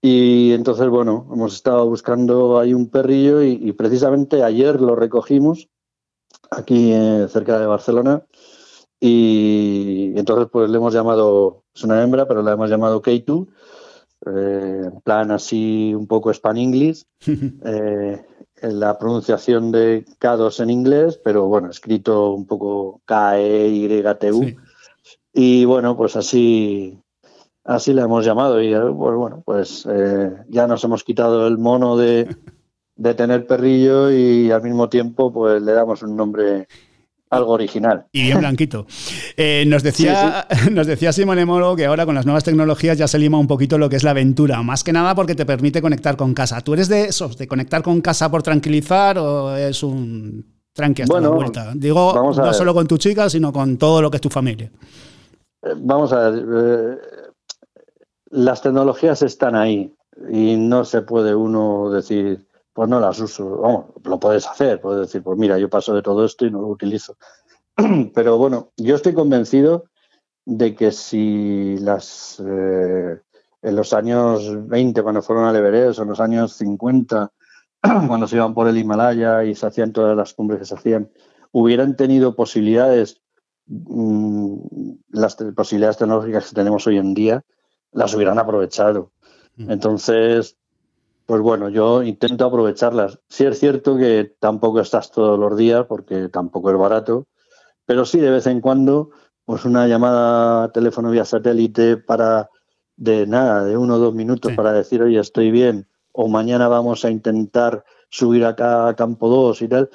y 0.00 0.52
entonces, 0.52 0.88
bueno, 0.88 1.28
hemos 1.34 1.54
estado 1.54 1.86
buscando 1.86 2.58
ahí 2.58 2.72
un 2.72 2.88
perrillo 2.88 3.42
y 3.42 3.72
precisamente 3.72 4.42
ayer 4.42 4.80
lo 4.80 4.94
recogimos 4.94 5.68
aquí 6.50 6.92
eh, 6.92 7.26
cerca 7.28 7.58
de 7.58 7.66
Barcelona. 7.66 8.24
Y, 9.00 10.12
entonces 10.16 10.48
pues 10.50 10.70
le 10.70 10.76
hemos 10.76 10.92
llamado, 10.92 11.62
es 11.74 11.84
una 11.84 12.02
hembra, 12.02 12.26
pero 12.26 12.42
la 12.42 12.52
hemos 12.52 12.68
llamado 12.68 13.00
K2, 13.00 13.46
eh, 14.26 14.82
en 14.92 15.00
plan 15.02 15.30
así 15.30 15.94
un 15.94 16.06
poco 16.08 16.32
span 16.32 16.56
English, 16.56 17.04
eh, 17.64 18.24
en 18.60 18.80
la 18.80 18.98
pronunciación 18.98 19.70
de 19.70 20.04
K2 20.20 20.62
en 20.64 20.70
inglés, 20.70 21.20
pero 21.22 21.46
bueno, 21.46 21.70
escrito 21.70 22.32
un 22.32 22.46
poco 22.46 23.00
K-E-Y-T-U. 23.04 24.56
Y 25.32 25.64
bueno, 25.64 25.96
pues 25.96 26.16
así, 26.16 26.98
así 27.64 27.92
la 27.92 28.04
hemos 28.04 28.24
llamado 28.24 28.62
y 28.62 28.72
pues 28.72 29.16
bueno, 29.16 29.42
pues 29.44 29.86
ya 30.48 30.66
nos 30.66 30.82
hemos 30.84 31.04
quitado 31.04 31.46
el 31.46 31.58
mono 31.58 31.96
de 31.96 32.28
de 32.98 33.14
tener 33.14 33.46
perrillo 33.46 34.10
y 34.10 34.50
al 34.50 34.62
mismo 34.62 34.88
tiempo 34.88 35.32
pues 35.32 35.62
le 35.62 35.72
damos 35.72 36.02
un 36.02 36.16
nombre 36.16 36.66
algo 37.30 37.52
original. 37.52 38.06
Y 38.10 38.22
bien 38.22 38.38
blanquito. 38.38 38.86
Eh, 39.36 39.64
nos, 39.66 39.82
decía, 39.82 40.46
nos 40.72 40.86
decía 40.86 41.12
Simone 41.12 41.44
Moro 41.46 41.76
que 41.76 41.86
ahora 41.86 42.06
con 42.06 42.14
las 42.14 42.26
nuevas 42.26 42.42
tecnologías 42.42 42.98
ya 42.98 43.06
se 43.06 43.18
lima 43.18 43.38
un 43.38 43.46
poquito 43.46 43.78
lo 43.78 43.88
que 43.88 43.96
es 43.96 44.02
la 44.02 44.10
aventura, 44.10 44.62
más 44.62 44.82
que 44.82 44.92
nada 44.92 45.14
porque 45.14 45.34
te 45.34 45.46
permite 45.46 45.80
conectar 45.80 46.16
con 46.16 46.34
casa. 46.34 46.60
¿Tú 46.60 46.74
eres 46.74 46.88
de 46.88 47.04
esos, 47.04 47.38
de 47.38 47.46
conectar 47.46 47.82
con 47.82 48.00
casa 48.00 48.30
por 48.30 48.42
tranquilizar 48.42 49.18
o 49.18 49.54
es 49.54 49.82
un 49.82 50.44
tranqui 50.72 51.02
hasta 51.02 51.20
la 51.20 51.28
vuelta? 51.28 51.72
Digo, 51.76 52.32
no 52.34 52.52
solo 52.52 52.74
con 52.74 52.88
tu 52.88 52.98
chica, 52.98 53.30
sino 53.30 53.52
con 53.52 53.76
todo 53.76 54.02
lo 54.02 54.10
que 54.10 54.16
es 54.16 54.22
tu 54.22 54.30
familia. 54.30 54.72
Vamos 55.76 56.12
a 56.12 56.30
ver, 56.30 56.46
eh, 56.50 56.98
las 58.30 58.62
tecnologías 58.62 59.22
están 59.22 59.54
ahí 59.54 59.94
y 60.30 60.56
no 60.56 60.84
se 60.84 61.02
puede 61.02 61.34
uno 61.34 61.90
decir 61.90 62.48
pues 62.78 62.88
no 62.88 63.00
las 63.00 63.18
uso. 63.18 63.58
Vamos, 63.58 63.86
lo 64.04 64.20
puedes 64.20 64.46
hacer, 64.46 64.80
puedes 64.80 65.08
decir, 65.08 65.20
pues 65.20 65.36
mira, 65.36 65.58
yo 65.58 65.68
paso 65.68 65.92
de 65.96 66.00
todo 66.00 66.24
esto 66.24 66.46
y 66.46 66.50
no 66.52 66.60
lo 66.60 66.68
utilizo. 66.68 67.16
Pero 68.14 68.38
bueno, 68.38 68.70
yo 68.76 68.94
estoy 68.94 69.14
convencido 69.14 69.86
de 70.44 70.76
que 70.76 70.92
si 70.92 71.76
las 71.78 72.40
eh, 72.46 73.20
en 73.62 73.74
los 73.74 73.92
años 73.92 74.68
20, 74.68 75.02
cuando 75.02 75.22
fueron 75.22 75.46
al 75.46 75.56
Everest, 75.56 75.98
o 75.98 76.02
en 76.02 76.08
los 76.10 76.20
años 76.20 76.52
50, 76.52 77.32
cuando 78.06 78.28
se 78.28 78.36
iban 78.36 78.54
por 78.54 78.68
el 78.68 78.78
Himalaya 78.78 79.42
y 79.42 79.56
se 79.56 79.66
hacían 79.66 79.92
todas 79.92 80.16
las 80.16 80.32
cumbres 80.34 80.60
que 80.60 80.66
se 80.66 80.74
hacían, 80.76 81.10
hubieran 81.50 81.96
tenido 81.96 82.36
posibilidades, 82.36 83.20
las 85.10 85.36
posibilidades 85.54 85.98
tecnológicas 85.98 86.48
que 86.48 86.54
tenemos 86.54 86.86
hoy 86.86 86.98
en 86.98 87.14
día, 87.14 87.44
las 87.92 88.14
hubieran 88.14 88.38
aprovechado. 88.38 89.12
Mm. 89.56 89.70
Entonces, 89.70 90.56
pues 91.26 91.42
bueno, 91.42 91.68
yo 91.68 92.02
intento 92.02 92.46
aprovecharlas. 92.46 93.18
Sí 93.28 93.44
es 93.44 93.58
cierto 93.58 93.98
que 93.98 94.34
tampoco 94.40 94.80
estás 94.80 95.10
todos 95.10 95.38
los 95.38 95.56
días 95.58 95.84
porque 95.86 96.28
tampoco 96.28 96.70
es 96.70 96.78
barato, 96.78 97.26
pero 97.84 98.04
sí 98.04 98.18
de 98.18 98.30
vez 98.30 98.46
en 98.46 98.60
cuando, 98.60 99.10
pues 99.44 99.64
una 99.64 99.86
llamada 99.86 100.72
teléfono 100.72 101.10
vía 101.10 101.24
satélite 101.24 101.98
para 101.98 102.48
de 102.96 103.26
nada, 103.26 103.64
de 103.64 103.76
uno 103.76 103.94
o 103.94 103.98
dos 103.98 104.14
minutos 104.14 104.52
para 104.54 104.72
decir, 104.72 105.02
oye, 105.02 105.20
estoy 105.20 105.50
bien, 105.50 105.86
o 106.12 106.28
mañana 106.28 106.66
vamos 106.68 107.04
a 107.04 107.10
intentar 107.10 107.84
subir 108.10 108.44
acá 108.44 108.88
a 108.88 108.96
campo 108.96 109.28
2 109.28 109.62
y 109.62 109.68
tal, 109.68 109.90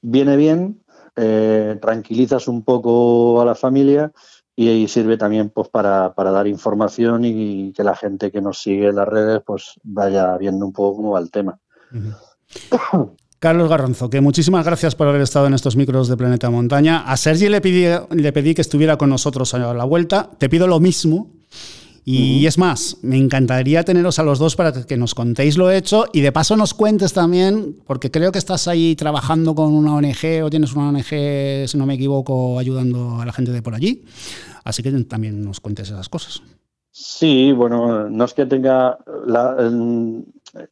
viene 0.00 0.36
bien, 0.36 0.79
eh, 1.16 1.78
tranquilizas 1.80 2.48
un 2.48 2.62
poco 2.62 3.40
a 3.40 3.44
la 3.44 3.54
familia 3.54 4.12
y 4.56 4.86
sirve 4.88 5.16
también 5.16 5.48
pues 5.48 5.68
para, 5.68 6.12
dar 6.14 6.46
información 6.46 7.24
y 7.24 7.72
que 7.72 7.82
la 7.82 7.96
gente 7.96 8.30
que 8.30 8.42
nos 8.42 8.60
sigue 8.60 8.88
en 8.88 8.96
las 8.96 9.08
redes 9.08 9.40
pues 9.46 9.72
vaya 9.82 10.36
viendo 10.36 10.66
un 10.66 10.72
poco 10.72 10.96
cómo 10.96 11.12
va 11.12 11.20
el 11.20 11.30
tema. 11.30 11.58
Carlos 13.38 13.70
Garranzo, 13.70 14.10
que 14.10 14.20
muchísimas 14.20 14.66
gracias 14.66 14.94
por 14.94 15.08
haber 15.08 15.22
estado 15.22 15.46
en 15.46 15.54
estos 15.54 15.76
micros 15.76 16.08
de 16.08 16.16
Planeta 16.18 16.50
Montaña. 16.50 17.10
A 17.10 17.16
Sergi 17.16 17.48
le 17.48 17.62
pedí, 17.62 17.86
le 18.10 18.32
pedí 18.34 18.54
que 18.54 18.60
estuviera 18.60 18.98
con 18.98 19.08
nosotros 19.08 19.54
a 19.54 19.72
la 19.72 19.84
vuelta. 19.84 20.28
Te 20.36 20.50
pido 20.50 20.66
lo 20.66 20.78
mismo. 20.78 21.39
Y, 22.04 22.46
es 22.46 22.58
más, 22.58 22.96
me 23.02 23.16
encantaría 23.16 23.84
teneros 23.84 24.18
a 24.18 24.22
los 24.22 24.38
dos 24.38 24.56
para 24.56 24.72
que 24.72 24.96
nos 24.96 25.14
contéis 25.14 25.56
lo 25.56 25.70
hecho 25.70 26.06
y 26.12 26.22
de 26.22 26.32
paso 26.32 26.56
nos 26.56 26.74
cuentes 26.74 27.12
también, 27.12 27.76
porque 27.86 28.10
creo 28.10 28.32
que 28.32 28.38
estás 28.38 28.68
ahí 28.68 28.96
trabajando 28.96 29.54
con 29.54 29.72
una 29.72 29.94
ONG 29.94 30.42
o 30.42 30.50
tienes 30.50 30.72
una 30.74 30.88
ONG, 30.88 31.68
si 31.68 31.78
no 31.78 31.86
me 31.86 31.94
equivoco, 31.94 32.58
ayudando 32.58 33.20
a 33.20 33.26
la 33.26 33.32
gente 33.32 33.52
de 33.52 33.62
por 33.62 33.74
allí. 33.74 34.04
Así 34.64 34.82
que 34.82 34.90
también 35.04 35.44
nos 35.44 35.60
cuentes 35.60 35.88
esas 35.88 36.08
cosas. 36.08 36.42
Sí, 36.90 37.52
bueno, 37.52 38.08
no 38.08 38.24
es 38.24 38.34
que 38.34 38.46
tenga. 38.46 38.98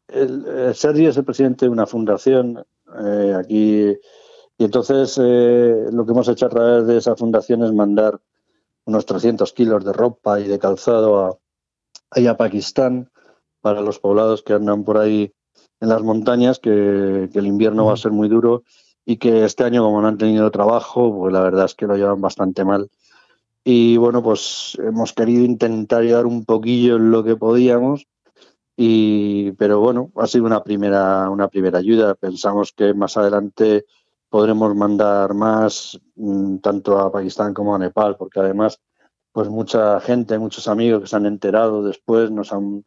el, 0.09 0.75
Sergi 0.75 1.07
es 1.07 1.17
el 1.17 1.25
presidente 1.25 1.67
de 1.67 1.71
una 1.71 1.87
fundación 1.87 2.65
eh, 3.05 3.35
aquí 3.39 3.97
y 4.59 4.65
entonces 4.65 5.19
eh, 5.23 5.87
lo 5.93 6.05
que 6.05 6.13
hemos 6.13 6.29
hecho 6.29 6.47
a 6.47 6.49
través 6.49 6.87
de 6.87 6.99
esa 6.99 7.15
fundación 7.15 7.63
es 7.63 7.73
mandar 7.73 8.21
unos 8.89 9.05
300 9.05 9.53
kilos 9.53 9.85
de 9.85 9.93
ropa 9.93 10.41
y 10.41 10.45
de 10.45 10.59
calzado 10.59 11.27
a, 11.27 11.39
ahí 12.11 12.27
a 12.27 12.39
Pakistán 12.39 13.11
para 13.61 13.83
los 13.83 13.99
poblados 13.99 14.43
que 14.43 14.55
andan 14.55 14.83
por 14.83 14.97
ahí 14.97 15.31
en 15.81 15.91
las 15.91 16.03
montañas, 16.03 16.59
que, 16.59 17.29
el 17.33 17.47
invierno 17.47 17.85
va 17.85 17.93
a 17.93 17.99
ser 17.99 18.13
muy 18.13 18.31
duro 18.31 18.63
y 19.05 19.19
que 19.19 19.45
este 19.45 19.65
año 19.65 19.85
como 19.85 20.01
no 20.01 20.09
han 20.09 20.17
tenido 20.17 20.51
trabajo, 20.51 21.15
pues 21.15 21.35
la 21.35 21.43
verdad 21.43 21.67
es 21.67 21.75
que 21.75 21.87
lo 21.87 21.97
llevan 21.97 22.23
bastante 22.23 22.65
mal. 22.65 22.89
Y 23.63 23.99
bueno, 23.99 24.23
pues 24.23 24.79
hemos 24.83 25.13
querido 25.13 25.45
intentar 25.45 26.01
ayudar 26.01 26.25
un 26.25 26.47
poquillo 26.47 26.97
en 26.97 27.11
lo 27.11 27.23
que 27.25 27.37
podíamos, 27.37 28.07
y, 28.75 29.53
pero 29.53 29.81
bueno, 29.81 30.13
ha 30.17 30.27
sido 30.27 30.47
una 30.47 30.63
primera, 30.63 31.29
una 31.29 31.49
primera 31.49 31.79
ayuda. 31.79 32.15
Pensamos 32.15 32.73
que 32.73 32.95
más 32.95 33.19
adelante 33.19 33.85
podremos 34.29 34.75
mandar 34.75 35.35
más 35.35 35.99
mm, 36.17 36.59
tanto 36.59 36.99
a 36.99 37.11
Pakistán 37.11 37.55
como 37.55 37.75
a 37.75 37.79
Nepal, 37.79 38.17
porque 38.17 38.41
además 38.41 38.81
pues 39.33 39.49
mucha 39.49 40.01
gente, 40.01 40.39
muchos 40.39 40.69
amigos 40.69 41.03
que 41.03 41.07
se 41.07 41.17
han 41.17 41.27
enterado 41.27 41.85
después, 41.85 42.31
nos 42.31 42.53
han 42.53 42.85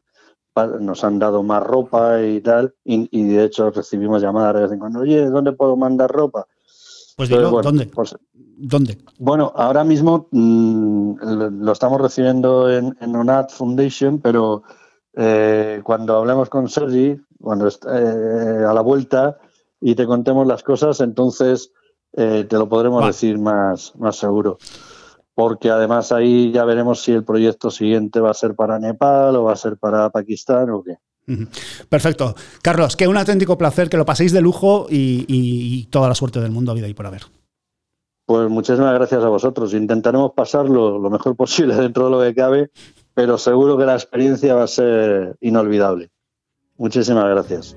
nos 0.81 1.03
han 1.05 1.17
dado 1.17 1.43
más 1.43 1.63
ropa 1.63 2.21
y 2.21 2.41
tal, 2.41 2.75
y, 2.83 3.23
de 3.23 3.45
hecho 3.45 3.71
recibimos 3.71 4.21
llamadas 4.21 4.55
de 4.55 4.61
vez 4.63 4.71
en 4.73 4.79
cuando, 4.79 4.99
oye, 4.99 5.25
¿dónde 5.29 5.53
puedo 5.53 5.77
mandar 5.77 6.11
ropa? 6.11 6.45
Pues 7.15 7.29
digo, 7.29 7.61
¿dónde? 7.61 7.85
Pues, 7.85 8.17
¿Dónde? 8.33 8.97
Bueno, 9.17 9.53
ahora 9.55 9.83
mismo 9.85 10.27
mm, 10.31 11.13
lo 11.61 11.71
estamos 11.71 12.01
recibiendo 12.01 12.69
en, 12.69 12.97
en 12.99 13.15
ONAT 13.15 13.51
Foundation, 13.51 14.19
pero 14.19 14.63
eh, 15.13 15.79
cuando 15.83 16.17
hablemos 16.17 16.49
con 16.49 16.67
Sergi, 16.69 17.19
cuando 17.41 17.67
eh, 17.67 18.65
a 18.67 18.73
la 18.73 18.81
vuelta 18.81 19.37
y 19.81 19.95
te 19.95 20.05
contemos 20.05 20.47
las 20.47 20.63
cosas, 20.63 21.01
entonces 21.01 21.73
eh, 22.13 22.45
te 22.47 22.57
lo 22.57 22.69
podremos 22.69 23.05
decir 23.05 23.37
más, 23.37 23.93
más 23.97 24.15
seguro 24.15 24.57
porque 25.33 25.69
además 25.69 26.11
ahí 26.11 26.51
ya 26.51 26.65
veremos 26.65 27.01
si 27.01 27.11
el 27.11 27.23
proyecto 27.23 27.71
siguiente 27.71 28.19
va 28.19 28.31
a 28.31 28.35
ser 28.35 28.53
para 28.53 28.79
Nepal 28.79 29.35
o 29.35 29.43
va 29.45 29.53
a 29.53 29.55
ser 29.55 29.77
para 29.77 30.09
Pakistán 30.09 30.69
o 30.69 30.83
qué. 30.83 30.97
Perfecto. 31.89 32.35
Carlos, 32.61 32.95
que 32.95 33.07
un 33.07 33.17
auténtico 33.17 33.57
placer, 33.57 33.89
que 33.89 33.97
lo 33.97 34.05
paséis 34.05 34.33
de 34.33 34.41
lujo 34.41 34.87
y, 34.89 35.85
toda 35.85 36.09
la 36.09 36.15
suerte 36.15 36.39
del 36.41 36.51
mundo 36.51 36.73
vida 36.73 36.87
y 36.87 36.93
por 36.93 37.07
haber. 37.07 37.23
Pues 38.25 38.49
muchísimas 38.49 38.93
gracias 38.93 39.23
a 39.23 39.29
vosotros. 39.29 39.73
Intentaremos 39.73 40.31
pasarlo 40.35 40.99
lo 40.99 41.09
mejor 41.09 41.35
posible 41.35 41.75
dentro 41.81 42.05
de 42.05 42.11
lo 42.11 42.21
que 42.21 42.35
cabe, 42.35 42.71
pero 43.13 43.37
seguro 43.37 43.77
que 43.77 43.85
la 43.85 43.95
experiencia 43.95 44.55
va 44.55 44.63
a 44.63 44.67
ser 44.67 45.37
inolvidable. 45.41 46.11
Muchísimas 46.77 47.25
gracias. 47.29 47.75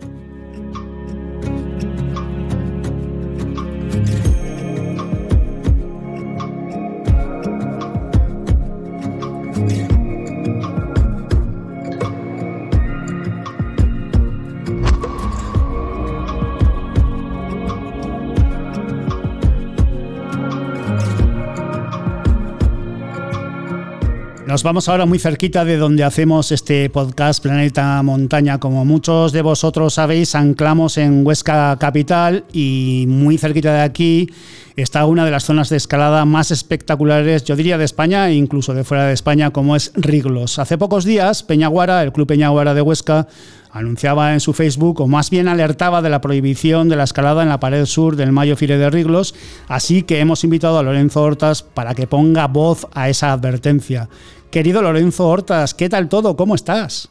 Nos 24.55 24.63
vamos 24.63 24.89
ahora 24.89 25.05
muy 25.05 25.19
cerquita 25.19 25.65
de 25.65 25.77
donde 25.77 26.05
hacemos 26.05 26.53
este 26.53 26.89
podcast 26.89 27.43
Planeta 27.43 28.01
Montaña. 28.05 28.61
Como 28.61 28.85
muchos 28.85 29.33
de 29.33 29.43
vosotros 29.43 29.95
sabéis, 29.95 30.37
anclamos 30.37 30.97
en 30.97 31.27
Huesca 31.27 31.77
Capital 31.81 32.45
y 32.53 33.07
muy 33.09 33.37
cerquita 33.37 33.75
de 33.75 33.81
aquí 33.81 34.31
está 34.77 35.07
una 35.07 35.25
de 35.25 35.33
las 35.33 35.43
zonas 35.43 35.71
de 35.71 35.77
escalada 35.77 36.25
más 36.25 36.53
espectaculares, 36.53 37.43
yo 37.43 37.57
diría 37.57 37.79
de 37.79 37.85
España 37.85 38.29
e 38.29 38.35
incluso 38.35 38.75
de 38.75 38.85
fuera 38.85 39.07
de 39.07 39.15
España, 39.15 39.51
como 39.51 39.75
es 39.75 39.91
Riglos. 39.97 40.61
Hace 40.61 40.79
pocos 40.79 41.05
días, 41.05 41.43
Peñaguara, 41.43 42.03
el 42.05 42.13
Club 42.13 42.29
Peñaguara 42.29 42.75
de 42.75 42.81
Huesca, 42.81 43.27
anunciaba 43.75 44.33
en 44.33 44.41
su 44.41 44.53
Facebook, 44.53 45.01
o 45.01 45.09
más 45.09 45.31
bien 45.31 45.49
alertaba 45.49 46.01
de 46.01 46.09
la 46.09 46.21
prohibición 46.21 46.89
de 46.89 46.95
la 46.95 47.03
escalada 47.03 47.43
en 47.43 47.49
la 47.49 47.59
pared 47.59 47.85
sur 47.87 48.15
del 48.15 48.31
Mayo 48.31 48.57
Fire 48.57 48.79
de 48.79 48.89
Riglos, 48.89 49.35
así 49.69 50.05
que 50.05 50.21
hemos 50.21 50.45
invitado 50.45 50.79
a 50.79 50.83
Lorenzo 50.85 51.23
Hortas 51.23 51.65
para 51.65 51.95
que 51.95 52.07
ponga 52.07 52.47
voz 52.47 52.87
a 52.95 53.09
esa 53.09 53.33
advertencia. 53.33 54.09
Querido 54.53 54.81
Lorenzo 54.81 55.29
Hortas, 55.29 55.75
¿qué 55.75 55.89
tal 55.89 56.09
todo? 56.09 56.37
¿Cómo 56.37 56.55
estás? 56.55 57.11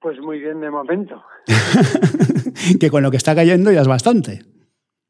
Pues 0.00 0.20
muy 0.20 0.38
bien 0.38 0.60
de 0.60 0.70
momento. 0.70 1.22
que 2.78 2.90
con 2.90 3.02
lo 3.02 3.10
que 3.10 3.16
está 3.16 3.34
cayendo 3.34 3.72
ya 3.72 3.80
es 3.80 3.88
bastante. 3.88 4.42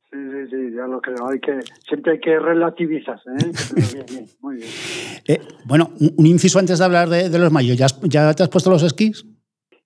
Sí, 0.09 0.19
sí, 0.19 0.51
sí, 0.51 0.77
ya 0.77 0.87
lo 0.87 1.01
creo. 1.01 1.29
Hay 1.29 1.41
que, 1.41 1.59
siempre 1.89 2.13
hay 2.13 2.21
que 2.21 2.39
relativizar. 2.39 3.19
¿eh? 3.27 3.51
bien, 3.93 4.07
bien, 4.09 4.27
muy 4.41 4.57
bien. 4.57 4.69
Eh, 5.25 5.41
bueno, 5.67 5.93
un 6.17 6.27
inciso 6.27 6.59
antes 6.59 6.81
de 6.81 6.85
hablar 6.85 7.09
de, 7.09 7.39
los 7.39 7.53
mayos. 7.53 7.77
¿Ya, 7.77 7.87
¿Ya 8.03 8.35
te 8.35 8.43
has 8.43 8.49
puesto 8.49 8.71
los 8.71 8.83
esquís? 8.83 9.25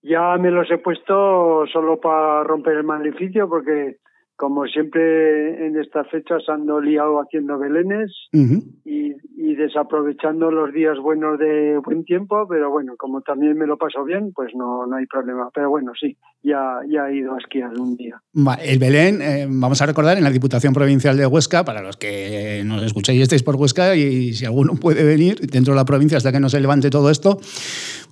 Ya 0.08 0.36
me 0.38 0.52
los 0.52 0.70
he 0.70 0.78
puesto 0.78 1.66
solo 1.66 2.00
para 2.00 2.44
romper 2.44 2.74
el 2.74 2.84
maleficio 2.84 3.48
porque 3.48 3.96
como 4.36 4.66
siempre 4.66 5.66
en 5.66 5.78
estas 5.78 6.08
fechas 6.10 6.42
ando 6.48 6.80
liado 6.80 7.20
haciendo 7.20 7.58
belenes 7.58 8.12
y, 8.32 9.14
desaprovechando 9.56 10.50
los 10.50 10.70
días 10.74 10.98
buenos 11.02 11.38
de 11.38 11.78
buen 11.78 12.04
tiempo, 12.04 12.46
pero 12.46 12.70
bueno, 12.70 12.94
como 12.98 13.22
también 13.22 13.56
me 13.56 13.66
lo 13.66 13.78
paso 13.78 14.04
bien, 14.04 14.32
pues 14.34 14.52
no, 14.54 14.86
no 14.86 14.96
hay 14.96 15.06
problema. 15.06 15.48
Pero 15.54 15.70
bueno, 15.70 15.92
sí, 15.98 16.18
ya, 16.42 16.80
ya 16.86 17.08
he 17.08 17.16
ido 17.16 17.34
a 17.34 17.38
esquiar 17.38 17.72
un 17.80 17.96
día. 17.96 18.20
El 18.62 18.78
Belén, 18.78 19.22
eh, 19.22 19.46
vamos 19.48 19.80
a 19.80 19.86
recordar, 19.86 20.18
en 20.18 20.24
la 20.24 20.30
Diputación 20.30 20.74
Provincial 20.74 21.16
de 21.16 21.26
Huesca, 21.26 21.64
para 21.64 21.80
los 21.80 21.96
que 21.96 22.62
nos 22.66 22.82
escucháis 22.82 23.18
y 23.18 23.22
estéis 23.22 23.42
por 23.42 23.56
Huesca, 23.56 23.96
y 23.96 24.34
si 24.34 24.44
alguno 24.44 24.74
puede 24.80 25.04
venir 25.04 25.40
dentro 25.40 25.72
de 25.72 25.80
la 25.80 25.86
provincia 25.86 26.18
hasta 26.18 26.32
que 26.32 26.40
no 26.40 26.50
se 26.50 26.60
levante 26.60 26.90
todo 26.90 27.10
esto, 27.10 27.38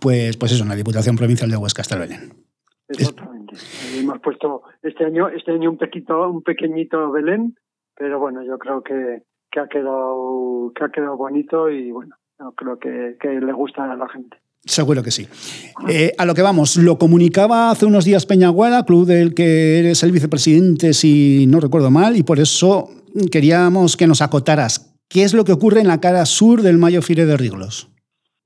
pues, 0.01 0.39
pues 0.39 0.53
eso, 0.53 0.63
en 0.63 0.71
la 0.71 0.77
Diputación 0.77 1.17
Provincial 1.17 1.51
de 1.51 1.59
Huesca 1.59 1.83
está 1.83 1.97
el 1.97 2.01
Belén. 2.01 2.33
Exactamente. 2.89 3.44
Hemos 3.97 4.21
puesto 4.21 4.63
este 4.83 5.05
año, 5.05 5.29
este 5.29 5.53
año 5.53 5.71
un 5.71 5.79
pequeñito, 5.79 6.31
un 6.31 6.43
pequeñito 6.43 7.11
Belén, 7.11 7.57
pero 7.97 8.19
bueno, 8.19 8.43
yo 8.43 8.59
creo 8.59 8.83
que, 8.83 9.23
que 9.51 9.61
ha 9.61 9.69
quedado, 9.69 10.73
que 10.75 10.85
ha 10.85 10.89
quedado 10.91 11.17
bonito 11.17 11.71
y 11.71 11.91
bueno, 11.91 12.17
yo 12.39 12.53
creo 12.53 12.79
que, 12.79 13.17
que 13.21 13.29
le 13.29 13.53
gusta 13.53 13.91
a 13.91 13.97
la 13.97 14.09
gente. 14.09 14.37
Seguro 14.67 15.03
que 15.03 15.11
sí. 15.11 15.29
Eh, 15.89 16.13
a 16.17 16.25
lo 16.25 16.35
que 16.35 16.41
vamos, 16.41 16.77
lo 16.77 16.97
comunicaba 16.97 17.71
hace 17.71 17.85
unos 17.85 18.07
días 18.07 18.25
Peñaguara, 18.25 18.85
club 18.85 19.07
del 19.07 19.35
que 19.35 19.79
eres 19.79 20.03
el 20.03 20.13
vicepresidente, 20.13 20.95
si 20.95 21.47
no 21.47 21.61
recuerdo 21.61 21.91
mal, 21.91 22.17
y 22.17 22.23
por 22.23 22.41
eso 22.41 22.89
queríamos 23.31 23.97
que 23.97 24.07
nos 24.07 24.23
acotaras. 24.23 24.97
¿Qué 25.09 25.23
es 25.23 25.35
lo 25.35 25.45
que 25.45 25.53
ocurre 25.53 25.81
en 25.81 25.89
la 25.89 26.01
cara 26.01 26.25
sur 26.25 26.63
del 26.63 26.79
Mayo 26.79 27.03
Fire 27.03 27.27
de 27.27 27.37
Riglos? 27.37 27.94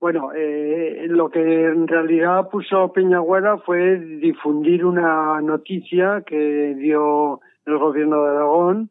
Bueno, 0.00 0.30
eh, 0.32 1.06
lo 1.08 1.28
que 1.28 1.40
en 1.40 1.88
realidad 1.88 2.48
puso 2.50 2.92
Peñagüera 2.92 3.58
fue 3.58 3.98
difundir 3.98 4.84
una 4.84 5.40
noticia 5.40 6.22
que 6.24 6.74
dio 6.76 7.40
el 7.66 7.78
gobierno 7.78 8.22
de 8.22 8.30
Aragón 8.30 8.90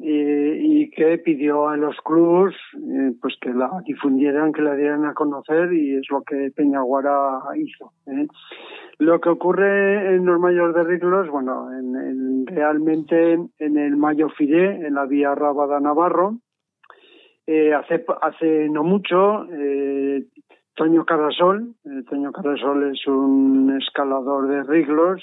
y, 0.00 0.90
que 0.90 1.18
pidió 1.18 1.68
a 1.68 1.76
los 1.76 1.96
clubs 2.04 2.54
eh, 2.74 3.12
pues 3.20 3.34
que 3.40 3.52
la 3.52 3.70
difundieran, 3.84 4.52
que 4.52 4.62
la 4.62 4.74
dieran 4.74 5.04
a 5.06 5.14
conocer 5.14 5.72
y 5.72 5.96
es 5.96 6.08
lo 6.10 6.22
que 6.22 6.50
Peñaguara 6.54 7.40
hizo. 7.56 7.92
¿eh? 8.06 8.26
Lo 8.98 9.20
que 9.20 9.28
ocurre 9.28 10.14
en 10.14 10.24
los 10.24 10.40
mayores 10.40 10.74
de 10.74 10.84
Riglos, 10.84 11.28
bueno, 11.30 11.68
en, 11.72 12.46
realmente 12.46 13.34
en 13.58 13.76
el 13.76 13.96
Mayo 13.96 14.28
Fide, 14.30 14.86
en 14.86 14.94
la 14.94 15.06
vía 15.06 15.34
Rábada 15.34 15.80
Navarro, 15.80 16.38
eh, 17.50 17.72
hace, 17.72 18.04
hace 18.20 18.68
no 18.68 18.84
mucho, 18.84 19.46
eh, 19.50 20.22
Toño 20.74 21.06
Carasol, 21.06 21.76
eh, 21.82 22.02
Toño 22.06 22.30
Carasol 22.30 22.92
es 22.92 23.06
un 23.06 23.74
escalador 23.80 24.48
de 24.48 24.64
riglos, 24.64 25.22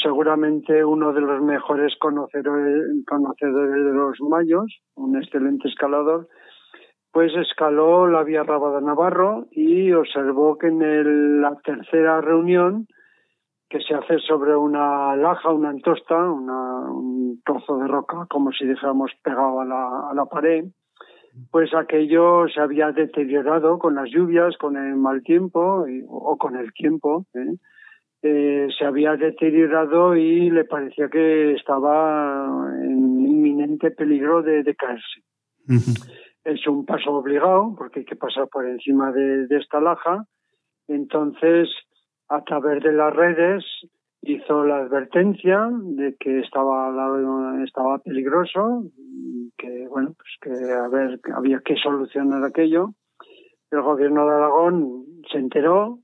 seguramente 0.00 0.84
uno 0.84 1.12
de 1.12 1.20
los 1.20 1.42
mejores 1.42 1.96
conocedores, 1.98 2.84
de 3.04 3.92
los 3.92 4.20
mayos, 4.20 4.72
un 4.94 5.16
excelente 5.16 5.66
escalador, 5.66 6.28
pues 7.10 7.32
escaló 7.34 8.06
la 8.06 8.22
Vía 8.22 8.44
Rabada 8.44 8.80
Navarro 8.80 9.48
y 9.50 9.90
observó 9.90 10.58
que 10.58 10.68
en 10.68 11.42
la 11.42 11.56
tercera 11.64 12.20
reunión, 12.20 12.86
que 13.68 13.80
se 13.80 13.94
hace 13.94 14.20
sobre 14.20 14.54
una 14.54 15.16
laja, 15.16 15.50
una 15.50 15.70
antosta, 15.70 16.16
un 16.16 17.42
trozo 17.44 17.78
de 17.78 17.88
roca, 17.88 18.28
como 18.30 18.52
si 18.52 18.64
dijéramos 18.64 19.10
pegado 19.24 19.60
a 19.60 19.64
la, 19.64 20.10
a 20.10 20.14
la 20.14 20.26
pared, 20.26 20.66
pues 21.50 21.74
aquello 21.74 22.48
se 22.48 22.60
había 22.60 22.92
deteriorado 22.92 23.78
con 23.78 23.94
las 23.94 24.10
lluvias, 24.10 24.56
con 24.56 24.76
el 24.76 24.96
mal 24.96 25.22
tiempo 25.22 25.86
o 26.08 26.36
con 26.38 26.56
el 26.56 26.72
tiempo. 26.72 27.26
¿eh? 27.34 27.56
Eh, 28.22 28.68
se 28.78 28.84
había 28.84 29.16
deteriorado 29.16 30.16
y 30.16 30.50
le 30.50 30.64
parecía 30.64 31.08
que 31.08 31.52
estaba 31.54 32.70
en 32.82 33.26
inminente 33.26 33.90
peligro 33.90 34.42
de, 34.42 34.74
caerse. 34.74 35.22
Es 36.44 36.66
un 36.66 36.84
paso 36.84 37.12
obligado 37.12 37.74
porque 37.76 38.00
hay 38.00 38.04
que 38.04 38.16
pasar 38.16 38.48
por 38.48 38.66
encima 38.66 39.12
de 39.12 39.46
esta 39.56 39.80
laja. 39.80 40.24
Entonces, 40.88 41.68
a 42.28 42.42
través 42.44 42.82
de 42.82 42.92
las 42.92 43.14
redes, 43.14 43.64
hizo 44.22 44.64
la 44.64 44.78
advertencia 44.78 45.68
de 45.72 46.14
que 46.18 46.40
estaba 46.40 46.92
estaba 47.64 47.98
peligroso 47.98 48.84
que 49.56 49.88
bueno 49.88 50.14
pues 50.16 50.30
que 50.40 50.72
a 50.72 50.88
ver 50.88 51.20
había 51.34 51.60
que 51.60 51.76
solucionar 51.76 52.44
aquello. 52.44 52.94
El 53.70 53.82
gobierno 53.82 54.26
de 54.26 54.34
Aragón 54.34 55.04
se 55.30 55.38
enteró 55.38 56.00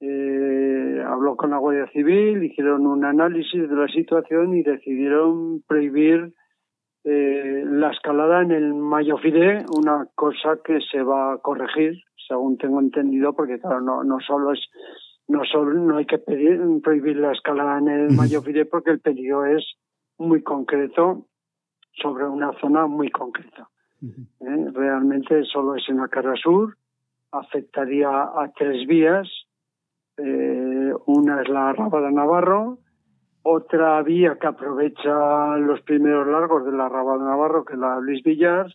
eh, 0.00 1.02
habló 1.06 1.36
con 1.36 1.50
la 1.50 1.58
Guardia 1.58 1.86
Civil 1.92 2.42
hicieron 2.42 2.86
un 2.86 3.04
análisis 3.04 3.68
de 3.68 3.76
la 3.76 3.88
situación 3.88 4.54
y 4.54 4.62
decidieron 4.62 5.62
prohibir 5.66 6.32
eh, 7.04 7.64
la 7.66 7.90
escalada 7.90 8.42
en 8.42 8.52
el 8.52 8.74
Mayo 8.74 9.16
Fide, 9.18 9.64
una 9.76 10.06
cosa 10.14 10.58
que 10.64 10.78
se 10.90 11.02
va 11.02 11.32
a 11.32 11.38
corregir, 11.38 12.00
según 12.28 12.58
tengo 12.58 12.80
entendido, 12.80 13.34
porque 13.34 13.58
claro, 13.58 13.80
no, 13.80 14.04
no 14.04 14.20
solo 14.20 14.52
es 14.52 14.60
no 15.28 15.44
solo 15.44 15.74
no 15.74 15.96
hay 15.96 16.06
que 16.06 16.18
pedir, 16.18 16.60
prohibir 16.82 17.16
la 17.16 17.32
escalada 17.32 17.78
en 17.78 17.88
el 17.88 18.16
Mayo 18.16 18.42
Fide 18.42 18.64
porque 18.66 18.90
el 18.90 19.00
peligro 19.00 19.46
es 19.46 19.64
muy 20.18 20.42
concreto 20.42 21.26
sobre 21.92 22.26
una 22.26 22.52
zona 22.60 22.86
muy 22.86 23.10
concreta. 23.10 23.68
¿Eh? 24.02 24.70
Realmente 24.72 25.44
solo 25.44 25.76
es 25.76 25.88
en 25.88 25.98
la 25.98 26.08
cara 26.08 26.34
sur 26.34 26.76
afectaría 27.32 28.08
a 28.08 28.52
tres 28.56 28.86
vías. 28.86 29.28
Eh, 30.18 30.92
una 31.06 31.40
es 31.40 31.48
la 31.48 31.72
Raba 31.72 32.02
de 32.02 32.12
Navarro, 32.12 32.78
otra 33.42 34.02
vía 34.02 34.36
que 34.38 34.46
aprovecha 34.46 35.56
los 35.56 35.80
primeros 35.80 36.28
largos 36.28 36.64
de 36.66 36.72
la 36.72 36.88
Raba 36.88 37.16
de 37.16 37.24
Navarro, 37.24 37.64
que 37.64 37.72
es 37.72 37.78
la 37.78 37.98
Luis 37.98 38.22
Villar, 38.22 38.66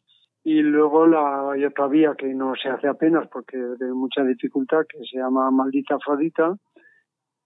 y 0.48 0.62
luego 0.62 1.06
la, 1.06 1.52
hay 1.52 1.66
otra 1.66 1.90
vía 1.90 2.16
que 2.18 2.34
no 2.34 2.54
se 2.56 2.70
hace 2.70 2.88
apenas 2.88 3.28
porque 3.28 3.58
de 3.58 3.92
mucha 3.92 4.24
dificultad, 4.24 4.86
que 4.88 5.00
se 5.00 5.18
llama 5.18 5.52
Maldita 5.52 5.96
Afrodita, 5.96 6.56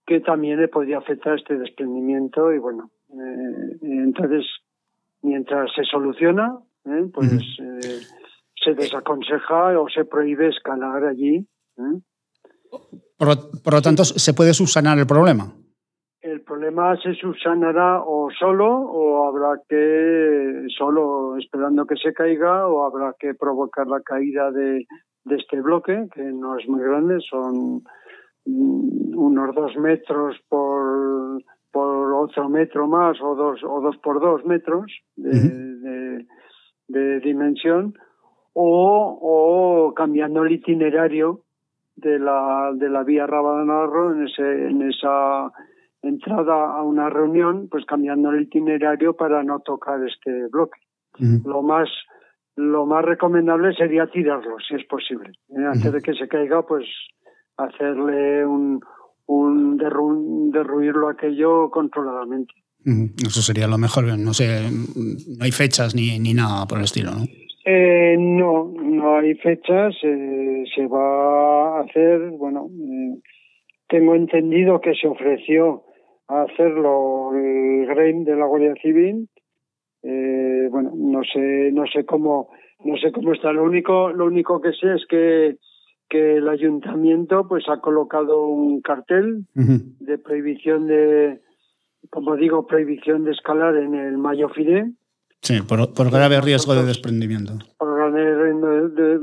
que 0.06 0.20
también 0.20 0.60
le 0.60 0.68
podría 0.68 0.98
afectar 0.98 1.36
este 1.36 1.58
desprendimiento 1.58 2.52
y 2.52 2.58
bueno, 2.58 2.92
eh, 3.10 3.76
entonces 3.82 4.46
mientras 5.20 5.68
se 5.74 5.82
soluciona, 5.82 6.56
eh, 6.84 7.10
pues 7.12 7.32
eh, 7.32 8.02
se 8.54 8.74
desaconseja 8.74 9.80
o 9.80 9.88
se 9.88 10.04
prohíbe 10.04 10.50
escalar 10.50 11.04
allí. 11.04 11.44
Por, 13.18 13.62
por, 13.64 13.72
lo 13.74 13.82
tanto, 13.82 14.04
¿se 14.04 14.32
puede 14.32 14.54
subsanar 14.54 14.96
el 15.00 15.08
problema? 15.08 15.52
El 16.22 16.40
problema 16.42 16.96
se 16.98 17.14
subsanará 17.14 18.00
o 18.00 18.30
solo 18.38 18.68
o 18.68 19.26
habrá 19.26 19.60
que, 19.68 20.66
solo 20.78 21.36
esperando 21.36 21.84
que 21.84 21.96
se 21.96 22.14
caiga, 22.14 22.68
o 22.68 22.84
habrá 22.84 23.12
que 23.18 23.34
provocar 23.34 23.88
la 23.88 24.00
caída 24.02 24.52
de, 24.52 24.86
de 25.24 25.36
este 25.36 25.60
bloque, 25.60 26.06
que 26.14 26.22
no 26.22 26.56
es 26.56 26.68
muy 26.68 26.80
grande, 26.80 27.18
son 27.28 27.82
mm, 28.46 29.18
unos 29.18 29.52
dos 29.52 29.76
metros 29.78 30.36
por, 30.48 31.42
por 31.72 32.12
otro 32.12 32.48
metro 32.48 32.86
más 32.86 33.20
o 33.20 33.34
dos, 33.34 33.60
o 33.64 33.80
dos 33.80 33.96
por 33.96 34.20
dos 34.20 34.44
metros 34.44 34.92
de, 35.16 36.24
de, 36.86 37.18
dimensión, 37.18 37.94
o, 38.52 39.18
o 39.88 39.92
cambiando 39.92 40.44
el 40.44 40.52
itinerario 40.52 41.40
de 41.96 42.20
la, 42.20 42.70
de 42.74 42.88
la 42.88 43.02
vía 43.02 43.26
Rabanarro 43.26 44.12
en, 44.12 44.28
ese, 44.28 44.68
en 44.68 44.82
esa 44.82 45.50
entrada 46.02 46.76
a 46.76 46.82
una 46.82 47.08
reunión, 47.08 47.68
pues 47.70 47.84
cambiando 47.86 48.30
el 48.30 48.42
itinerario 48.42 49.14
para 49.14 49.42
no 49.42 49.60
tocar 49.60 50.00
este 50.06 50.48
bloque. 50.48 50.80
Lo 51.44 51.62
más 51.62 51.88
lo 52.56 52.84
más 52.84 53.04
recomendable 53.04 53.74
sería 53.74 54.06
tirarlo, 54.06 54.56
si 54.66 54.74
es 54.74 54.84
posible. 54.86 55.30
¿eh? 55.50 55.64
Antes 55.72 55.92
de 55.92 56.02
que 56.02 56.12
se 56.12 56.28
caiga, 56.28 56.62
pues 56.66 56.84
hacerle 57.56 58.44
un, 58.44 58.80
un 59.26 59.76
derruirlo 60.52 61.08
aquello 61.08 61.70
controladamente. 61.70 62.52
Eso 62.84 63.40
sería 63.40 63.66
lo 63.68 63.78
mejor. 63.78 64.04
No 64.18 64.34
sé, 64.34 64.68
no 64.70 65.44
hay 65.44 65.52
fechas 65.52 65.94
ni, 65.94 66.18
ni 66.18 66.34
nada 66.34 66.66
por 66.66 66.78
el 66.78 66.84
estilo, 66.84 67.12
¿no? 67.12 67.24
Eh, 67.64 68.16
no, 68.18 68.72
no 68.74 69.16
hay 69.18 69.34
fechas. 69.36 69.94
Eh, 70.02 70.64
se 70.74 70.86
va 70.86 71.78
a 71.78 71.82
hacer, 71.82 72.30
bueno, 72.30 72.68
eh, 72.68 73.20
tengo 73.88 74.14
entendido 74.14 74.80
que 74.80 74.94
se 74.94 75.06
ofreció 75.06 75.84
a 76.32 76.42
hacerlo 76.42 77.30
el 77.34 77.86
GREIM 77.86 78.24
de 78.24 78.36
la 78.36 78.46
Guardia 78.46 78.74
Civil. 78.82 79.28
Eh, 80.02 80.68
bueno, 80.70 80.92
no 80.96 81.22
sé, 81.22 81.70
no 81.72 81.84
sé 81.86 82.04
cómo, 82.04 82.50
no 82.84 82.96
sé 82.96 83.12
cómo 83.12 83.32
está. 83.32 83.52
Lo 83.52 83.64
único, 83.64 84.10
lo 84.10 84.26
único 84.26 84.60
que 84.60 84.72
sé 84.72 84.94
es 84.94 85.06
que 85.08 85.56
que 86.12 86.36
el 86.36 86.46
ayuntamiento 86.46 87.48
pues 87.48 87.64
ha 87.70 87.80
colocado 87.80 88.46
un 88.46 88.82
cartel 88.82 89.46
de 89.54 90.18
prohibición 90.18 90.86
de, 90.86 91.40
como 92.10 92.36
digo, 92.36 92.66
prohibición 92.66 93.24
de 93.24 93.30
escalar 93.30 93.76
en 93.76 93.94
el 93.94 94.18
Mayo 94.18 94.50
Fide. 94.50 94.92
Sí, 95.40 95.62
por, 95.66 95.94
por 95.94 96.10
grave 96.10 96.38
riesgo 96.42 96.74
de 96.74 96.84
desprendimiento. 96.84 97.54
Por 97.78 97.96
grave 97.96 98.52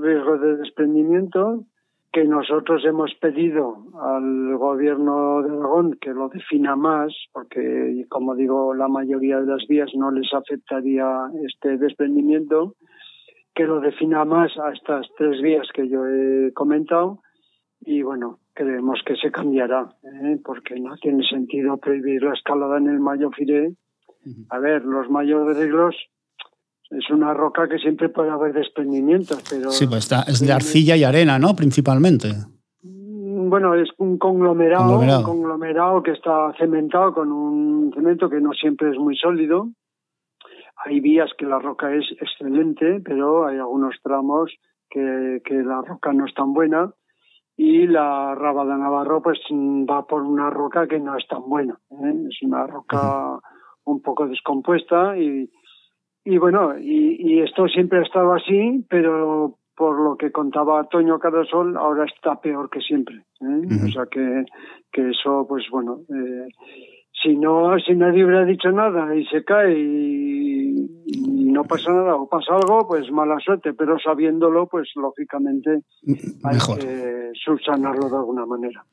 riesgo 0.01 0.37
de 0.39 0.57
desprendimiento 0.57 1.63
que 2.11 2.23
nosotros 2.23 2.83
hemos 2.85 3.13
pedido 3.15 3.85
al 4.01 4.57
gobierno 4.57 5.43
de 5.43 5.49
Aragón 5.49 5.97
que 6.01 6.11
lo 6.11 6.29
defina 6.29 6.75
más, 6.75 7.13
porque, 7.31 8.05
como 8.09 8.35
digo, 8.35 8.73
la 8.73 8.87
mayoría 8.87 9.39
de 9.39 9.45
las 9.45 9.67
vías 9.67 9.91
no 9.95 10.09
les 10.11 10.33
afectaría 10.33 11.29
este 11.45 11.77
desprendimiento, 11.77 12.75
que 13.53 13.65
lo 13.65 13.79
defina 13.79 14.25
más 14.25 14.57
a 14.57 14.71
estas 14.71 15.07
tres 15.17 15.41
vías 15.41 15.67
que 15.73 15.87
yo 15.87 16.05
he 16.07 16.51
comentado 16.53 17.21
y 17.81 18.01
bueno, 18.01 18.39
creemos 18.53 18.99
que 19.05 19.15
se 19.15 19.31
cambiará, 19.31 19.95
¿eh? 20.03 20.37
porque 20.43 20.79
no 20.79 20.95
tiene 20.97 21.23
sentido 21.23 21.77
prohibir 21.77 22.23
la 22.23 22.33
escalada 22.33 22.77
en 22.77 22.87
el 22.87 22.99
Mayo 22.99 23.29
Fire. 23.31 23.71
A 24.49 24.59
ver, 24.59 24.83
los 24.83 25.09
mayos 25.09 25.47
de 25.47 25.53
reglos 25.53 25.95
es 26.89 27.09
una 27.09 27.33
roca 27.33 27.67
que 27.67 27.77
siempre 27.77 28.09
puede 28.09 28.29
haber 28.29 28.53
desprendimientos, 28.53 29.43
pero... 29.49 29.71
Sí, 29.71 29.85
pues 29.87 29.99
está, 29.99 30.23
es 30.23 30.39
de 30.45 30.51
arcilla 30.51 30.95
y 30.95 31.03
arena, 31.03 31.37
¿no? 31.37 31.55
Principalmente. 31.55 32.29
Mm, 32.81 33.49
bueno, 33.49 33.75
es 33.75 33.89
un 33.97 34.17
conglomerado, 34.17 34.99
un 34.99 35.23
conglomerado 35.23 36.01
que 36.01 36.11
está 36.11 36.53
cementado 36.57 37.13
con 37.13 37.31
un 37.31 37.91
cemento 37.93 38.29
que 38.29 38.41
no 38.41 38.53
siempre 38.53 38.89
es 38.89 38.97
muy 38.97 39.15
sólido. 39.15 39.69
Hay 40.85 40.99
vías 40.99 41.29
que 41.37 41.45
la 41.45 41.59
roca 41.59 41.93
es 41.93 42.05
excelente, 42.19 43.01
pero 43.03 43.45
hay 43.45 43.57
algunos 43.57 43.95
tramos 44.01 44.51
que, 44.89 45.41
que 45.45 45.55
la 45.55 45.81
roca 45.81 46.13
no 46.13 46.25
es 46.25 46.33
tan 46.33 46.53
buena 46.53 46.93
y 47.61 47.87
la 47.87 48.35
Raba 48.35 48.63
de 48.63 48.77
Navarro 48.77 49.21
pues 49.21 49.37
va 49.51 50.07
por 50.07 50.21
una 50.21 50.49
roca 50.49 50.87
que 50.87 50.97
no 50.97 51.17
es 51.17 51.27
tan 51.27 51.41
buena. 51.49 51.77
¿eh? 51.91 52.27
Es 52.29 52.41
una 52.41 52.65
roca 52.65 53.37
un 53.83 54.01
poco 54.01 54.27
descompuesta 54.27 55.17
y, 55.17 55.51
y 56.23 56.37
bueno, 56.37 56.77
y, 56.77 57.15
y, 57.19 57.39
esto 57.41 57.67
siempre 57.67 57.99
ha 57.99 58.03
estado 58.03 58.33
así, 58.33 58.85
pero 58.89 59.59
por 59.79 59.97
lo 59.97 60.17
que 60.17 60.29
contaba 60.29 60.83
Toño 60.89 61.19
Carasol, 61.19 61.77
ahora 61.77 62.03
está 62.03 62.41
peor 62.41 62.69
que 62.69 62.81
siempre. 62.81 63.15
¿eh? 63.39 63.85
O 63.85 63.91
sea 63.91 64.05
que, 64.11 64.43
que 64.91 65.11
eso, 65.11 65.45
pues 65.47 65.63
bueno, 65.71 66.01
eh, 66.09 66.49
si 67.23 67.37
no, 67.37 67.79
si 67.79 67.95
nadie 67.95 68.25
hubiera 68.25 68.43
dicho 68.43 68.69
nada 68.71 69.15
y 69.15 69.25
se 69.27 69.45
cae 69.45 69.79
y, 69.79 70.85
no 71.51 71.63
pasa 71.63 71.91
nada 71.91 72.15
o 72.15 72.27
pasa 72.27 72.55
algo, 72.55 72.87
pues 72.87 73.09
mala 73.11 73.39
suerte, 73.39 73.73
pero 73.73 73.97
sabiéndolo, 73.99 74.67
pues 74.67 74.89
lógicamente 74.95 75.81
hay 76.43 76.57
que 76.57 77.31
subsanarlo 77.33 78.09
de 78.09 78.17
alguna 78.17 78.45
manera. 78.45 78.83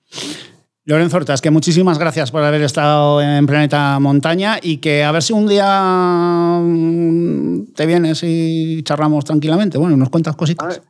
Lorenzo 0.87 1.17
Hortas, 1.17 1.43
que 1.43 1.51
muchísimas 1.51 1.99
gracias 1.99 2.31
por 2.31 2.45
haber 2.45 2.63
estado 2.63 3.21
en 3.21 3.45
Planeta 3.45 3.99
Montaña 3.99 4.59
y 4.63 4.79
que 4.79 5.03
a 5.03 5.11
ver 5.11 5.21
si 5.21 5.33
un 5.33 5.49
día 5.49 6.61
mm, 6.63 7.73
te 7.75 7.87
vienes 7.87 8.23
y 8.23 8.85
charlamos 8.85 9.25
tranquilamente. 9.25 9.79
Bueno, 9.79 9.97
nos 9.97 10.11
cuentas 10.11 10.37
cositas. 10.37 10.81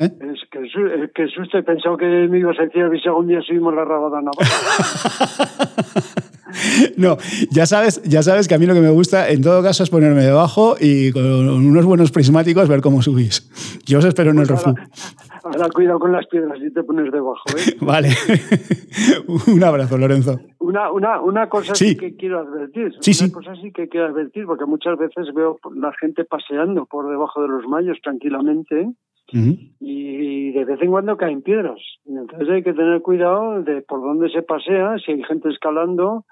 ¿Eh? 0.00 0.06
Es 0.06 0.40
que, 0.50 0.58
que 1.14 1.28
susto, 1.28 1.56
he 1.56 1.62
pensado 1.62 1.96
que 1.96 2.04
me 2.04 2.40
ibas 2.40 2.58
a 2.58 2.64
decir 2.64 2.82
si 3.00 3.08
algún 3.08 3.28
día 3.28 3.40
subimos 3.46 3.72
la 3.74 3.84
rabadana. 3.84 4.32
No, 6.96 7.16
ya 7.50 7.66
sabes, 7.66 8.00
ya 8.04 8.22
sabes 8.22 8.46
que 8.46 8.54
a 8.54 8.58
mí 8.58 8.66
lo 8.66 8.74
que 8.74 8.80
me 8.80 8.90
gusta 8.90 9.28
en 9.28 9.42
todo 9.42 9.60
caso 9.60 9.82
es 9.82 9.90
ponerme 9.90 10.22
debajo 10.22 10.76
y 10.78 11.10
con 11.10 11.24
unos 11.24 11.84
buenos 11.84 12.12
prismáticos 12.12 12.68
ver 12.68 12.80
cómo 12.80 13.02
subís. 13.02 13.50
Yo 13.84 13.98
os 13.98 14.04
espero 14.04 14.30
en 14.30 14.38
el 14.38 14.46
pues 14.46 14.62
refugio. 14.62 14.84
Ahora, 15.44 15.68
cuidado 15.68 15.98
con 15.98 16.10
las 16.10 16.26
piedras 16.26 16.58
y 16.58 16.72
te 16.72 16.82
pones 16.82 17.12
debajo. 17.12 17.44
¿eh? 17.50 17.76
Vale. 17.80 18.08
Un 19.54 19.62
abrazo, 19.62 19.98
Lorenzo. 19.98 20.40
Una, 20.58 20.90
una, 20.90 21.20
una 21.20 21.48
cosa 21.50 21.74
sí. 21.74 21.96
que 21.98 22.16
quiero 22.16 22.40
advertir. 22.40 22.94
Sí, 23.00 23.10
una 23.10 23.28
sí. 23.28 23.32
cosa 23.32 23.54
sí 23.60 23.70
que 23.70 23.88
quiero 23.88 24.06
advertir, 24.06 24.46
porque 24.46 24.64
muchas 24.64 24.96
veces 24.98 25.34
veo 25.34 25.58
la 25.76 25.92
gente 26.00 26.24
paseando 26.24 26.86
por 26.86 27.10
debajo 27.10 27.42
de 27.42 27.48
los 27.48 27.66
mayos 27.68 27.98
tranquilamente. 28.02 28.88
y 29.80 30.52
de 30.52 30.64
vez 30.64 30.80
en 30.80 30.90
cuando 30.90 31.16
caen 31.18 31.42
piedras. 31.42 31.80
Entonces 32.06 32.48
hay 32.48 32.62
que 32.62 32.72
tener 32.72 33.02
cuidado 33.02 33.62
de 33.62 33.82
por 33.82 34.00
dónde 34.00 34.30
se 34.30 34.42
pasea, 34.42 34.96
si 35.04 35.12
hay 35.12 35.22
gente 35.24 35.50
escalando, 35.50 36.24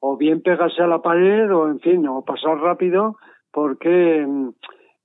o 0.00 0.16
bien 0.18 0.42
pegarse 0.42 0.82
a 0.82 0.86
la 0.86 1.00
pared, 1.00 1.50
o 1.54 1.68
en 1.68 1.80
fin, 1.80 2.06
o 2.06 2.22
pasar 2.22 2.58
rápido, 2.58 3.16
porque 3.50 4.26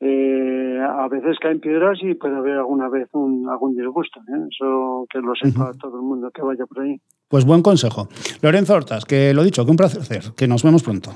eh, 0.06 0.80
a 0.82 1.08
veces 1.08 1.38
caen 1.40 1.62
piedras 1.62 1.98
y 2.02 2.14
puede 2.16 2.36
haber 2.36 2.58
alguna 2.58 2.90
vez 2.90 3.08
un, 3.14 3.48
algún 3.50 3.76
disgusto. 3.76 4.20
¿eh? 4.20 4.48
Eso 4.50 5.06
que 5.10 5.20
lo 5.20 5.34
sepa 5.36 5.72
todo 5.80 5.96
el 5.98 6.04
mundo 6.04 6.30
que 6.32 6.42
vaya 6.42 6.66
por 6.66 6.82
ahí. 6.82 7.00
Pues 7.30 7.46
buen 7.46 7.62
consejo. 7.62 8.08
Lorenzo 8.42 8.74
Hortas, 8.74 9.06
que 9.06 9.34
lo 9.34 9.44
dicho, 9.44 9.64
que 9.64 9.72
un 9.72 9.78
placer, 9.78 10.22
que 10.36 10.48
nos 10.48 10.64
vemos 10.64 10.84
pronto. 10.84 11.12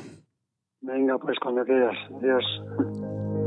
Venga, 0.82 1.18
pues 1.18 1.38
cuando 1.40 1.66
quieras. 1.66 1.98
Adiós. 2.16 3.47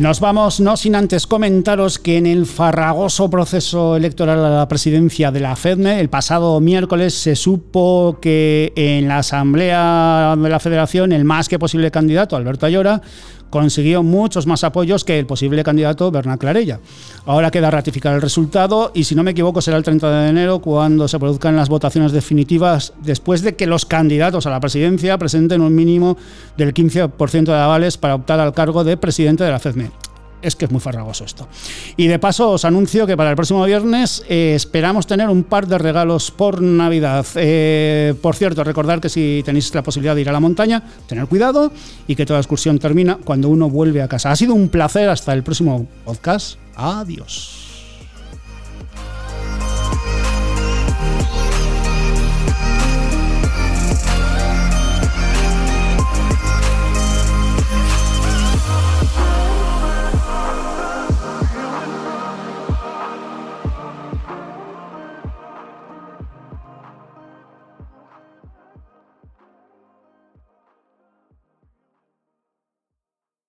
Nos 0.00 0.18
vamos, 0.18 0.60
no 0.60 0.78
sin 0.78 0.94
antes 0.94 1.26
comentaros 1.26 1.98
que 1.98 2.16
en 2.16 2.24
el 2.24 2.46
farragoso 2.46 3.28
proceso 3.28 3.96
electoral 3.96 4.42
a 4.42 4.48
la 4.48 4.66
presidencia 4.66 5.30
de 5.30 5.40
la 5.40 5.54
FEDME, 5.56 6.00
el 6.00 6.08
pasado 6.08 6.58
miércoles 6.58 7.12
se 7.12 7.36
supo 7.36 8.16
que 8.18 8.72
en 8.76 9.08
la 9.08 9.18
Asamblea 9.18 10.36
de 10.38 10.48
la 10.48 10.58
Federación 10.58 11.12
el 11.12 11.26
más 11.26 11.50
que 11.50 11.58
posible 11.58 11.90
candidato, 11.90 12.34
Alberto 12.34 12.64
Ayora, 12.64 13.02
consiguió 13.50 14.02
muchos 14.02 14.46
más 14.46 14.64
apoyos 14.64 15.04
que 15.04 15.18
el 15.18 15.26
posible 15.26 15.64
candidato 15.64 16.10
Bernard 16.10 16.38
Clarella. 16.38 16.80
Ahora 17.26 17.50
queda 17.50 17.70
ratificar 17.70 18.14
el 18.14 18.22
resultado 18.22 18.92
y 18.94 19.04
si 19.04 19.14
no 19.14 19.22
me 19.22 19.32
equivoco 19.32 19.60
será 19.60 19.76
el 19.76 19.82
30 19.82 20.10
de 20.10 20.28
enero 20.28 20.60
cuando 20.60 21.08
se 21.08 21.18
produzcan 21.18 21.56
las 21.56 21.68
votaciones 21.68 22.12
definitivas 22.12 22.92
después 23.02 23.42
de 23.42 23.56
que 23.56 23.66
los 23.66 23.84
candidatos 23.84 24.46
a 24.46 24.50
la 24.50 24.60
presidencia 24.60 25.18
presenten 25.18 25.60
un 25.60 25.74
mínimo 25.74 26.16
del 26.56 26.72
15% 26.72 27.44
de 27.44 27.54
avales 27.54 27.98
para 27.98 28.14
optar 28.14 28.40
al 28.40 28.54
cargo 28.54 28.84
de 28.84 28.96
presidente 28.96 29.44
de 29.44 29.50
la 29.50 29.58
FEDME 29.58 30.09
es 30.42 30.56
que 30.56 30.64
es 30.66 30.70
muy 30.70 30.80
farragoso 30.80 31.24
esto. 31.24 31.48
Y 31.96 32.06
de 32.06 32.18
paso 32.18 32.50
os 32.50 32.64
anuncio 32.64 33.06
que 33.06 33.16
para 33.16 33.30
el 33.30 33.36
próximo 33.36 33.64
viernes 33.64 34.24
eh, 34.28 34.54
esperamos 34.54 35.06
tener 35.06 35.28
un 35.28 35.44
par 35.44 35.66
de 35.66 35.78
regalos 35.78 36.30
por 36.30 36.60
Navidad. 36.60 37.26
Eh, 37.36 38.14
por 38.20 38.36
cierto, 38.36 38.64
recordad 38.64 39.00
que 39.00 39.08
si 39.08 39.42
tenéis 39.44 39.74
la 39.74 39.82
posibilidad 39.82 40.14
de 40.14 40.22
ir 40.22 40.28
a 40.28 40.32
la 40.32 40.40
montaña, 40.40 40.82
tener 41.06 41.26
cuidado 41.26 41.72
y 42.06 42.16
que 42.16 42.26
toda 42.26 42.40
excursión 42.40 42.78
termina 42.78 43.18
cuando 43.24 43.48
uno 43.48 43.68
vuelve 43.68 44.02
a 44.02 44.08
casa. 44.08 44.30
Ha 44.30 44.36
sido 44.36 44.54
un 44.54 44.68
placer 44.68 45.08
hasta 45.08 45.32
el 45.32 45.42
próximo 45.42 45.86
podcast. 46.04 46.56
Adiós. 46.76 47.59